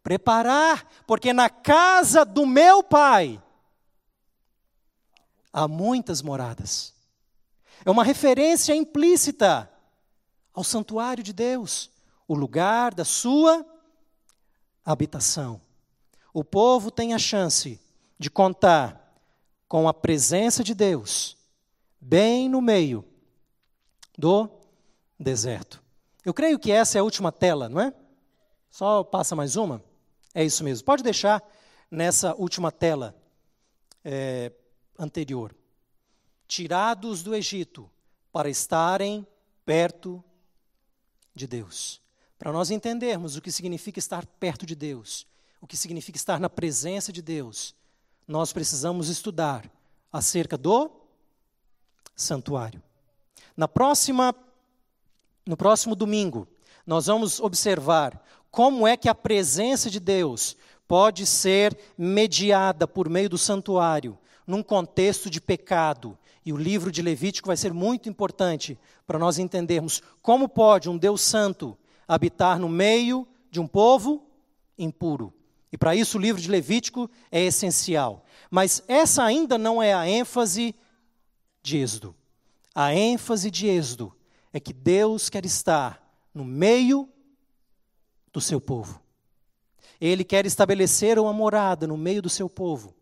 preparar, 0.01 0.89
porque 1.05 1.31
na 1.31 1.47
casa 1.47 2.25
do 2.25 2.43
meu 2.43 2.81
pai 2.81 3.39
há 5.53 5.67
muitas 5.67 6.23
moradas. 6.23 6.91
É 7.85 7.91
uma 7.91 8.03
referência 8.03 8.73
implícita 8.73 9.70
ao 10.61 10.63
santuário 10.63 11.23
de 11.23 11.33
Deus, 11.33 11.89
o 12.27 12.35
lugar 12.35 12.93
da 12.93 13.03
sua 13.03 13.65
habitação. 14.85 15.59
O 16.31 16.43
povo 16.43 16.91
tem 16.91 17.15
a 17.15 17.17
chance 17.17 17.81
de 18.19 18.29
contar 18.29 19.11
com 19.67 19.87
a 19.87 19.93
presença 19.93 20.63
de 20.63 20.75
Deus 20.75 21.35
bem 21.99 22.47
no 22.47 22.61
meio 22.61 23.03
do 24.15 24.47
deserto. 25.19 25.81
Eu 26.23 26.31
creio 26.31 26.59
que 26.59 26.71
essa 26.71 26.99
é 26.99 27.01
a 27.01 27.03
última 27.03 27.31
tela, 27.31 27.67
não 27.67 27.81
é? 27.81 27.91
Só 28.69 29.03
passa 29.03 29.35
mais 29.35 29.55
uma? 29.55 29.83
É 30.31 30.45
isso 30.45 30.63
mesmo. 30.63 30.85
Pode 30.85 31.01
deixar 31.01 31.43
nessa 31.89 32.35
última 32.35 32.71
tela 32.71 33.15
é, 34.05 34.51
anterior. 34.97 35.55
Tirados 36.47 37.23
do 37.23 37.33
Egito 37.33 37.89
para 38.31 38.47
estarem 38.47 39.25
perto 39.65 40.23
de 41.33 41.47
Deus. 41.47 42.01
Para 42.37 42.51
nós 42.51 42.71
entendermos 42.71 43.35
o 43.35 43.41
que 43.41 43.51
significa 43.51 43.99
estar 43.99 44.25
perto 44.25 44.65
de 44.65 44.75
Deus, 44.75 45.27
o 45.59 45.67
que 45.67 45.77
significa 45.77 46.17
estar 46.17 46.39
na 46.39 46.49
presença 46.49 47.11
de 47.11 47.21
Deus, 47.21 47.75
nós 48.27 48.51
precisamos 48.51 49.09
estudar 49.09 49.69
acerca 50.11 50.57
do 50.57 50.89
santuário. 52.15 52.81
Na 53.55 53.67
próxima 53.67 54.35
no 55.45 55.57
próximo 55.57 55.95
domingo, 55.95 56.47
nós 56.85 57.07
vamos 57.07 57.39
observar 57.39 58.23
como 58.49 58.87
é 58.87 58.95
que 58.95 59.09
a 59.09 59.15
presença 59.15 59.89
de 59.89 59.99
Deus 59.99 60.55
pode 60.87 61.25
ser 61.25 61.77
mediada 61.97 62.87
por 62.87 63.09
meio 63.09 63.29
do 63.29 63.37
santuário 63.37 64.17
num 64.45 64.61
contexto 64.61 65.29
de 65.29 65.39
pecado. 65.39 66.17
E 66.45 66.51
o 66.51 66.57
livro 66.57 66.91
de 66.91 67.01
Levítico 67.01 67.47
vai 67.47 67.57
ser 67.57 67.73
muito 67.73 68.09
importante 68.09 68.77
para 69.05 69.19
nós 69.19 69.37
entendermos 69.37 70.01
como 70.21 70.49
pode 70.49 70.89
um 70.89 70.97
Deus 70.97 71.21
santo 71.21 71.77
habitar 72.07 72.59
no 72.59 72.67
meio 72.67 73.27
de 73.49 73.59
um 73.59 73.67
povo 73.67 74.25
impuro. 74.77 75.33
E 75.71 75.77
para 75.77 75.95
isso 75.95 76.17
o 76.17 76.21
livro 76.21 76.41
de 76.41 76.49
Levítico 76.49 77.09
é 77.31 77.41
essencial. 77.41 78.25
Mas 78.49 78.83
essa 78.87 79.23
ainda 79.23 79.57
não 79.57 79.81
é 79.81 79.93
a 79.93 80.07
ênfase 80.07 80.75
de 81.61 81.77
Êxodo. 81.77 82.15
A 82.73 82.93
ênfase 82.93 83.51
de 83.51 83.67
Êxodo 83.67 84.13
é 84.51 84.59
que 84.59 84.73
Deus 84.73 85.29
quer 85.29 85.45
estar 85.45 86.01
no 86.33 86.43
meio 86.43 87.07
do 88.33 88.41
seu 88.41 88.59
povo. 88.59 88.99
Ele 89.99 90.23
quer 90.23 90.45
estabelecer 90.45 91.19
uma 91.19 91.31
morada 91.31 91.85
no 91.85 91.95
meio 91.95 92.21
do 92.21 92.29
seu 92.29 92.49
povo, 92.49 92.95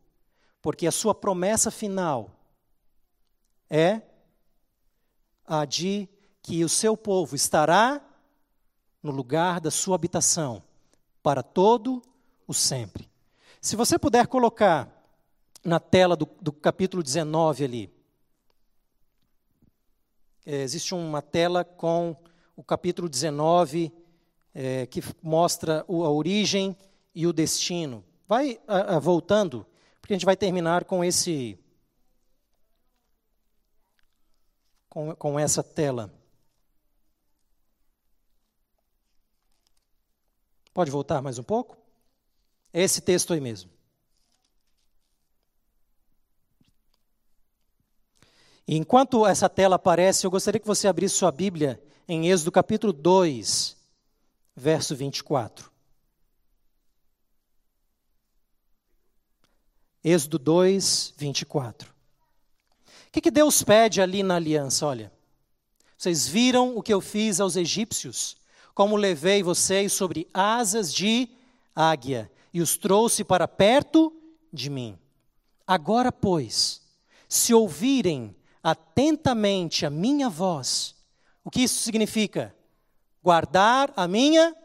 porque 0.62 0.86
a 0.86 0.92
sua 0.92 1.16
promessa 1.16 1.72
final 1.72 2.39
é 3.70 4.02
a 5.46 5.66
de 5.66 6.08
que 6.42 6.64
o 6.64 6.70
seu 6.70 6.98
povo 6.98 7.36
estará 7.36 8.02
no 9.02 9.12
lugar 9.12 9.60
da 9.60 9.72
sua 9.72 9.96
habitação 9.96 10.64
para 11.22 11.44
todo 11.44 12.02
o 12.48 12.54
sempre. 12.54 13.10
Se 13.62 13.76
você 13.76 14.00
puder 14.00 14.28
colocar 14.28 14.90
na 15.64 15.80
tela 15.80 16.16
do, 16.16 16.28
do 16.42 16.52
capítulo 16.52 17.04
19 17.04 17.64
ali, 17.64 17.94
é, 20.46 20.62
existe 20.62 20.96
uma 20.96 21.22
tela 21.22 21.64
com 21.64 22.16
o 22.56 22.64
capítulo 22.64 23.08
19 23.08 23.92
é, 24.54 24.86
que 24.88 25.02
mostra 25.22 25.86
a 25.88 25.92
origem 25.92 26.76
e 27.14 27.28
o 27.28 27.34
destino. 27.34 28.04
Vai 28.28 28.60
a, 28.68 28.96
a, 28.96 29.00
voltando, 29.00 29.66
porque 30.02 30.14
a 30.14 30.16
gente 30.16 30.26
vai 30.26 30.36
terminar 30.36 30.86
com 30.86 31.04
esse 31.04 31.58
com, 34.90 35.16
com 35.16 35.40
essa 35.40 35.64
tela. 35.64 36.14
Pode 40.74 40.90
voltar 40.92 41.22
mais 41.22 41.38
um 41.38 41.44
pouco? 41.44 41.78
Esse 42.74 43.02
texto 43.02 43.34
aí 43.34 43.42
mesmo. 43.42 43.70
Enquanto 48.68 49.26
essa 49.26 49.50
tela 49.50 49.78
aparece, 49.78 50.26
eu 50.26 50.32
gostaria 50.32 50.60
que 50.60 50.68
você 50.68 50.88
abrisse 50.88 51.16
sua 51.16 51.32
Bíblia 51.32 51.82
em 52.08 52.30
Êxodo 52.30 52.52
capítulo 52.52 52.94
2, 52.94 53.76
verso 54.56 54.96
24. 54.96 55.72
Êxodo 60.04 60.38
2, 60.38 61.14
24. 61.18 61.99
O 63.10 63.12
que, 63.12 63.22
que 63.22 63.32
Deus 63.32 63.64
pede 63.64 64.02
ali 64.02 64.22
na 64.22 64.36
aliança? 64.36 64.86
Olha, 64.86 65.12
vocês 65.98 66.28
viram 66.28 66.78
o 66.78 66.84
que 66.84 66.94
eu 66.94 67.02
fiz 67.02 67.40
aos 67.40 67.56
egípcios, 67.56 68.38
como 68.76 68.96
levei 68.96 69.42
vocês 69.42 69.92
sobre 69.92 70.30
asas 70.32 70.94
de 70.94 71.28
águia 71.76 72.32
e 72.54 72.62
os 72.62 72.78
trouxe 72.78 73.24
para 73.24 73.48
perto 73.48 74.14
de 74.54 74.70
mim. 74.70 74.96
Agora, 75.66 76.12
pois, 76.12 76.84
se 77.28 77.52
ouvirem 77.52 78.36
atentamente 78.62 79.88
a 79.88 79.90
minha 79.90 80.30
voz, 80.30 80.96
o 81.44 81.50
que 81.50 81.64
isso 81.64 81.82
significa? 81.82 82.56
Guardar 83.24 83.92
a 83.96 84.08
minha 84.08 84.56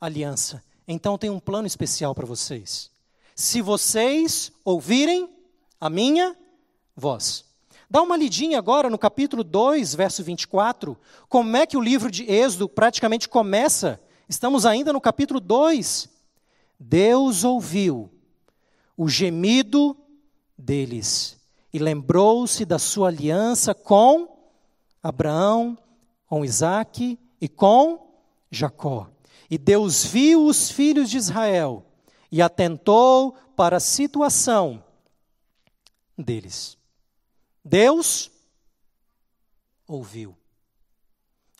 aliança. 0.00 0.62
Então 0.86 1.18
tem 1.18 1.30
um 1.30 1.40
plano 1.40 1.66
especial 1.66 2.14
para 2.14 2.26
vocês. 2.26 2.92
Se 3.34 3.60
vocês 3.60 4.52
ouvirem 4.64 5.28
a 5.80 5.90
minha 5.90 6.36
voz. 6.94 7.51
Dá 7.92 8.00
uma 8.00 8.16
lidinha 8.16 8.56
agora 8.56 8.88
no 8.88 8.96
capítulo 8.96 9.44
2, 9.44 9.94
verso 9.94 10.24
24, 10.24 10.96
como 11.28 11.54
é 11.58 11.66
que 11.66 11.76
o 11.76 11.80
livro 11.82 12.10
de 12.10 12.24
Êxodo 12.24 12.66
praticamente 12.66 13.28
começa. 13.28 14.00
Estamos 14.26 14.64
ainda 14.64 14.94
no 14.94 15.00
capítulo 15.00 15.38
2. 15.38 16.08
Deus 16.80 17.44
ouviu 17.44 18.10
o 18.96 19.10
gemido 19.10 19.94
deles 20.56 21.36
e 21.70 21.78
lembrou-se 21.78 22.64
da 22.64 22.78
sua 22.78 23.08
aliança 23.08 23.74
com 23.74 24.38
Abraão, 25.02 25.76
com 26.26 26.46
Isaac 26.46 27.18
e 27.38 27.46
com 27.46 28.16
Jacó. 28.50 29.06
E 29.50 29.58
Deus 29.58 30.02
viu 30.02 30.46
os 30.46 30.70
filhos 30.70 31.10
de 31.10 31.18
Israel 31.18 31.84
e 32.30 32.40
atentou 32.40 33.36
para 33.54 33.76
a 33.76 33.80
situação 33.80 34.82
deles. 36.16 36.80
Deus 37.64 38.30
ouviu. 39.86 40.36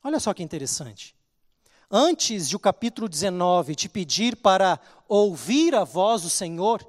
Olha 0.03 0.19
só 0.19 0.35
que 0.35 0.43
interessante. 0.43 1.15
Antes 1.91 2.49
de 2.49 2.57
o 2.57 2.59
capítulo 2.59 3.09
19 3.09 3.75
te 3.75 3.89
pedir 3.89 4.37
para 4.37 4.81
ouvir 5.07 5.75
a 5.75 5.85
voz 5.85 6.23
do 6.23 6.31
Senhor, 6.31 6.87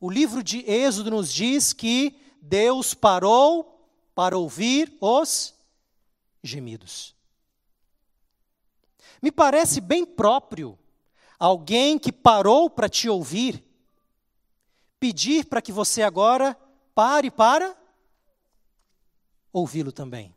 o 0.00 0.10
livro 0.10 0.42
de 0.42 0.58
Êxodo 0.70 1.10
nos 1.10 1.32
diz 1.32 1.72
que 1.72 2.14
Deus 2.40 2.94
parou 2.94 3.88
para 4.14 4.36
ouvir 4.36 4.96
os 5.00 5.54
gemidos. 6.42 7.14
Me 9.20 9.32
parece 9.32 9.80
bem 9.80 10.04
próprio 10.04 10.78
alguém 11.38 11.98
que 11.98 12.12
parou 12.12 12.68
para 12.68 12.88
te 12.88 13.08
ouvir, 13.08 13.64
pedir 14.98 15.46
para 15.46 15.62
que 15.62 15.72
você 15.72 16.02
agora 16.02 16.54
pare 16.94 17.30
para 17.30 17.79
ouvi-lo 19.52 19.92
também. 19.92 20.34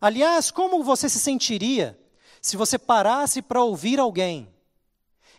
Aliás, 0.00 0.50
como 0.50 0.82
você 0.82 1.08
se 1.08 1.18
sentiria 1.18 1.98
se 2.40 2.56
você 2.56 2.78
parasse 2.78 3.40
para 3.40 3.62
ouvir 3.62 4.00
alguém 4.00 4.52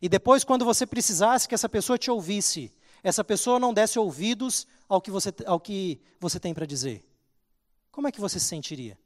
e 0.04 0.10
depois, 0.10 0.44
quando 0.44 0.66
você 0.66 0.86
precisasse 0.86 1.48
que 1.48 1.56
essa 1.56 1.70
pessoa 1.70 1.98
te 1.98 2.12
ouvisse, 2.12 2.70
essa 3.02 3.24
pessoa 3.24 3.58
não 3.58 3.74
desse 3.74 3.98
ouvidos 3.98 4.68
ao 4.90 5.02
que 5.02 5.10
você, 5.10 5.34
ao 5.46 5.62
que 5.62 6.02
você 6.20 6.42
tem 6.42 6.54
para 6.54 6.66
dizer? 6.66 7.06
Como 7.90 8.06
é 8.06 8.12
que 8.12 8.20
você 8.20 8.38
se 8.38 8.48
sentiria? 8.48 9.00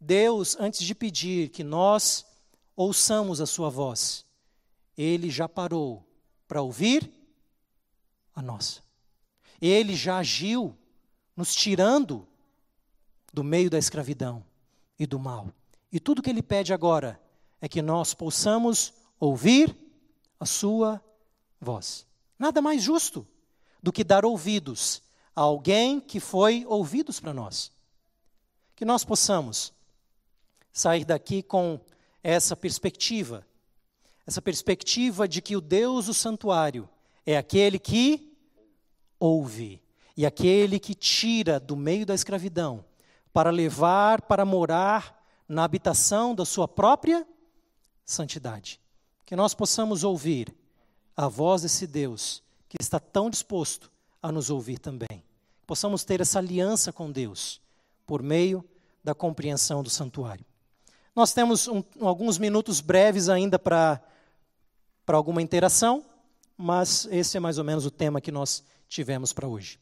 Deus, 0.00 0.56
antes 0.58 0.82
de 0.82 0.96
pedir 0.96 1.50
que 1.50 1.62
nós 1.62 2.26
ouçamos 2.74 3.40
a 3.40 3.46
Sua 3.46 3.70
voz, 3.70 4.26
Ele 4.98 5.30
já 5.30 5.48
parou 5.48 6.04
para 6.48 6.60
ouvir 6.60 7.08
a 8.34 8.42
nossa. 8.42 8.82
Ele 9.60 9.94
já 9.94 10.18
agiu 10.18 10.76
nos 11.36 11.54
tirando 11.54 12.26
do 13.32 13.44
meio 13.44 13.68
da 13.68 13.78
escravidão 13.78 14.42
e 14.98 15.06
do 15.06 15.18
mal. 15.18 15.52
E 15.92 16.00
tudo 16.00 16.22
que 16.22 16.30
Ele 16.30 16.42
pede 16.42 16.72
agora 16.72 17.20
é 17.60 17.68
que 17.68 17.82
nós 17.82 18.14
possamos 18.14 18.94
ouvir 19.20 19.76
a 20.40 20.46
Sua 20.46 21.02
voz. 21.60 22.06
Nada 22.38 22.62
mais 22.62 22.82
justo 22.82 23.26
do 23.82 23.92
que 23.92 24.02
dar 24.02 24.24
ouvidos 24.24 25.02
a 25.34 25.42
alguém 25.42 26.00
que 26.00 26.18
foi 26.18 26.64
ouvidos 26.66 27.20
para 27.20 27.34
nós. 27.34 27.70
Que 28.74 28.84
nós 28.84 29.04
possamos 29.04 29.72
sair 30.72 31.04
daqui 31.04 31.42
com 31.42 31.80
essa 32.22 32.56
perspectiva, 32.56 33.46
essa 34.26 34.42
perspectiva 34.42 35.28
de 35.28 35.40
que 35.40 35.56
o 35.56 35.60
Deus 35.60 36.06
do 36.06 36.14
santuário 36.14 36.88
é 37.24 37.36
aquele 37.36 37.78
que 37.78 38.36
ouve 39.18 39.82
e 40.16 40.24
aquele 40.24 40.78
que 40.78 40.94
tira 40.94 41.60
do 41.60 41.76
meio 41.76 42.06
da 42.06 42.14
escravidão 42.14 42.84
para 43.32 43.50
levar 43.50 44.22
para 44.22 44.44
morar 44.44 45.22
na 45.48 45.62
habitação 45.62 46.34
da 46.34 46.44
sua 46.44 46.66
própria 46.66 47.26
santidade. 48.04 48.80
Que 49.26 49.36
nós 49.36 49.52
possamos 49.52 50.04
ouvir 50.04 50.54
a 51.16 51.28
voz 51.28 51.62
desse 51.62 51.86
Deus 51.86 52.42
que 52.68 52.76
está 52.80 52.98
tão 52.98 53.28
disposto 53.28 53.90
a 54.22 54.32
nos 54.32 54.50
ouvir 54.50 54.78
também. 54.78 55.22
Possamos 55.66 56.04
ter 56.04 56.20
essa 56.20 56.38
aliança 56.38 56.92
com 56.92 57.10
Deus 57.10 57.60
por 58.06 58.22
meio 58.22 58.64
da 59.04 59.14
compreensão 59.14 59.82
do 59.82 59.90
santuário. 59.90 60.44
Nós 61.14 61.32
temos 61.32 61.68
um, 61.68 61.82
alguns 62.00 62.38
minutos 62.38 62.80
breves 62.80 63.28
ainda 63.28 63.58
para 63.58 64.00
alguma 65.06 65.42
interação, 65.42 66.04
mas 66.56 67.06
esse 67.10 67.36
é 67.36 67.40
mais 67.40 67.58
ou 67.58 67.64
menos 67.64 67.84
o 67.84 67.90
tema 67.90 68.20
que 68.20 68.32
nós 68.32 68.62
tivemos 68.88 69.32
para 69.32 69.48
hoje. 69.48 69.78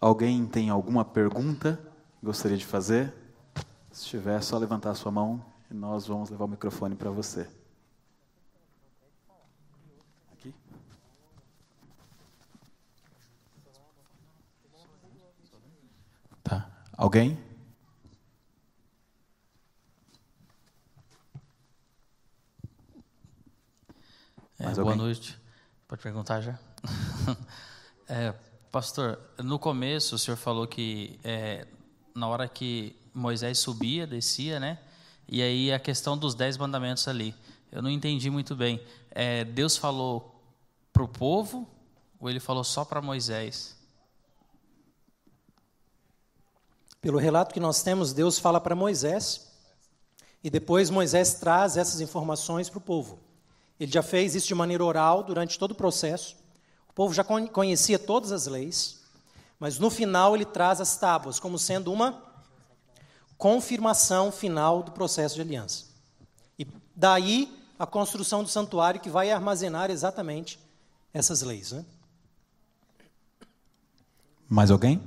Alguém 0.00 0.46
tem 0.46 0.70
alguma 0.70 1.04
pergunta 1.04 1.76
que 2.20 2.26
gostaria 2.26 2.56
de 2.56 2.64
fazer? 2.64 3.12
Se 3.90 4.06
tiver, 4.06 4.36
é 4.36 4.40
só 4.40 4.56
levantar 4.56 4.90
a 4.90 4.94
sua 4.94 5.10
mão 5.10 5.44
e 5.68 5.74
nós 5.74 6.06
vamos 6.06 6.30
levar 6.30 6.44
o 6.44 6.48
microfone 6.48 6.94
para 6.94 7.10
você. 7.10 7.50
Aqui. 10.32 10.54
Tá. 16.44 16.70
Alguém? 16.96 17.36
É, 24.60 24.72
boa 24.74 24.94
noite. 24.94 25.36
Pode 25.88 26.02
perguntar 26.02 26.40
já? 26.40 26.56
é, 28.06 28.32
pastor, 28.70 29.18
no 29.38 29.58
começo 29.58 30.14
o 30.14 30.18
senhor 30.18 30.36
falou 30.36 30.66
que 30.66 31.18
é, 31.24 31.66
na 32.14 32.28
hora 32.28 32.48
que 32.48 32.94
Moisés 33.14 33.58
subia, 33.58 34.06
descia, 34.06 34.60
né? 34.60 34.78
E 35.28 35.42
aí 35.42 35.72
a 35.72 35.78
questão 35.78 36.16
dos 36.16 36.34
dez 36.34 36.56
mandamentos 36.56 37.06
ali. 37.08 37.34
Eu 37.70 37.82
não 37.82 37.90
entendi 37.90 38.30
muito 38.30 38.54
bem. 38.56 38.80
É, 39.10 39.44
Deus 39.44 39.76
falou 39.76 40.40
para 40.92 41.02
o 41.02 41.08
povo 41.08 41.68
ou 42.18 42.28
ele 42.30 42.40
falou 42.40 42.64
só 42.64 42.84
para 42.84 43.00
Moisés? 43.02 43.76
Pelo 47.00 47.18
relato 47.18 47.52
que 47.52 47.60
nós 47.60 47.82
temos, 47.82 48.12
Deus 48.12 48.38
fala 48.38 48.60
para 48.60 48.74
Moisés 48.74 49.46
e 50.42 50.50
depois 50.50 50.90
Moisés 50.90 51.34
traz 51.34 51.76
essas 51.76 52.00
informações 52.00 52.68
para 52.68 52.78
o 52.78 52.82
povo. 52.82 53.20
Ele 53.78 53.92
já 53.92 54.02
fez 54.02 54.34
isso 54.34 54.48
de 54.48 54.54
maneira 54.54 54.84
oral 54.84 55.22
durante 55.22 55.58
todo 55.58 55.72
o 55.72 55.74
processo. 55.74 56.36
O 56.98 57.06
povo 57.06 57.14
já 57.14 57.22
conhecia 57.22 57.96
todas 57.96 58.32
as 58.32 58.48
leis, 58.48 58.98
mas 59.56 59.78
no 59.78 59.88
final 59.88 60.34
ele 60.34 60.44
traz 60.44 60.80
as 60.80 60.96
tábuas 60.96 61.38
como 61.38 61.56
sendo 61.56 61.92
uma 61.92 62.20
confirmação 63.36 64.32
final 64.32 64.82
do 64.82 64.90
processo 64.90 65.36
de 65.36 65.42
aliança. 65.42 65.84
E 66.58 66.66
daí 66.96 67.56
a 67.78 67.86
construção 67.86 68.42
do 68.42 68.48
santuário 68.48 69.00
que 69.00 69.08
vai 69.08 69.30
armazenar 69.30 69.92
exatamente 69.92 70.58
essas 71.14 71.42
leis. 71.42 71.70
Né? 71.70 71.84
Mais 74.48 74.68
alguém? 74.68 75.00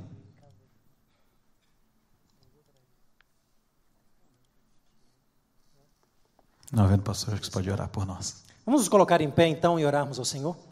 Não 6.72 6.88
vendo, 6.88 7.04
pastor, 7.04 7.34
acho 7.34 7.42
que 7.42 7.48
você 7.48 7.52
pode 7.52 7.70
orar 7.70 7.90
por 7.90 8.06
nós. 8.06 8.46
Vamos 8.66 8.80
nos 8.80 8.88
colocar 8.88 9.20
em 9.20 9.30
pé 9.30 9.48
então 9.48 9.78
e 9.78 9.86
orarmos 9.86 10.18
ao 10.18 10.24
Senhor? 10.24 10.71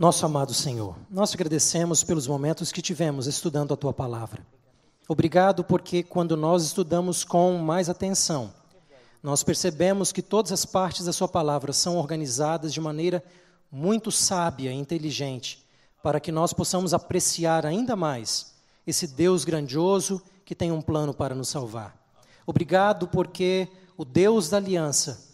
Nosso 0.00 0.24
amado 0.24 0.54
Senhor, 0.54 0.96
nós 1.10 1.34
agradecemos 1.34 2.02
pelos 2.02 2.26
momentos 2.26 2.72
que 2.72 2.80
tivemos 2.80 3.26
estudando 3.26 3.74
a 3.74 3.76
tua 3.76 3.92
palavra. 3.92 4.46
Obrigado 5.06 5.62
porque 5.62 6.02
quando 6.02 6.38
nós 6.38 6.64
estudamos 6.64 7.22
com 7.22 7.58
mais 7.58 7.90
atenção, 7.90 8.50
nós 9.22 9.42
percebemos 9.42 10.10
que 10.10 10.22
todas 10.22 10.52
as 10.52 10.64
partes 10.64 11.04
da 11.04 11.12
sua 11.12 11.28
palavra 11.28 11.74
são 11.74 11.98
organizadas 11.98 12.72
de 12.72 12.80
maneira 12.80 13.22
muito 13.70 14.10
sábia 14.10 14.72
e 14.72 14.74
inteligente, 14.74 15.62
para 16.02 16.18
que 16.18 16.32
nós 16.32 16.54
possamos 16.54 16.94
apreciar 16.94 17.66
ainda 17.66 17.94
mais 17.94 18.54
esse 18.86 19.06
Deus 19.06 19.44
grandioso 19.44 20.22
que 20.46 20.54
tem 20.54 20.72
um 20.72 20.80
plano 20.80 21.12
para 21.12 21.34
nos 21.34 21.50
salvar. 21.50 21.94
Obrigado 22.46 23.06
porque 23.06 23.68
o 23.98 24.04
Deus 24.06 24.48
da 24.48 24.56
aliança, 24.56 25.28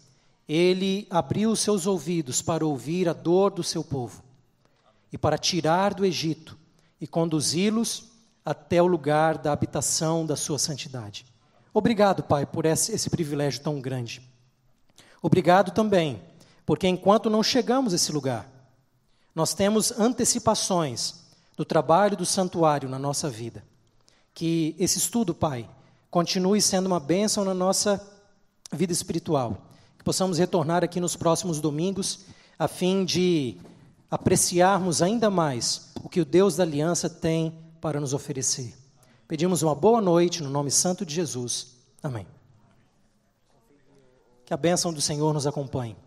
ele 0.45 1.07
abriu 1.09 1.55
seus 1.55 1.87
ouvidos 1.87 2.41
para 2.41 2.65
ouvir 2.65 3.07
a 3.07 3.13
dor 3.13 3.51
do 3.51 3.63
seu 3.63 3.81
povo 3.81 4.26
e 5.11 5.17
para 5.17 5.37
tirar 5.37 5.93
do 5.93 6.05
Egito 6.05 6.57
e 6.99 7.07
conduzi-los 7.07 8.05
até 8.43 8.81
o 8.81 8.87
lugar 8.87 9.37
da 9.37 9.51
habitação 9.51 10.25
da 10.25 10.35
sua 10.35 10.57
santidade. 10.57 11.25
Obrigado, 11.73 12.23
Pai, 12.23 12.45
por 12.45 12.65
esse, 12.65 12.91
esse 12.91 13.09
privilégio 13.09 13.61
tão 13.61 13.79
grande. 13.79 14.21
Obrigado 15.21 15.71
também, 15.71 16.21
porque 16.65 16.87
enquanto 16.87 17.29
não 17.29 17.43
chegamos 17.43 17.93
a 17.93 17.95
esse 17.95 18.11
lugar, 18.11 18.49
nós 19.35 19.53
temos 19.53 19.91
antecipações 19.91 21.15
do 21.55 21.65
trabalho 21.65 22.17
do 22.17 22.25
santuário 22.25 22.89
na 22.89 22.97
nossa 22.97 23.29
vida. 23.29 23.63
Que 24.33 24.75
esse 24.79 24.97
estudo, 24.97 25.33
Pai, 25.33 25.69
continue 26.09 26.61
sendo 26.61 26.87
uma 26.87 26.99
bênção 26.99 27.43
na 27.43 27.53
nossa 27.53 28.01
vida 28.71 28.93
espiritual. 28.93 29.57
Que 29.97 30.03
possamos 30.03 30.37
retornar 30.37 30.83
aqui 30.83 30.99
nos 30.99 31.15
próximos 31.15 31.59
domingos, 31.59 32.21
a 32.57 32.67
fim 32.67 33.03
de 33.05 33.57
apreciarmos 34.09 35.01
ainda 35.01 35.29
mais 35.29 35.91
o 36.03 36.09
que 36.09 36.21
o 36.21 36.25
Deus 36.25 36.55
da 36.55 36.63
aliança 36.63 37.09
tem 37.09 37.57
para 37.81 37.99
nos 37.99 38.13
oferecer. 38.13 38.75
Pedimos 39.27 39.61
uma 39.61 39.75
boa 39.75 40.01
noite 40.01 40.41
no 40.41 40.49
nome 40.49 40.71
santo 40.71 41.05
de 41.05 41.13
Jesus. 41.13 41.75
Amém. 42.01 42.25
Que 44.45 44.53
a 44.53 44.57
bênção 44.57 44.93
do 44.93 45.01
Senhor 45.01 45.33
nos 45.33 45.45
acompanhe. 45.45 45.97